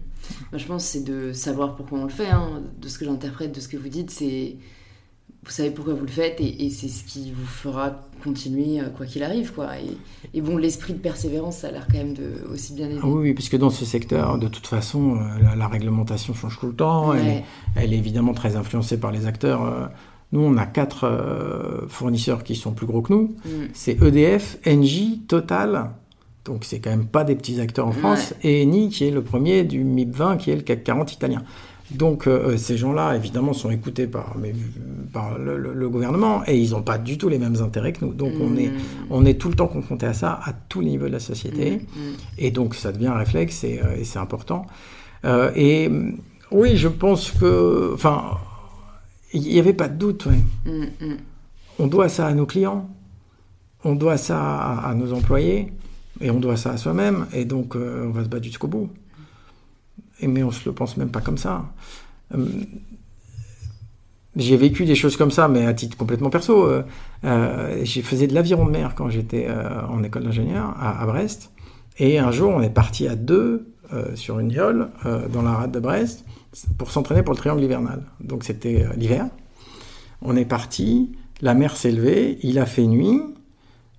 Moi, 0.50 0.58
je 0.58 0.66
pense 0.66 0.84
c'est 0.84 1.04
de 1.04 1.32
savoir 1.32 1.76
pourquoi 1.76 2.00
on 2.00 2.04
le 2.04 2.10
fait. 2.10 2.30
Hein. 2.30 2.62
De 2.80 2.88
ce 2.88 2.98
que 2.98 3.04
j'interprète 3.04 3.54
de 3.54 3.60
ce 3.60 3.68
que 3.68 3.76
vous 3.76 3.88
dites, 3.88 4.10
c'est 4.10 4.56
vous 5.46 5.52
savez 5.52 5.70
pourquoi 5.70 5.94
vous 5.94 6.04
le 6.04 6.10
faites 6.10 6.40
et, 6.40 6.70
c'est 6.70 6.88
ce 6.88 7.04
qui 7.04 7.30
vous 7.30 7.46
fera 7.46 8.02
continuer 8.22 8.80
euh, 8.80 8.88
quoi 8.88 9.06
qu'il 9.06 9.22
arrive 9.22 9.52
quoi. 9.52 9.68
Et, 10.34 10.40
bon 10.40 10.56
l'esprit 10.56 10.92
de 10.92 10.98
persévérance 10.98 11.58
ça 11.58 11.68
a 11.68 11.70
l'air 11.70 11.86
quand 11.90 11.98
même 11.98 12.14
de 12.14 12.44
aussi 12.52 12.74
bien 12.74 12.88
ah 13.00 13.06
oui, 13.06 13.32
puisque 13.32 13.56
dans 13.56 13.70
ce 13.70 13.84
secteur 13.84 14.38
de 14.38 14.48
toute 14.48 14.66
façon 14.66 15.16
euh, 15.16 15.54
la, 15.56 15.68
réglementation 15.68 16.34
change 16.34 16.58
tout 16.58 16.66
le 16.66 16.74
temps. 16.74 17.14
Elle, 17.14 17.92
est, 17.92 17.96
évidemment 17.96 18.34
très 18.34 18.56
influencée 18.56 18.98
par 18.98 19.12
les 19.12 19.26
acteurs. 19.26 19.64
Euh. 19.64 19.86
nous 20.32 20.40
on 20.40 20.56
a 20.56 20.66
quatre 20.66 21.86
fournisseurs 21.88 22.42
qui 22.42 22.56
sont 22.56 22.72
plus 22.72 22.86
gros 22.86 23.02
que 23.02 23.12
nous. 23.12 23.36
Mm. 23.44 23.50
c'est 23.72 24.02
EDF 24.02 24.58
Engie 24.66 25.22
Total. 25.28 25.90
Donc 26.44 26.64
c'est 26.64 26.80
quand 26.80 26.90
même 26.90 27.06
pas 27.06 27.24
des 27.24 27.36
petits 27.36 27.60
acteurs 27.60 27.86
en 27.86 27.92
France. 27.92 28.34
Et 28.42 28.62
Eni 28.62 28.88
qui 28.88 29.04
est 29.04 29.10
le 29.12 29.22
premier 29.22 29.62
du 29.62 29.84
MIP 29.84 30.14
20 30.14 30.36
qui 30.38 30.50
est 30.50 30.56
le 30.56 30.62
CAC 30.62 30.82
40 30.82 31.12
italien 31.12 31.42
donc 31.92 32.26
euh, 32.26 32.54
euh, 32.54 32.56
ces 32.56 32.76
gens-là, 32.76 33.14
évidemment, 33.14 33.52
sont 33.52 33.70
écoutés 33.70 34.06
par, 34.06 34.36
le, 34.38 35.88
gouvernement 35.88 36.42
et 36.46 36.58
ils 36.58 36.70
n'ont 36.70 36.82
pas 36.82 36.98
du 36.98 37.16
tout 37.16 37.28
les 37.28 37.38
mêmes 37.38 37.56
intérêts 37.62 37.92
que 37.92 38.04
nous. 38.04 38.12
Donc 38.12 38.32
on, 38.40 38.56
est, 38.56 38.68
mm. 38.68 39.06
on 39.10 39.24
est 39.24 39.34
tout 39.34 39.48
le 39.48 39.54
temps 39.54 39.68
confronté 39.68 40.06
à 40.06 40.12
ça 40.12 40.40
à 40.44 40.52
tous 40.52 40.80
les 40.80 40.90
niveaux 40.90 41.06
de 41.06 41.12
la 41.12 41.20
société. 41.20 41.72
Mm, 41.72 41.76
mm. 41.76 42.14
Et 42.38 42.50
donc 42.50 42.74
ça 42.74 42.90
devient 42.90 43.06
un 43.08 43.18
réflexe 43.18 43.62
et, 43.64 43.80
euh, 43.80 44.02
c'est 44.02 44.18
important. 44.18 44.66
et 45.24 45.90
oui, 46.52 46.76
je 46.76 46.88
pense 46.88 47.30
que... 47.32 47.92
Enfin, 47.94 48.38
il 49.32 49.42
n'y 49.42 49.58
avait 49.58 49.72
pas 49.72 49.88
de 49.88 49.96
doute. 49.96 50.28
On 51.78 51.86
doit 51.88 52.08
ça 52.08 52.26
à 52.26 52.32
nos 52.32 52.46
clients, 52.46 52.88
on 53.84 53.94
doit 53.94 54.16
ça 54.16 54.38
à, 54.38 54.94
nos 54.94 55.12
employés 55.12 55.72
et 56.20 56.30
on 56.30 56.40
doit 56.40 56.56
ça 56.56 56.70
à 56.70 56.76
soi-même. 56.76 57.26
Et 57.32 57.44
donc 57.44 57.74
on 57.76 58.10
va 58.10 58.24
se 58.24 58.28
battre 58.28 58.44
jusqu'au 58.44 58.68
bout 58.68 58.88
mais 60.22 60.42
on 60.42 60.50
se 60.50 60.68
le 60.68 60.74
pense 60.74 60.96
même 60.96 61.10
pas 61.10 61.20
comme 61.20 61.38
ça. 61.38 61.64
Euh, 62.34 62.46
j'ai 64.34 64.56
vécu 64.56 64.84
des 64.84 64.94
choses 64.94 65.16
comme 65.16 65.30
ça, 65.30 65.48
mais 65.48 65.64
à 65.64 65.72
titre 65.72 65.96
complètement 65.96 66.30
perso. 66.30 66.66
Euh, 66.66 66.82
euh, 67.24 67.80
j'ai 67.84 68.02
faisais 68.02 68.26
de 68.26 68.34
l'aviron 68.34 68.66
de 68.66 68.70
mer 68.70 68.94
quand 68.94 69.08
j'étais 69.08 69.48
en 69.88 70.02
école 70.02 70.24
d'ingénieur 70.24 70.74
à, 70.78 71.04
Brest. 71.06 71.50
Et 71.98 72.18
un 72.18 72.30
jour, 72.30 72.52
on 72.54 72.60
est 72.60 72.70
parti 72.70 73.08
à 73.08 73.16
deux 73.16 73.72
sur 74.14 74.38
une 74.40 74.50
yole 74.50 74.90
dans 75.32 75.42
la 75.42 75.52
rade 75.52 75.72
de 75.72 75.80
Brest 75.80 76.24
pour 76.76 76.90
s'entraîner 76.90 77.22
pour 77.22 77.32
le 77.32 77.38
triangle 77.38 77.62
hivernal. 77.62 78.02
Donc 78.20 78.44
c'était 78.44 78.84
l'hiver. 78.96 79.26
On 80.20 80.36
est 80.36 80.44
parti, 80.44 81.16
la 81.40 81.54
mer 81.54 81.74
s'est 81.76 81.92
levée, 81.92 82.38
il 82.42 82.58
a 82.58 82.66
fait 82.66 82.86
nuit, 82.86 83.22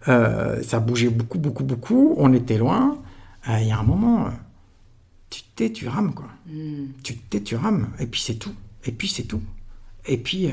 ça 0.05 0.80
bougeait 0.80 1.09
beaucoup, 1.09 1.39
beaucoup, 1.39 1.63
beaucoup, 1.63 2.13
on 2.18 2.32
était 2.34 2.59
loin. 2.59 2.99
Il 3.47 3.68
y 3.68 3.72
a 3.72 3.80
un 3.80 3.84
moment, 3.84 4.28
tu 5.58 5.64
t'es, 5.64 5.72
tu 5.72 5.88
rames, 5.88 6.14
quoi. 6.14 6.28
Hmm. 6.47 6.88
Tu 7.03 7.18
t'es, 7.18 7.41
tu 7.41 7.55
rames, 7.55 7.89
et 7.99 8.05
puis 8.05 8.22
c'est 8.22 8.36
tout. 8.36 8.53
Et 8.86 8.91
puis 8.91 9.08
c'est 9.08 9.24
tout. 9.24 9.41
Et 10.05 10.18
puis, 10.18 10.47
euh, 10.47 10.51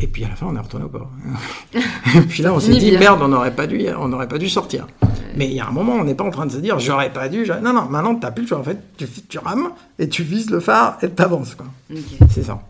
Et 0.00 0.06
puis 0.06 0.24
à 0.24 0.28
la 0.28 0.36
fin, 0.36 0.46
on 0.46 0.56
est 0.56 0.60
retourné 0.60 0.84
au 0.84 0.88
port. 0.88 1.10
et 1.74 2.20
puis 2.22 2.42
là, 2.42 2.52
on 2.52 2.60
s'est 2.60 2.76
dit, 2.76 2.92
merde, 2.92 3.20
on 3.22 3.28
n'aurait 3.28 3.54
pas 3.54 3.66
dû, 3.66 3.86
on 3.96 4.08
n'aurait 4.08 4.28
pas 4.28 4.38
dû 4.38 4.48
sortir. 4.48 4.86
Mais 5.36 5.46
il 5.46 5.54
y 5.54 5.60
a 5.60 5.68
un 5.68 5.70
moment, 5.70 5.94
on 5.94 6.04
n'est 6.04 6.14
pas 6.14 6.24
en 6.24 6.30
train 6.30 6.46
de 6.46 6.52
se 6.52 6.58
dire, 6.58 6.78
j'aurais 6.78 7.12
pas 7.12 7.28
dû. 7.28 7.46
Non, 7.62 7.72
non, 7.72 7.86
maintenant, 7.88 8.14
tu 8.14 8.20
n'as 8.20 8.32
plus 8.32 8.42
le 8.42 8.48
choix. 8.48 8.58
En 8.58 8.64
fait, 8.64 8.78
tu, 8.96 9.06
tu, 9.28 9.38
rames 9.38 9.70
et 9.98 10.08
tu 10.08 10.22
vises 10.22 10.50
le 10.50 10.60
phare 10.60 10.98
et 11.02 11.10
tu 11.10 11.22
avances. 11.22 11.56
C'est 12.30 12.42
ça. 12.42 12.60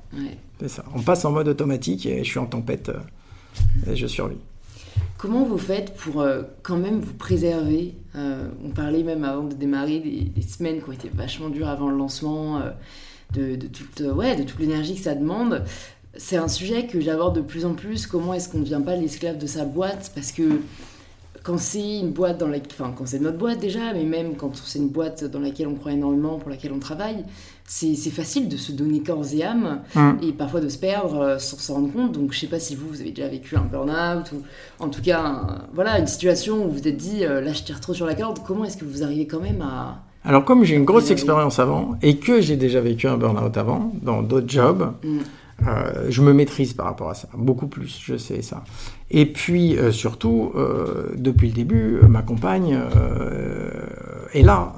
C'est 0.61 0.68
ça. 0.68 0.85
On 0.95 1.01
passe 1.01 1.24
en 1.24 1.33
mode 1.33 1.49
automatique 1.49 2.07
et 2.07 2.18
je 2.18 2.29
suis 2.29 2.39
en 2.39 2.47
tempête 2.47 2.91
euh, 2.91 3.93
et 3.93 3.97
je 3.97 4.07
survis. 4.07 4.39
Comment 5.18 5.42
vous 5.42 5.58
faites 5.58 5.94
pour 5.94 6.20
euh, 6.22 6.42
quand 6.62 6.78
même 6.78 7.00
vous 7.00 7.14
préserver 7.14 7.96
euh, 8.14 8.48
On 8.64 8.70
parlait 8.70 9.02
même 9.02 9.24
avant 9.24 9.44
de 9.44 9.54
démarrer 9.54 9.98
des, 9.98 10.42
semaines 10.42 10.80
qui 10.80 10.88
ont 10.88 10.92
été 10.92 11.10
vachement 11.12 11.50
dures 11.50 11.68
avant 11.68 11.90
le 11.90 11.98
lancement, 11.98 12.62
de, 13.34 13.56
de, 13.56 13.66
toute, 13.66 14.00
ouais, 14.00 14.36
de 14.36 14.44
toute 14.44 14.58
l'énergie 14.58 14.94
que 14.94 15.02
ça 15.02 15.14
demande 15.14 15.64
c'est 16.18 16.36
un 16.36 16.48
sujet 16.48 16.86
que 16.86 17.00
j'aborde 17.00 17.36
de 17.36 17.40
plus 17.40 17.64
en 17.64 17.74
plus. 17.74 18.06
Comment 18.06 18.34
est-ce 18.34 18.48
qu'on 18.48 18.58
ne 18.58 18.64
devient 18.64 18.82
pas 18.84 18.96
l'esclave 18.96 19.38
de 19.38 19.46
sa 19.46 19.64
boîte? 19.64 20.10
Parce 20.14 20.32
que 20.32 20.60
quand 21.49 21.57
c'est 21.57 22.01
une 22.01 22.11
boîte 22.11 22.36
dans 22.36 22.46
laquelle, 22.46 22.72
enfin 22.78 22.92
quand 22.94 23.07
c'est 23.07 23.20
notre 23.20 23.38
boîte 23.38 23.59
déjà, 23.59 23.94
mais 23.94 24.05
même 24.05 24.36
quand 24.36 24.55
c'est 24.55 24.78
une 24.78 24.90
boîte 24.90 25.24
dans 25.24 25.40
laquelle 25.40 25.66
on 25.66 25.76
croit 25.76 25.92
énormément, 25.92 26.36
pour 26.36 26.51
laquelle 26.51 26.72
on 26.72 26.78
travaille, 26.78 27.24
c'est 27.64 27.94
facile 28.11 28.51
de 28.51 28.59
se 28.59 28.70
donner 28.70 29.03
corps 29.03 29.24
et 29.32 29.42
âme 29.42 29.80
hum. 29.96 30.18
et 30.20 30.32
parfois 30.32 30.61
de 30.61 30.68
se 30.68 30.76
perdre 30.76 31.20
euh, 31.20 31.38
sans 31.38 31.57
s'en 31.57 31.74
rendre 31.76 31.90
compte. 31.90 32.12
Donc 32.12 32.34
je 32.34 32.40
sais 32.40 32.49
pas 32.49 32.61
si 32.61 32.74
vous, 32.74 32.86
vous 32.88 33.01
avez 33.01 33.12
déjà 33.12 33.28
vécu 33.28 33.57
un 33.57 33.62
burn-out 33.62 34.30
ou 34.32 34.42
en 34.78 34.90
tout 34.90 35.01
cas 35.01 35.46
voilà 35.72 35.99
une 35.99 36.07
situation 36.07 36.66
où 36.66 36.68
vous 36.68 36.80
vous 36.80 36.88
êtes 36.88 36.99
dit 36.99 37.24
euh, 37.24 37.40
là 37.40 37.55
je 37.55 37.62
tire 37.62 37.80
trop 37.80 37.94
sur 37.94 38.05
la 38.05 38.14
corde. 38.14 38.40
Comment 38.46 38.66
est-ce 38.66 38.76
que 38.76 38.84
vous 38.84 39.03
arrivez 39.03 39.26
quand 39.26 39.40
même 39.40 39.62
à 39.62 40.03
alors 40.24 40.44
comme 40.44 40.64
j'ai 40.64 40.74
une 40.74 40.84
grosse 40.84 41.11
expérience 41.11 41.59
avant 41.59 41.92
et 42.03 42.18
que 42.18 42.42
j'ai 42.42 42.57
déjà 42.57 42.82
vécu 42.82 43.07
un 43.07 43.16
burn-out 43.16 43.57
avant 43.57 43.92
dans 44.03 44.20
d'autres 44.22 44.51
jobs. 44.51 44.92
Hum. 45.03 45.20
Euh, 45.66 46.06
je 46.09 46.22
me 46.22 46.32
maîtrise 46.32 46.72
par 46.72 46.86
rapport 46.86 47.11
à 47.11 47.14
ça, 47.14 47.28
beaucoup 47.34 47.66
plus, 47.66 47.98
je 48.00 48.16
sais 48.16 48.42
ça. 48.42 48.64
Et 49.11 49.26
puis 49.26 49.76
euh, 49.76 49.90
surtout, 49.90 50.52
euh, 50.54 51.14
depuis 51.16 51.48
le 51.48 51.54
début, 51.54 51.98
ma 52.09 52.22
compagne 52.22 52.78
est 54.34 54.42
là 54.42 54.74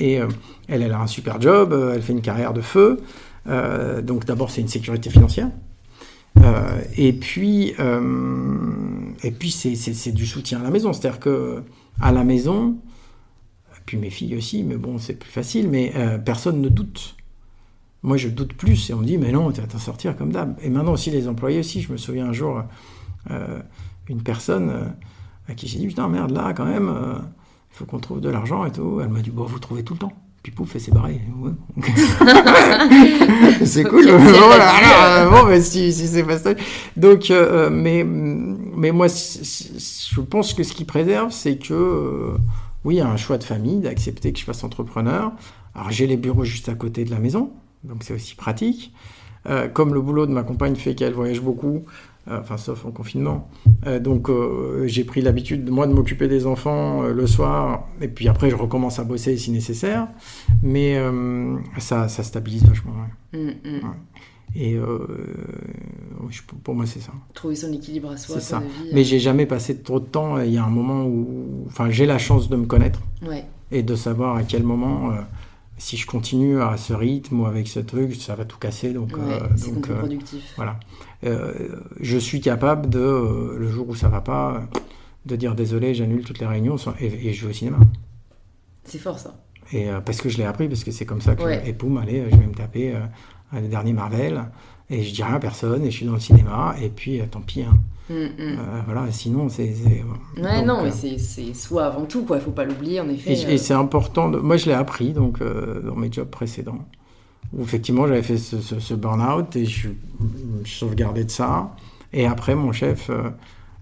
et 0.00 0.20
elle, 0.68 0.92
a 0.92 1.00
un 1.00 1.06
super 1.06 1.40
job, 1.40 1.92
elle 1.94 2.02
fait 2.02 2.12
une 2.12 2.22
carrière 2.22 2.52
de 2.52 2.60
feu. 2.60 3.00
donc 4.02 4.24
d'abord, 4.24 4.50
c'est 4.50 4.62
une 4.62 4.68
sécurité 4.68 5.10
financière. 5.10 5.50
et 6.96 7.12
puis, 7.12 7.74
et 9.22 9.30
puis 9.30 9.50
c'est 9.50 10.12
du 10.12 10.26
soutien 10.26 10.60
à 10.60 10.62
la 10.62 10.70
maison, 10.70 10.92
c'est-à-dire 10.92 11.20
que 11.20 11.62
à 12.00 12.10
la 12.10 12.24
maison, 12.24 12.76
puis 13.86 13.98
mes 13.98 14.10
filles 14.10 14.34
aussi, 14.34 14.64
mais 14.64 14.76
bon, 14.76 14.98
c'est 14.98 15.14
plus 15.14 15.30
facile, 15.30 15.68
mais 15.68 15.92
personne 16.24 16.60
ne 16.60 16.68
doute. 16.68 17.16
Moi, 18.04 18.18
je 18.18 18.28
doute 18.28 18.52
plus 18.52 18.90
et 18.90 18.92
on 18.92 18.98
me 18.98 19.06
dit, 19.06 19.16
mais 19.16 19.32
non, 19.32 19.50
tu 19.50 19.62
vas 19.62 19.66
t'en 19.66 19.78
sortir 19.78 20.14
comme 20.14 20.30
d'hab. 20.30 20.58
Et 20.62 20.68
maintenant 20.68 20.92
aussi, 20.92 21.10
les 21.10 21.26
employés 21.26 21.60
aussi. 21.60 21.80
Je 21.80 21.90
me 21.90 21.96
souviens 21.96 22.26
un 22.26 22.32
jour, 22.34 22.62
euh, 23.30 23.60
une 24.10 24.22
personne 24.22 24.68
euh, 24.68 24.84
à 25.48 25.54
qui 25.54 25.66
j'ai 25.66 25.78
dit, 25.78 25.86
putain, 25.86 26.06
merde, 26.08 26.30
là, 26.30 26.52
quand 26.54 26.66
même, 26.66 26.90
euh, 26.90 27.14
il 27.16 27.76
faut 27.78 27.86
qu'on 27.86 27.98
trouve 27.98 28.20
de 28.20 28.28
l'argent 28.28 28.66
et 28.66 28.72
tout. 28.72 29.00
Elle 29.02 29.08
m'a 29.08 29.20
dit, 29.20 29.30
bon, 29.30 29.44
vous 29.44 29.58
trouvez 29.58 29.84
tout 29.84 29.94
le 29.94 30.00
temps. 30.00 30.12
Puis 30.42 30.52
pouf, 30.52 30.74
elle 30.74 30.82
s'est 30.82 30.92
barrée. 30.92 31.18
c'est 33.64 33.84
cool. 33.84 34.04
bon, 35.30 35.46
mais 35.48 35.62
si, 35.62 35.90
si 35.90 36.06
c'est 36.06 36.24
pas 36.24 36.36
ça. 36.36 36.52
Donc, 36.98 37.32
mais, 37.70 38.04
mais 38.04 38.92
moi, 38.92 39.06
je 39.08 40.20
pense 40.20 40.52
que 40.52 40.62
ce 40.62 40.74
qui 40.74 40.84
préserve, 40.84 41.30
c'est 41.30 41.56
que, 41.56 42.34
oui, 42.84 42.96
il 42.96 42.98
y 42.98 43.00
a 43.00 43.08
un 43.08 43.16
choix 43.16 43.38
de 43.38 43.44
famille, 43.44 43.78
d'accepter 43.80 44.30
que 44.34 44.38
je 44.38 44.44
fasse 44.44 44.62
entrepreneur. 44.62 45.32
Alors, 45.74 45.90
j'ai 45.90 46.06
les 46.06 46.18
bureaux 46.18 46.44
juste 46.44 46.68
à 46.68 46.74
côté 46.74 47.06
de 47.06 47.10
la 47.10 47.18
maison 47.18 47.50
donc 47.84 48.02
c'est 48.02 48.14
aussi 48.14 48.34
pratique. 48.34 48.92
Euh, 49.46 49.68
comme 49.68 49.92
le 49.92 50.00
boulot 50.00 50.26
de 50.26 50.32
ma 50.32 50.42
compagne 50.42 50.74
fait 50.74 50.94
qu'elle 50.94 51.12
voyage 51.12 51.40
beaucoup, 51.40 51.84
euh, 52.28 52.40
enfin 52.40 52.56
sauf 52.56 52.86
en 52.86 52.90
confinement, 52.90 53.50
euh, 53.86 54.00
donc 54.00 54.30
j'ai 54.86 55.04
pris 55.04 55.20
l'habitude 55.20 55.68
moi 55.68 55.86
de 55.86 55.92
m'occuper 55.92 56.28
des 56.28 56.46
enfants 56.46 57.02
le 57.02 57.26
soir, 57.26 57.86
et 58.00 58.08
puis 58.08 58.28
après 58.28 58.48
je 58.48 58.56
recommence 58.56 58.98
à 58.98 59.04
bosser 59.04 59.36
si 59.36 59.50
nécessaire, 59.50 60.08
mais 60.62 60.98
ça, 61.78 62.08
ça, 62.08 62.22
stabilise 62.22 62.64
vachement. 62.64 62.94
Mm, 63.32 63.38
mm. 63.38 63.80
Et 64.56 64.78
pour 66.62 66.76
moi, 66.76 66.86
c'est 66.86 67.00
ça. 67.00 67.12
Trouver 67.34 67.56
son 67.56 67.72
équilibre 67.72 68.12
à 68.12 68.16
soi. 68.16 68.36
C'est 68.36 68.40
ça. 68.40 68.62
Mais 68.92 69.02
j'ai 69.02 69.18
jamais 69.18 69.46
passé 69.46 69.76
trop 69.76 69.98
de 69.98 70.04
temps. 70.04 70.38
Il 70.40 70.52
y 70.52 70.58
a 70.58 70.64
un 70.64 70.70
moment 70.70 71.04
où, 71.04 71.64
enfin, 71.66 71.90
j'ai 71.90 72.06
la 72.06 72.18
chance 72.18 72.48
de 72.48 72.54
me 72.54 72.64
connaître 72.64 73.00
et 73.72 73.82
de 73.82 73.96
savoir 73.96 74.36
à 74.36 74.44
quel 74.44 74.62
moment 74.62 75.10
si 75.76 75.96
je 75.96 76.06
continue 76.06 76.62
à 76.62 76.76
ce 76.76 76.92
rythme 76.92 77.40
ou 77.40 77.46
avec 77.46 77.68
ce 77.68 77.80
truc, 77.80 78.14
ça 78.14 78.34
va 78.34 78.44
tout 78.44 78.58
casser. 78.58 78.92
Donc, 78.92 79.12
euh, 79.14 79.40
donc 79.66 79.90
euh, 79.90 80.18
voilà. 80.56 80.78
Euh, 81.24 81.52
je 82.00 82.18
suis 82.18 82.40
capable 82.40 82.88
de, 82.88 83.56
le 83.58 83.68
jour 83.68 83.88
où 83.88 83.94
ça 83.94 84.08
va 84.08 84.20
pas, 84.20 84.68
de 85.26 85.36
dire 85.36 85.54
désolé, 85.54 85.94
j'annule 85.94 86.24
toutes 86.24 86.38
les 86.38 86.46
réunions 86.46 86.76
et, 87.00 87.32
je 87.32 87.44
vais 87.44 87.50
au 87.50 87.54
cinéma. 87.54 87.78
C'est 88.84 88.98
fort 88.98 89.18
ça. 89.18 89.34
Et 89.72 89.88
parce 90.04 90.20
que 90.20 90.28
je 90.28 90.36
l'ai 90.36 90.44
appris, 90.44 90.68
parce 90.68 90.84
que 90.84 90.90
c'est 90.90 91.06
comme 91.06 91.22
ça 91.22 91.34
que 91.34 91.42
je, 91.42 91.68
et 91.68 91.72
poum, 91.72 91.96
allez, 91.96 92.24
je 92.30 92.36
vais 92.36 92.46
me 92.46 92.54
taper 92.54 92.94
le 93.52 93.66
dernier 93.68 93.94
Marvel 93.94 94.44
et 94.90 95.02
je 95.02 95.14
dis 95.14 95.22
rien 95.22 95.34
à 95.34 95.40
personne 95.40 95.84
et 95.84 95.90
je 95.90 95.96
suis 95.96 96.06
dans 96.06 96.14
le 96.14 96.20
cinéma 96.20 96.74
et 96.82 96.88
puis 96.88 97.20
tant 97.30 97.40
pis. 97.40 97.62
Hein. 97.62 97.78
Mm, 98.10 98.14
mm. 98.14 98.28
Euh, 98.38 98.56
voilà, 98.84 99.10
sinon 99.10 99.48
c'est. 99.48 99.74
Ouais, 100.36 100.62
non, 100.62 100.82
mais 100.82 100.90
euh, 100.90 101.18
c'est 101.18 101.54
soi 101.54 101.86
avant 101.86 102.04
tout, 102.04 102.24
quoi. 102.24 102.36
Il 102.36 102.42
faut 102.42 102.50
pas 102.50 102.64
l'oublier, 102.64 103.00
en 103.00 103.08
effet. 103.08 103.32
Et, 103.32 103.54
euh. 103.54 103.56
c'est 103.56 103.74
important. 103.74 104.28
De... 104.28 104.38
Moi, 104.38 104.56
je 104.56 104.66
l'ai 104.66 104.74
appris 104.74 105.12
donc 105.12 105.40
dans 105.40 105.96
mes 105.96 106.12
jobs 106.12 106.28
précédents, 106.28 106.86
où 107.52 107.62
effectivement 107.62 108.06
j'avais 108.06 108.22
fait 108.22 108.36
ce, 108.36 108.94
burn-out 108.94 109.56
et 109.56 109.64
je, 109.64 109.88
me 109.88 110.64
sauvegardais 110.64 111.24
de 111.24 111.30
ça. 111.30 111.74
Et 112.12 112.26
après, 112.26 112.54
mon 112.54 112.72
chef 112.72 113.10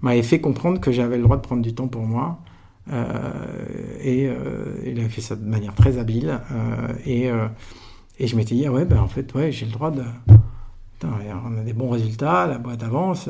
m'avait 0.00 0.22
fait 0.22 0.40
comprendre 0.40 0.80
que 0.80 0.92
j'avais 0.92 1.16
le 1.16 1.24
droit 1.24 1.36
de 1.36 1.42
prendre 1.42 1.62
du 1.62 1.74
temps 1.74 1.88
pour 1.88 2.02
moi. 2.02 2.38
et 4.00 4.30
il 4.86 5.00
avait 5.00 5.08
fait 5.08 5.20
ça 5.20 5.34
de 5.34 5.44
manière 5.44 5.74
très 5.74 5.98
habile. 5.98 6.40
et, 7.04 7.28
et 8.20 8.26
je 8.28 8.36
m'étais 8.36 8.54
dit, 8.54 8.66
ah 8.66 8.72
ouais, 8.72 8.84
ben 8.84 9.00
en 9.00 9.08
fait, 9.08 9.34
ouais, 9.34 9.50
j'ai 9.50 9.66
le 9.66 9.72
droit 9.72 9.90
de. 9.90 10.04
On 11.04 11.58
a 11.58 11.62
des 11.62 11.72
bons 11.72 11.90
résultats, 11.90 12.46
la 12.46 12.58
boîte 12.58 12.82
avance 12.82 13.28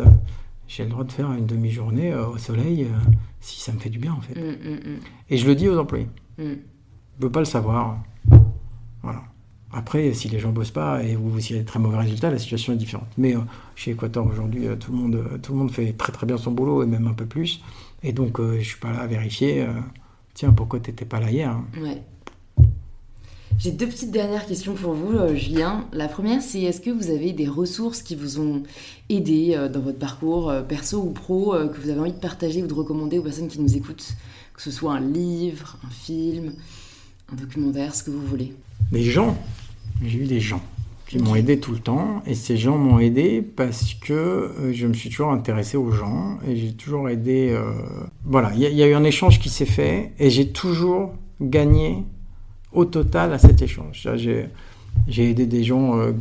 j'ai 0.68 0.84
le 0.84 0.90
droit 0.90 1.04
de 1.04 1.12
faire 1.12 1.30
une 1.32 1.46
demi-journée 1.46 2.12
euh, 2.12 2.28
au 2.28 2.38
soleil 2.38 2.84
euh, 2.84 3.10
si 3.40 3.60
ça 3.60 3.72
me 3.72 3.78
fait 3.78 3.90
du 3.90 3.98
bien 3.98 4.12
en 4.12 4.20
fait. 4.20 4.34
Mm, 4.34 4.70
mm, 4.70 4.74
mm. 4.74 5.00
Et 5.30 5.36
je 5.36 5.46
le 5.46 5.54
dis 5.54 5.68
aux 5.68 5.78
employés. 5.78 6.08
Je 6.38 6.44
ne 6.44 6.56
peux 7.20 7.30
pas 7.30 7.40
le 7.40 7.46
savoir. 7.46 7.98
Voilà. 9.02 9.22
Après, 9.70 10.12
si 10.12 10.28
les 10.28 10.38
gens 10.38 10.50
bossent 10.50 10.70
pas 10.70 11.02
et 11.02 11.14
vous 11.14 11.40
s'il 11.40 11.56
y 11.56 11.58
a 11.58 11.62
des 11.62 11.66
très 11.66 11.78
mauvais 11.78 11.98
résultats, 11.98 12.30
la 12.30 12.38
situation 12.38 12.72
est 12.72 12.76
différente. 12.76 13.08
Mais 13.18 13.36
euh, 13.36 13.40
chez 13.74 13.90
Equator 13.90 14.26
aujourd'hui, 14.26 14.66
tout, 14.78 14.92
le 14.92 14.98
monde, 14.98 15.40
tout 15.42 15.52
le 15.52 15.58
monde 15.58 15.70
fait 15.70 15.92
très 15.92 16.12
très 16.12 16.26
bien 16.26 16.38
son 16.38 16.52
boulot 16.52 16.82
et 16.82 16.86
même 16.86 17.06
un 17.06 17.14
peu 17.14 17.26
plus. 17.26 17.62
Et 18.02 18.12
donc, 18.12 18.38
je 18.40 18.56
ne 18.56 18.60
suis 18.60 18.80
pas 18.80 18.92
là 18.92 19.00
à 19.00 19.06
vérifier. 19.06 19.66
Tiens, 20.34 20.52
pourquoi 20.52 20.80
tu 20.80 20.90
n'étais 20.90 21.04
pas 21.04 21.20
là 21.20 21.30
hier 21.30 21.50
hein 21.50 21.64
ouais. 21.80 22.02
J'ai 23.58 23.70
deux 23.70 23.86
petites 23.86 24.10
dernières 24.10 24.46
questions 24.46 24.74
pour 24.74 24.92
vous, 24.92 25.16
euh, 25.16 25.34
Julien. 25.34 25.86
La 25.92 26.08
première, 26.08 26.42
c'est 26.42 26.62
est-ce 26.62 26.80
que 26.80 26.90
vous 26.90 27.10
avez 27.10 27.32
des 27.32 27.46
ressources 27.46 28.02
qui 28.02 28.16
vous 28.16 28.40
ont 28.40 28.62
aidé 29.08 29.54
euh, 29.54 29.68
dans 29.68 29.80
votre 29.80 29.98
parcours, 29.98 30.50
euh, 30.50 30.62
perso 30.62 30.98
ou 30.98 31.10
pro, 31.10 31.54
que 31.72 31.80
vous 31.80 31.88
avez 31.88 32.00
envie 32.00 32.12
de 32.12 32.18
partager 32.18 32.62
ou 32.62 32.66
de 32.66 32.74
recommander 32.74 33.18
aux 33.18 33.22
personnes 33.22 33.48
qui 33.48 33.60
nous 33.60 33.76
écoutent 33.76 34.16
Que 34.54 34.62
ce 34.62 34.70
soit 34.70 34.92
un 34.92 35.00
livre, 35.00 35.78
un 35.86 35.90
film, 35.90 36.54
un 37.32 37.36
documentaire, 37.36 37.94
ce 37.94 38.02
que 38.02 38.10
vous 38.10 38.26
voulez? 38.26 38.52
Des 38.90 39.04
gens. 39.04 39.36
J'ai 40.04 40.18
eu 40.18 40.26
des 40.26 40.40
gens 40.40 40.62
qui 41.06 41.18
m'ont 41.18 41.34
aidé 41.36 41.60
tout 41.60 41.72
le 41.72 41.78
temps. 41.78 42.22
Et 42.26 42.34
ces 42.34 42.56
gens 42.56 42.76
m'ont 42.78 42.98
aidé 42.98 43.42
parce 43.42 43.94
que 43.94 44.72
je 44.72 44.86
me 44.86 44.94
suis 44.94 45.10
toujours 45.10 45.30
intéressé 45.30 45.76
aux 45.76 45.92
gens 45.92 46.38
et 46.48 46.56
j'ai 46.56 46.72
toujours 46.72 47.08
aidé. 47.08 47.56
Voilà, 48.24 48.52
il 48.54 48.60
y, 48.60 48.82
a 48.82 48.88
eu 48.88 48.94
un 48.94 49.04
échange 49.04 49.38
qui 49.38 49.50
s'est 49.50 49.66
fait 49.66 50.12
et 50.18 50.30
j'ai 50.30 50.48
toujours 50.48 51.12
gagné 51.40 52.04
au 52.72 52.84
total 52.84 53.32
à 53.32 53.38
cet 53.38 53.62
échange. 53.62 54.08
J'ai 55.08 55.30
aidé 55.30 55.46
des 55.46 55.64
gens 55.64 55.98
euh, 55.98 56.12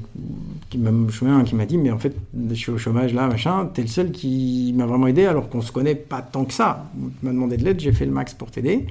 qui 0.70 0.80
souviens 1.10 1.44
qui 1.44 1.56
m'a 1.56 1.66
dit 1.66 1.78
mais 1.78 1.92
en 1.92 2.00
fait 2.00 2.16
je 2.50 2.54
suis 2.56 2.72
au 2.72 2.78
chômage 2.78 3.14
là 3.14 3.28
machin 3.28 3.70
t'es 3.74 3.82
le 3.82 3.88
seul 3.88 4.12
qui 4.12 4.74
m'a 4.76 4.86
vraiment 4.86 5.08
aidé 5.08 5.26
alors 5.26 5.50
qu'on 5.50 5.62
se 5.62 5.72
connaît 5.72 5.96
pas 5.96 6.22
tant 6.22 6.46
que 6.46 6.54
ça. 6.54 6.90
Tu 6.96 7.26
m'as 7.26 7.32
demandé 7.32 7.58
de 7.58 7.64
l'aide 7.64 7.80
j'ai 7.80 7.92
fait 7.92 8.06
le 8.06 8.12
max 8.12 8.34
pour 8.34 8.50
t'aider. 8.50 8.88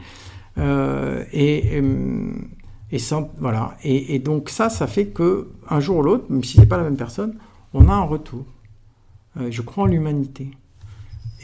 Euh, 0.58 1.24
et, 1.32 1.80
euh, 1.80 2.32
et, 2.92 2.98
sans, 2.98 3.30
voilà. 3.38 3.76
Et, 3.82 4.18
donc 4.18 4.50
ça 4.50 4.68
ça 4.68 4.86
fait 4.86 5.06
que 5.06 5.48
un 5.68 5.80
jour 5.80 5.98
ou 5.98 6.02
l'autre 6.02 6.24
même 6.28 6.44
si 6.44 6.58
c'est 6.58 6.66
pas 6.66 6.76
la 6.76 6.84
même 6.84 6.96
personne 6.96 7.34
on 7.72 7.88
a 7.88 7.92
un 7.92 8.02
retour. 8.02 8.44
Je 9.48 9.62
crois 9.62 9.84
en 9.84 9.86
l'humanité. 9.86 10.50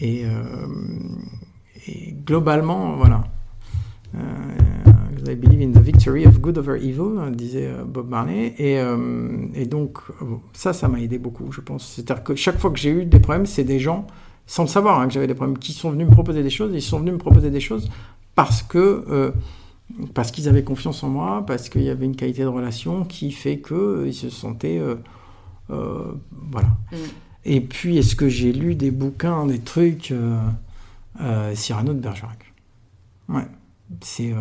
Et, 0.01 0.25
globalement 2.25 2.97
voilà 2.97 3.25
I 5.29 5.35
believe 5.35 5.61
in 5.61 5.72
the 5.72 5.83
victory 5.83 6.27
of 6.27 6.41
good 6.41 6.59
over 6.59 6.77
evil, 6.77 7.31
disait 7.31 7.66
euh, 7.66 7.85
Bob 7.85 8.09
Marley. 8.09 8.55
Et, 8.59 8.79
euh, 8.79 9.47
et 9.55 9.66
donc, 9.66 9.99
ça, 10.53 10.72
ça 10.72 10.89
m'a 10.89 11.01
aidé 11.01 11.18
beaucoup, 11.18 11.53
je 11.53 11.61
pense. 11.61 11.87
C'est-à-dire 11.95 12.24
que 12.24 12.35
chaque 12.35 12.59
fois 12.59 12.70
que 12.70 12.79
j'ai 12.79 12.91
eu 12.91 13.05
des 13.05 13.20
problèmes, 13.20 13.47
c'est 13.47 13.64
des 13.64 13.79
gens, 13.79 14.07
sans 14.47 14.62
le 14.62 14.68
savoir 14.68 15.01
hein, 15.01 15.07
que 15.07 15.12
j'avais 15.12 15.27
des 15.27 15.35
problèmes, 15.35 15.59
qui 15.59 15.72
sont 15.72 15.91
venus 15.91 16.07
me 16.07 16.12
proposer 16.12 16.43
des 16.43 16.51
choses. 16.51 16.72
Ils 16.74 16.83
sont 16.83 17.01
venus 17.01 17.14
me 17.14 17.18
proposer 17.18 17.51
des 17.51 17.61
choses 17.61 17.91
parce 18.35 18.62
que. 18.62 19.05
Euh, 19.09 19.31
parce 20.14 20.33
qu'ils 20.33 20.49
avaient 20.49 20.64
confiance 20.64 21.05
en 21.05 21.09
moi, 21.09 21.45
parce 21.47 21.68
qu'il 21.68 21.83
y 21.83 21.91
avait 21.91 22.07
une 22.07 22.16
qualité 22.16 22.43
de 22.43 22.49
relation 22.49 23.05
qui 23.05 23.31
fait 23.31 23.61
qu'ils 23.61 24.12
se 24.14 24.31
sentaient. 24.31 24.81
voilà. 25.68 26.68
Mm. 26.91 26.97
Et 27.49 27.61
puis, 27.61 27.97
est-ce 27.97 28.16
que 28.16 28.29
j'ai 28.29 28.53
lu 28.53 28.74
des 28.74 28.91
bouquins, 28.91 29.47
des 29.47 29.61
trucs 29.61 30.12
euh, 31.20 31.55
Cyrano 31.55 31.95
de 31.95 32.01
Bergerac? 32.01 32.53
Ouais. 33.29 33.47
C'est 34.01 34.34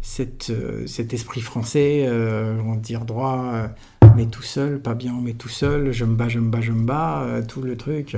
cette, 0.00 0.52
cet 0.86 1.12
esprit 1.12 1.40
français, 1.40 2.08
on 2.10 2.74
dire 2.76 3.04
droit, 3.04 3.68
mais 4.16 4.26
tout 4.26 4.42
seul, 4.42 4.80
pas 4.80 4.94
bien, 4.94 5.14
mais 5.22 5.34
tout 5.34 5.48
seul, 5.48 5.92
je 5.92 6.04
me 6.04 6.14
bats, 6.14 6.28
je 6.28 6.38
me 6.38 6.50
bats, 6.50 6.60
je 6.60 6.72
me 6.72 6.84
bats, 6.84 7.42
tout 7.46 7.62
le 7.62 7.76
truc. 7.76 8.16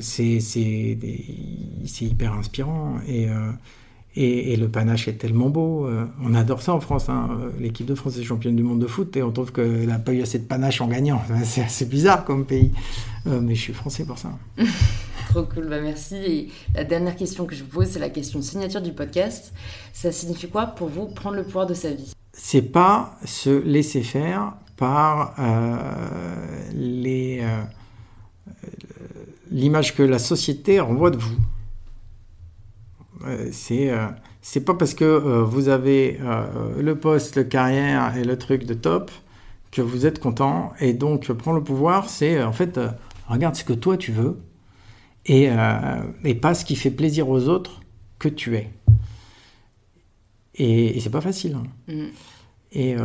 c'est 0.00 0.38
hyper 2.00 2.34
inspirant. 2.34 2.96
Et 3.08 3.28
et, 4.14 4.56
le 4.56 4.68
panache 4.68 5.08
est 5.08 5.14
tellement 5.14 5.48
beau. 5.48 5.86
Euh, 5.86 6.04
on 6.22 6.34
adore 6.34 6.60
ça 6.60 6.74
en 6.74 6.80
France. 6.80 7.08
Hein. 7.08 7.30
L'équipe 7.58 7.86
de 7.86 7.94
France 7.94 8.18
est 8.18 8.24
championne 8.24 8.56
du 8.56 8.62
monde 8.62 8.80
de 8.80 8.86
foot 8.86 9.16
et 9.16 9.22
on 9.22 9.32
trouve 9.32 9.52
qu'elle 9.52 9.86
n'a 9.86 9.98
pas 9.98 10.12
eu 10.12 10.20
assez 10.20 10.38
de 10.38 10.44
panache 10.44 10.80
en 10.80 10.86
gagnant. 10.86 11.22
C'est 11.44 11.62
assez 11.62 11.86
bizarre 11.86 12.24
comme 12.24 12.44
pays. 12.44 12.72
Euh, 13.26 13.40
mais 13.40 13.54
je 13.54 13.60
suis 13.60 13.72
français 13.72 14.04
pour 14.04 14.18
ça. 14.18 14.30
Trop 15.30 15.44
cool, 15.44 15.68
bah 15.68 15.80
merci. 15.80 16.16
Et 16.16 16.48
la 16.74 16.84
dernière 16.84 17.16
question 17.16 17.46
que 17.46 17.54
je 17.54 17.62
vous 17.62 17.70
pose, 17.70 17.86
c'est 17.86 18.00
la 18.00 18.10
question 18.10 18.42
signature 18.42 18.82
du 18.82 18.92
podcast. 18.92 19.54
Ça 19.94 20.12
signifie 20.12 20.48
quoi 20.48 20.66
pour 20.66 20.88
vous 20.88 21.06
prendre 21.06 21.36
le 21.36 21.44
pouvoir 21.44 21.64
de 21.64 21.72
sa 21.72 21.90
vie? 21.90 22.12
C'est 22.34 22.60
pas 22.60 23.18
se 23.24 23.48
laisser 23.48 24.02
faire 24.02 24.52
par 24.76 25.34
euh, 25.38 25.76
les 26.74 27.42
l'image 29.50 29.94
que 29.94 30.02
la 30.02 30.18
société 30.18 30.80
renvoie 30.80 31.10
de 31.10 31.18
vous. 31.18 31.36
C'est 33.52 33.90
euh, 33.90 34.06
c'est 34.40 34.64
pas 34.64 34.74
parce 34.74 34.94
que 34.94 35.04
euh, 35.04 35.44
vous 35.44 35.68
avez 35.68 36.18
euh, 36.22 36.80
le 36.80 36.96
poste, 36.96 37.36
le 37.36 37.44
carrière 37.44 38.16
et 38.16 38.24
le 38.24 38.36
truc 38.36 38.64
de 38.64 38.74
top 38.74 39.10
que 39.70 39.82
vous 39.82 40.06
êtes 40.06 40.18
content. 40.18 40.72
Et 40.80 40.92
donc, 40.92 41.30
prendre 41.32 41.58
le 41.58 41.64
pouvoir, 41.64 42.08
c'est 42.08 42.42
en 42.42 42.52
fait, 42.52 42.78
regarde 43.28 43.54
ce 43.54 43.64
que 43.64 43.72
toi 43.72 43.96
tu 43.96 44.12
veux 44.12 44.38
et, 45.24 45.48
et, 46.24 46.34
pas 46.34 46.54
ce 46.54 46.64
qui 46.64 46.76
fait 46.76 46.90
plaisir 46.90 47.28
aux 47.28 47.48
autres 47.48 47.80
que 48.18 48.28
tu 48.28 48.56
es. 48.56 48.70
Et, 50.56 50.98
c'est 51.00 51.10
pas 51.10 51.20
facile. 51.20 51.56
Hein. 51.56 51.94
Mm. 51.94 52.06
Et, 52.72 52.96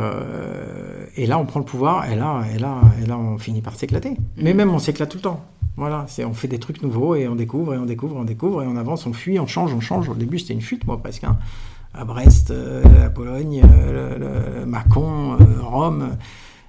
et, 1.16 1.26
là, 1.26 1.38
on 1.38 1.46
prend 1.46 1.60
le 1.60 1.64
pouvoir, 1.64 2.10
et 2.10 2.16
là, 2.16 2.44
et 2.54 2.58
là, 2.58 2.82
et 3.02 3.06
là 3.06 3.16
on 3.16 3.38
finit 3.38 3.62
par 3.62 3.76
s'éclater. 3.76 4.16
Mais 4.36 4.52
mm. 4.52 4.56
même, 4.56 4.70
on 4.70 4.78
s'éclate 4.78 5.10
tout 5.10 5.18
le 5.18 5.22
temps. 5.22 5.46
Voilà, 5.78 6.06
c'est 6.08 6.24
on 6.24 6.34
fait 6.34 6.48
des 6.48 6.58
trucs 6.58 6.82
nouveaux 6.82 7.14
et 7.14 7.28
on 7.28 7.36
découvre 7.36 7.72
et 7.72 7.78
on 7.78 7.86
découvre, 7.86 8.16
on 8.16 8.24
découvre 8.24 8.64
et 8.64 8.66
on 8.66 8.76
avance, 8.76 9.06
on 9.06 9.12
fuit, 9.12 9.38
on 9.38 9.46
change, 9.46 9.72
on 9.72 9.78
change. 9.78 10.08
Au 10.08 10.14
début, 10.14 10.40
c'était 10.40 10.54
une 10.54 10.60
fuite, 10.60 10.84
moi, 10.88 11.00
presque. 11.00 11.22
Hein. 11.22 11.38
À 11.94 12.04
Brest, 12.04 12.50
euh, 12.50 12.82
la 12.98 13.10
Pologne, 13.10 13.62
euh, 13.64 14.58
le, 14.58 14.66
Macon, 14.66 15.34
euh, 15.34 15.62
Rome. 15.62 16.16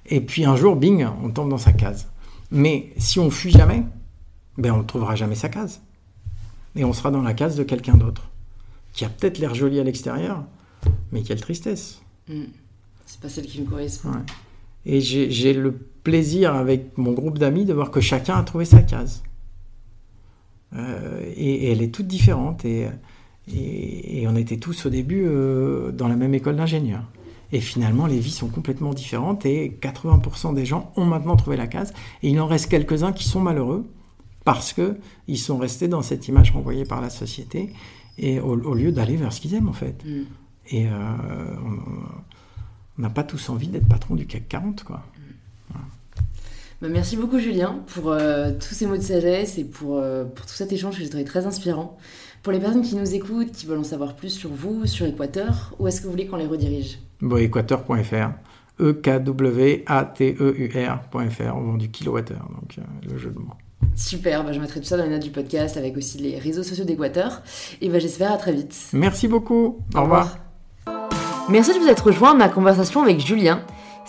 Et 0.06 0.20
puis 0.20 0.44
un 0.44 0.54
jour, 0.54 0.76
bing, 0.76 1.08
on 1.24 1.30
tombe 1.30 1.50
dans 1.50 1.58
sa 1.58 1.72
case. 1.72 2.06
Mais 2.52 2.92
si 2.98 3.18
on 3.18 3.32
fuit 3.32 3.50
jamais, 3.50 3.82
ben 4.58 4.74
on 4.74 4.78
ne 4.78 4.84
trouvera 4.84 5.16
jamais 5.16 5.34
sa 5.34 5.48
case. 5.48 5.82
Et 6.76 6.84
on 6.84 6.92
sera 6.92 7.10
dans 7.10 7.22
la 7.22 7.34
case 7.34 7.56
de 7.56 7.64
quelqu'un 7.64 7.96
d'autre, 7.96 8.30
qui 8.92 9.04
a 9.04 9.08
peut-être 9.08 9.38
l'air 9.38 9.56
joli 9.56 9.80
à 9.80 9.82
l'extérieur, 9.82 10.44
mais 11.10 11.22
quelle 11.22 11.40
tristesse. 11.40 12.00
Hmm. 12.28 12.44
C'est 13.06 13.20
pas 13.20 13.28
celle 13.28 13.46
qui 13.46 13.60
me 13.60 13.66
correspond. 13.66 14.12
Et 14.86 15.00
j'ai 15.00 15.52
le 15.52 15.89
plaisir 16.02 16.54
avec 16.54 16.96
mon 16.96 17.12
groupe 17.12 17.38
d'amis 17.38 17.64
de 17.64 17.72
voir 17.72 17.90
que 17.90 18.00
chacun 18.00 18.36
a 18.36 18.42
trouvé 18.42 18.64
sa 18.64 18.82
case. 18.82 19.22
Euh, 20.74 21.20
et, 21.36 21.70
elle 21.70 21.82
est 21.82 21.92
toute 21.92 22.06
différente. 22.06 22.64
Et, 22.64 22.88
et, 23.52 24.26
on 24.28 24.36
était 24.36 24.58
tous 24.58 24.86
au 24.86 24.90
début 24.90 25.24
euh, 25.26 25.92
dans 25.92 26.08
la 26.08 26.16
même 26.16 26.34
école 26.34 26.56
d'ingénieurs. 26.56 27.04
Et 27.52 27.60
finalement, 27.60 28.06
les 28.06 28.20
vies 28.20 28.30
sont 28.30 28.48
complètement 28.48 28.94
différentes 28.94 29.44
et 29.44 29.76
80% 29.80 30.54
des 30.54 30.64
gens 30.64 30.92
ont 30.96 31.04
maintenant 31.04 31.36
trouvé 31.36 31.56
la 31.56 31.66
case. 31.66 31.92
Et 32.22 32.30
il 32.30 32.40
en 32.40 32.46
reste 32.46 32.70
quelques-uns 32.70 33.12
qui 33.12 33.28
sont 33.28 33.40
malheureux 33.40 33.90
parce 34.44 34.72
qu'ils 34.72 35.38
sont 35.38 35.58
restés 35.58 35.88
dans 35.88 36.02
cette 36.02 36.28
image 36.28 36.52
renvoyée 36.52 36.84
par 36.84 37.00
la 37.00 37.10
société 37.10 37.72
et 38.18 38.38
au, 38.38 38.74
lieu 38.74 38.92
d'aller 38.92 39.16
vers 39.16 39.32
ce 39.32 39.40
qu'ils 39.40 39.54
aiment 39.54 39.68
en 39.68 39.74
fait. 39.74 40.04
Mm. 40.04 40.22
Et 40.68 40.86
euh, 40.86 40.90
on 42.96 43.02
n'a 43.02 43.10
pas 43.10 43.24
tous 43.24 43.48
envie 43.48 43.68
d'être 43.68 43.88
patron 43.88 44.14
du 44.14 44.26
CAC 44.26 44.48
40 44.48 44.84
quoi. 44.84 45.02
Bah, 46.82 46.88
merci 46.90 47.16
beaucoup 47.16 47.38
Julien 47.38 47.80
pour 47.88 48.10
euh, 48.10 48.52
tous 48.52 48.74
ces 48.74 48.86
mots 48.86 48.96
de 48.96 49.02
sagesse 49.02 49.58
et 49.58 49.64
pour, 49.64 49.98
euh, 49.98 50.24
pour 50.24 50.46
tout 50.46 50.54
cet 50.54 50.72
échange 50.72 50.96
que 50.96 51.02
j'ai 51.02 51.08
trouvé 51.10 51.24
très 51.24 51.44
inspirant. 51.46 51.98
Pour 52.42 52.54
les 52.54 52.58
personnes 52.58 52.80
qui 52.80 52.96
nous 52.96 53.14
écoutent, 53.14 53.52
qui 53.52 53.66
veulent 53.66 53.80
en 53.80 53.84
savoir 53.84 54.16
plus 54.16 54.30
sur 54.30 54.48
vous, 54.48 54.86
sur 54.86 55.04
Équateur, 55.04 55.74
où 55.78 55.86
est-ce 55.86 56.00
que 56.00 56.06
vous 56.06 56.12
voulez 56.12 56.26
qu'on 56.26 56.36
les 56.36 56.46
redirige? 56.46 56.98
Bon, 57.20 57.36
Équateur.fr, 57.36 58.30
E-K-W-A-T-E-U-R.fr, 58.80 59.86
on 61.54 61.60
vend 61.60 61.76
du 61.76 61.90
kilowattheure, 61.90 62.48
donc 62.58 62.78
euh, 62.78 62.82
le 63.10 63.18
jeu 63.18 63.28
de 63.28 63.38
mots. 63.38 63.52
Super, 63.94 64.42
bah, 64.42 64.52
je 64.52 64.60
mettrai 64.60 64.80
tout 64.80 64.86
ça 64.86 64.96
dans 64.96 65.04
les 65.04 65.10
notes 65.10 65.22
du 65.22 65.30
podcast 65.30 65.76
avec 65.76 65.98
aussi 65.98 66.16
les 66.16 66.38
réseaux 66.38 66.62
sociaux 66.62 66.86
d'Équateur. 66.86 67.42
Et 67.82 67.90
bah, 67.90 67.98
j'espère 67.98 68.32
à 68.32 68.38
très 68.38 68.54
vite. 68.54 68.74
Merci 68.94 69.28
beaucoup. 69.28 69.80
Au, 69.94 70.00
revoir. 70.00 70.38
Merci 71.50 71.74
de 71.74 71.78
vous 71.78 71.88
être 71.88 72.06
rejoint 72.06 72.30
à 72.30 72.34
ma 72.34 72.48
conversation 72.48 73.02
avec 73.02 73.20
Julien. 73.20 73.62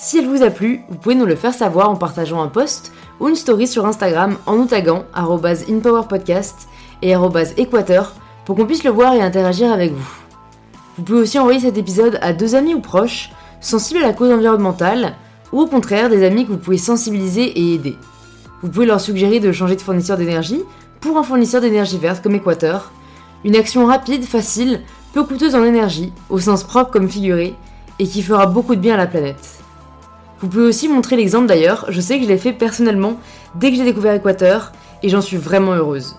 Si 0.03 0.17
elle 0.17 0.25
vous 0.25 0.41
a 0.41 0.49
plu, 0.49 0.81
vous 0.89 0.97
pouvez 0.97 1.13
nous 1.13 1.27
le 1.27 1.35
faire 1.35 1.53
savoir 1.53 1.91
en 1.91 1.95
partageant 1.95 2.41
un 2.41 2.47
post 2.47 2.91
ou 3.19 3.29
une 3.29 3.35
story 3.35 3.67
sur 3.67 3.85
Instagram 3.85 4.35
en 4.47 4.55
nous 4.55 4.65
taguant 4.65 5.03
inpowerpodcast 5.13 6.67
et 7.03 7.13
équateur 7.57 8.15
pour 8.43 8.55
qu'on 8.55 8.65
puisse 8.65 8.83
le 8.83 8.89
voir 8.89 9.13
et 9.13 9.21
interagir 9.21 9.71
avec 9.71 9.93
vous. 9.93 10.09
Vous 10.97 11.03
pouvez 11.03 11.19
aussi 11.19 11.37
envoyer 11.37 11.59
cet 11.59 11.77
épisode 11.77 12.17
à 12.23 12.33
deux 12.33 12.55
amis 12.55 12.73
ou 12.73 12.79
proches 12.79 13.29
sensibles 13.59 14.03
à 14.03 14.07
la 14.07 14.13
cause 14.13 14.31
environnementale 14.31 15.13
ou 15.51 15.61
au 15.61 15.67
contraire 15.67 16.09
des 16.09 16.25
amis 16.25 16.47
que 16.47 16.51
vous 16.51 16.57
pouvez 16.57 16.79
sensibiliser 16.79 17.43
et 17.43 17.75
aider. 17.75 17.95
Vous 18.63 18.69
pouvez 18.69 18.87
leur 18.87 19.01
suggérer 19.01 19.39
de 19.39 19.51
changer 19.51 19.75
de 19.75 19.81
fournisseur 19.81 20.17
d'énergie 20.17 20.63
pour 20.99 21.19
un 21.19 21.23
fournisseur 21.23 21.61
d'énergie 21.61 21.99
verte 21.99 22.23
comme 22.23 22.33
Équateur. 22.33 22.91
Une 23.45 23.55
action 23.55 23.85
rapide, 23.85 24.23
facile, 24.23 24.81
peu 25.13 25.23
coûteuse 25.23 25.53
en 25.53 25.63
énergie, 25.63 26.11
au 26.31 26.39
sens 26.39 26.63
propre 26.63 26.89
comme 26.89 27.07
figuré, 27.07 27.53
et 27.99 28.07
qui 28.07 28.23
fera 28.23 28.47
beaucoup 28.47 28.73
de 28.73 28.81
bien 28.81 28.95
à 28.95 28.97
la 28.97 29.05
planète. 29.05 29.60
Vous 30.41 30.47
pouvez 30.47 30.63
aussi 30.63 30.87
montrer 30.87 31.17
l'exemple 31.17 31.45
d'ailleurs, 31.45 31.85
je 31.89 32.01
sais 32.01 32.17
que 32.17 32.23
je 32.23 32.29
l'ai 32.29 32.37
fait 32.37 32.51
personnellement 32.51 33.19
dès 33.55 33.69
que 33.69 33.77
j'ai 33.77 33.83
découvert 33.83 34.15
Équateur 34.15 34.71
et 35.03 35.09
j'en 35.09 35.21
suis 35.21 35.37
vraiment 35.37 35.73
heureuse. 35.73 36.15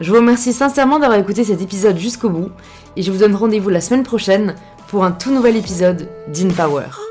Je 0.00 0.10
vous 0.10 0.16
remercie 0.16 0.54
sincèrement 0.54 0.98
d'avoir 0.98 1.18
écouté 1.18 1.44
cet 1.44 1.60
épisode 1.60 1.98
jusqu'au 1.98 2.30
bout 2.30 2.50
et 2.96 3.02
je 3.02 3.12
vous 3.12 3.18
donne 3.18 3.34
rendez-vous 3.34 3.68
la 3.68 3.82
semaine 3.82 4.02
prochaine 4.02 4.54
pour 4.88 5.04
un 5.04 5.12
tout 5.12 5.32
nouvel 5.32 5.56
épisode 5.56 6.08
d'InPower. 6.28 7.09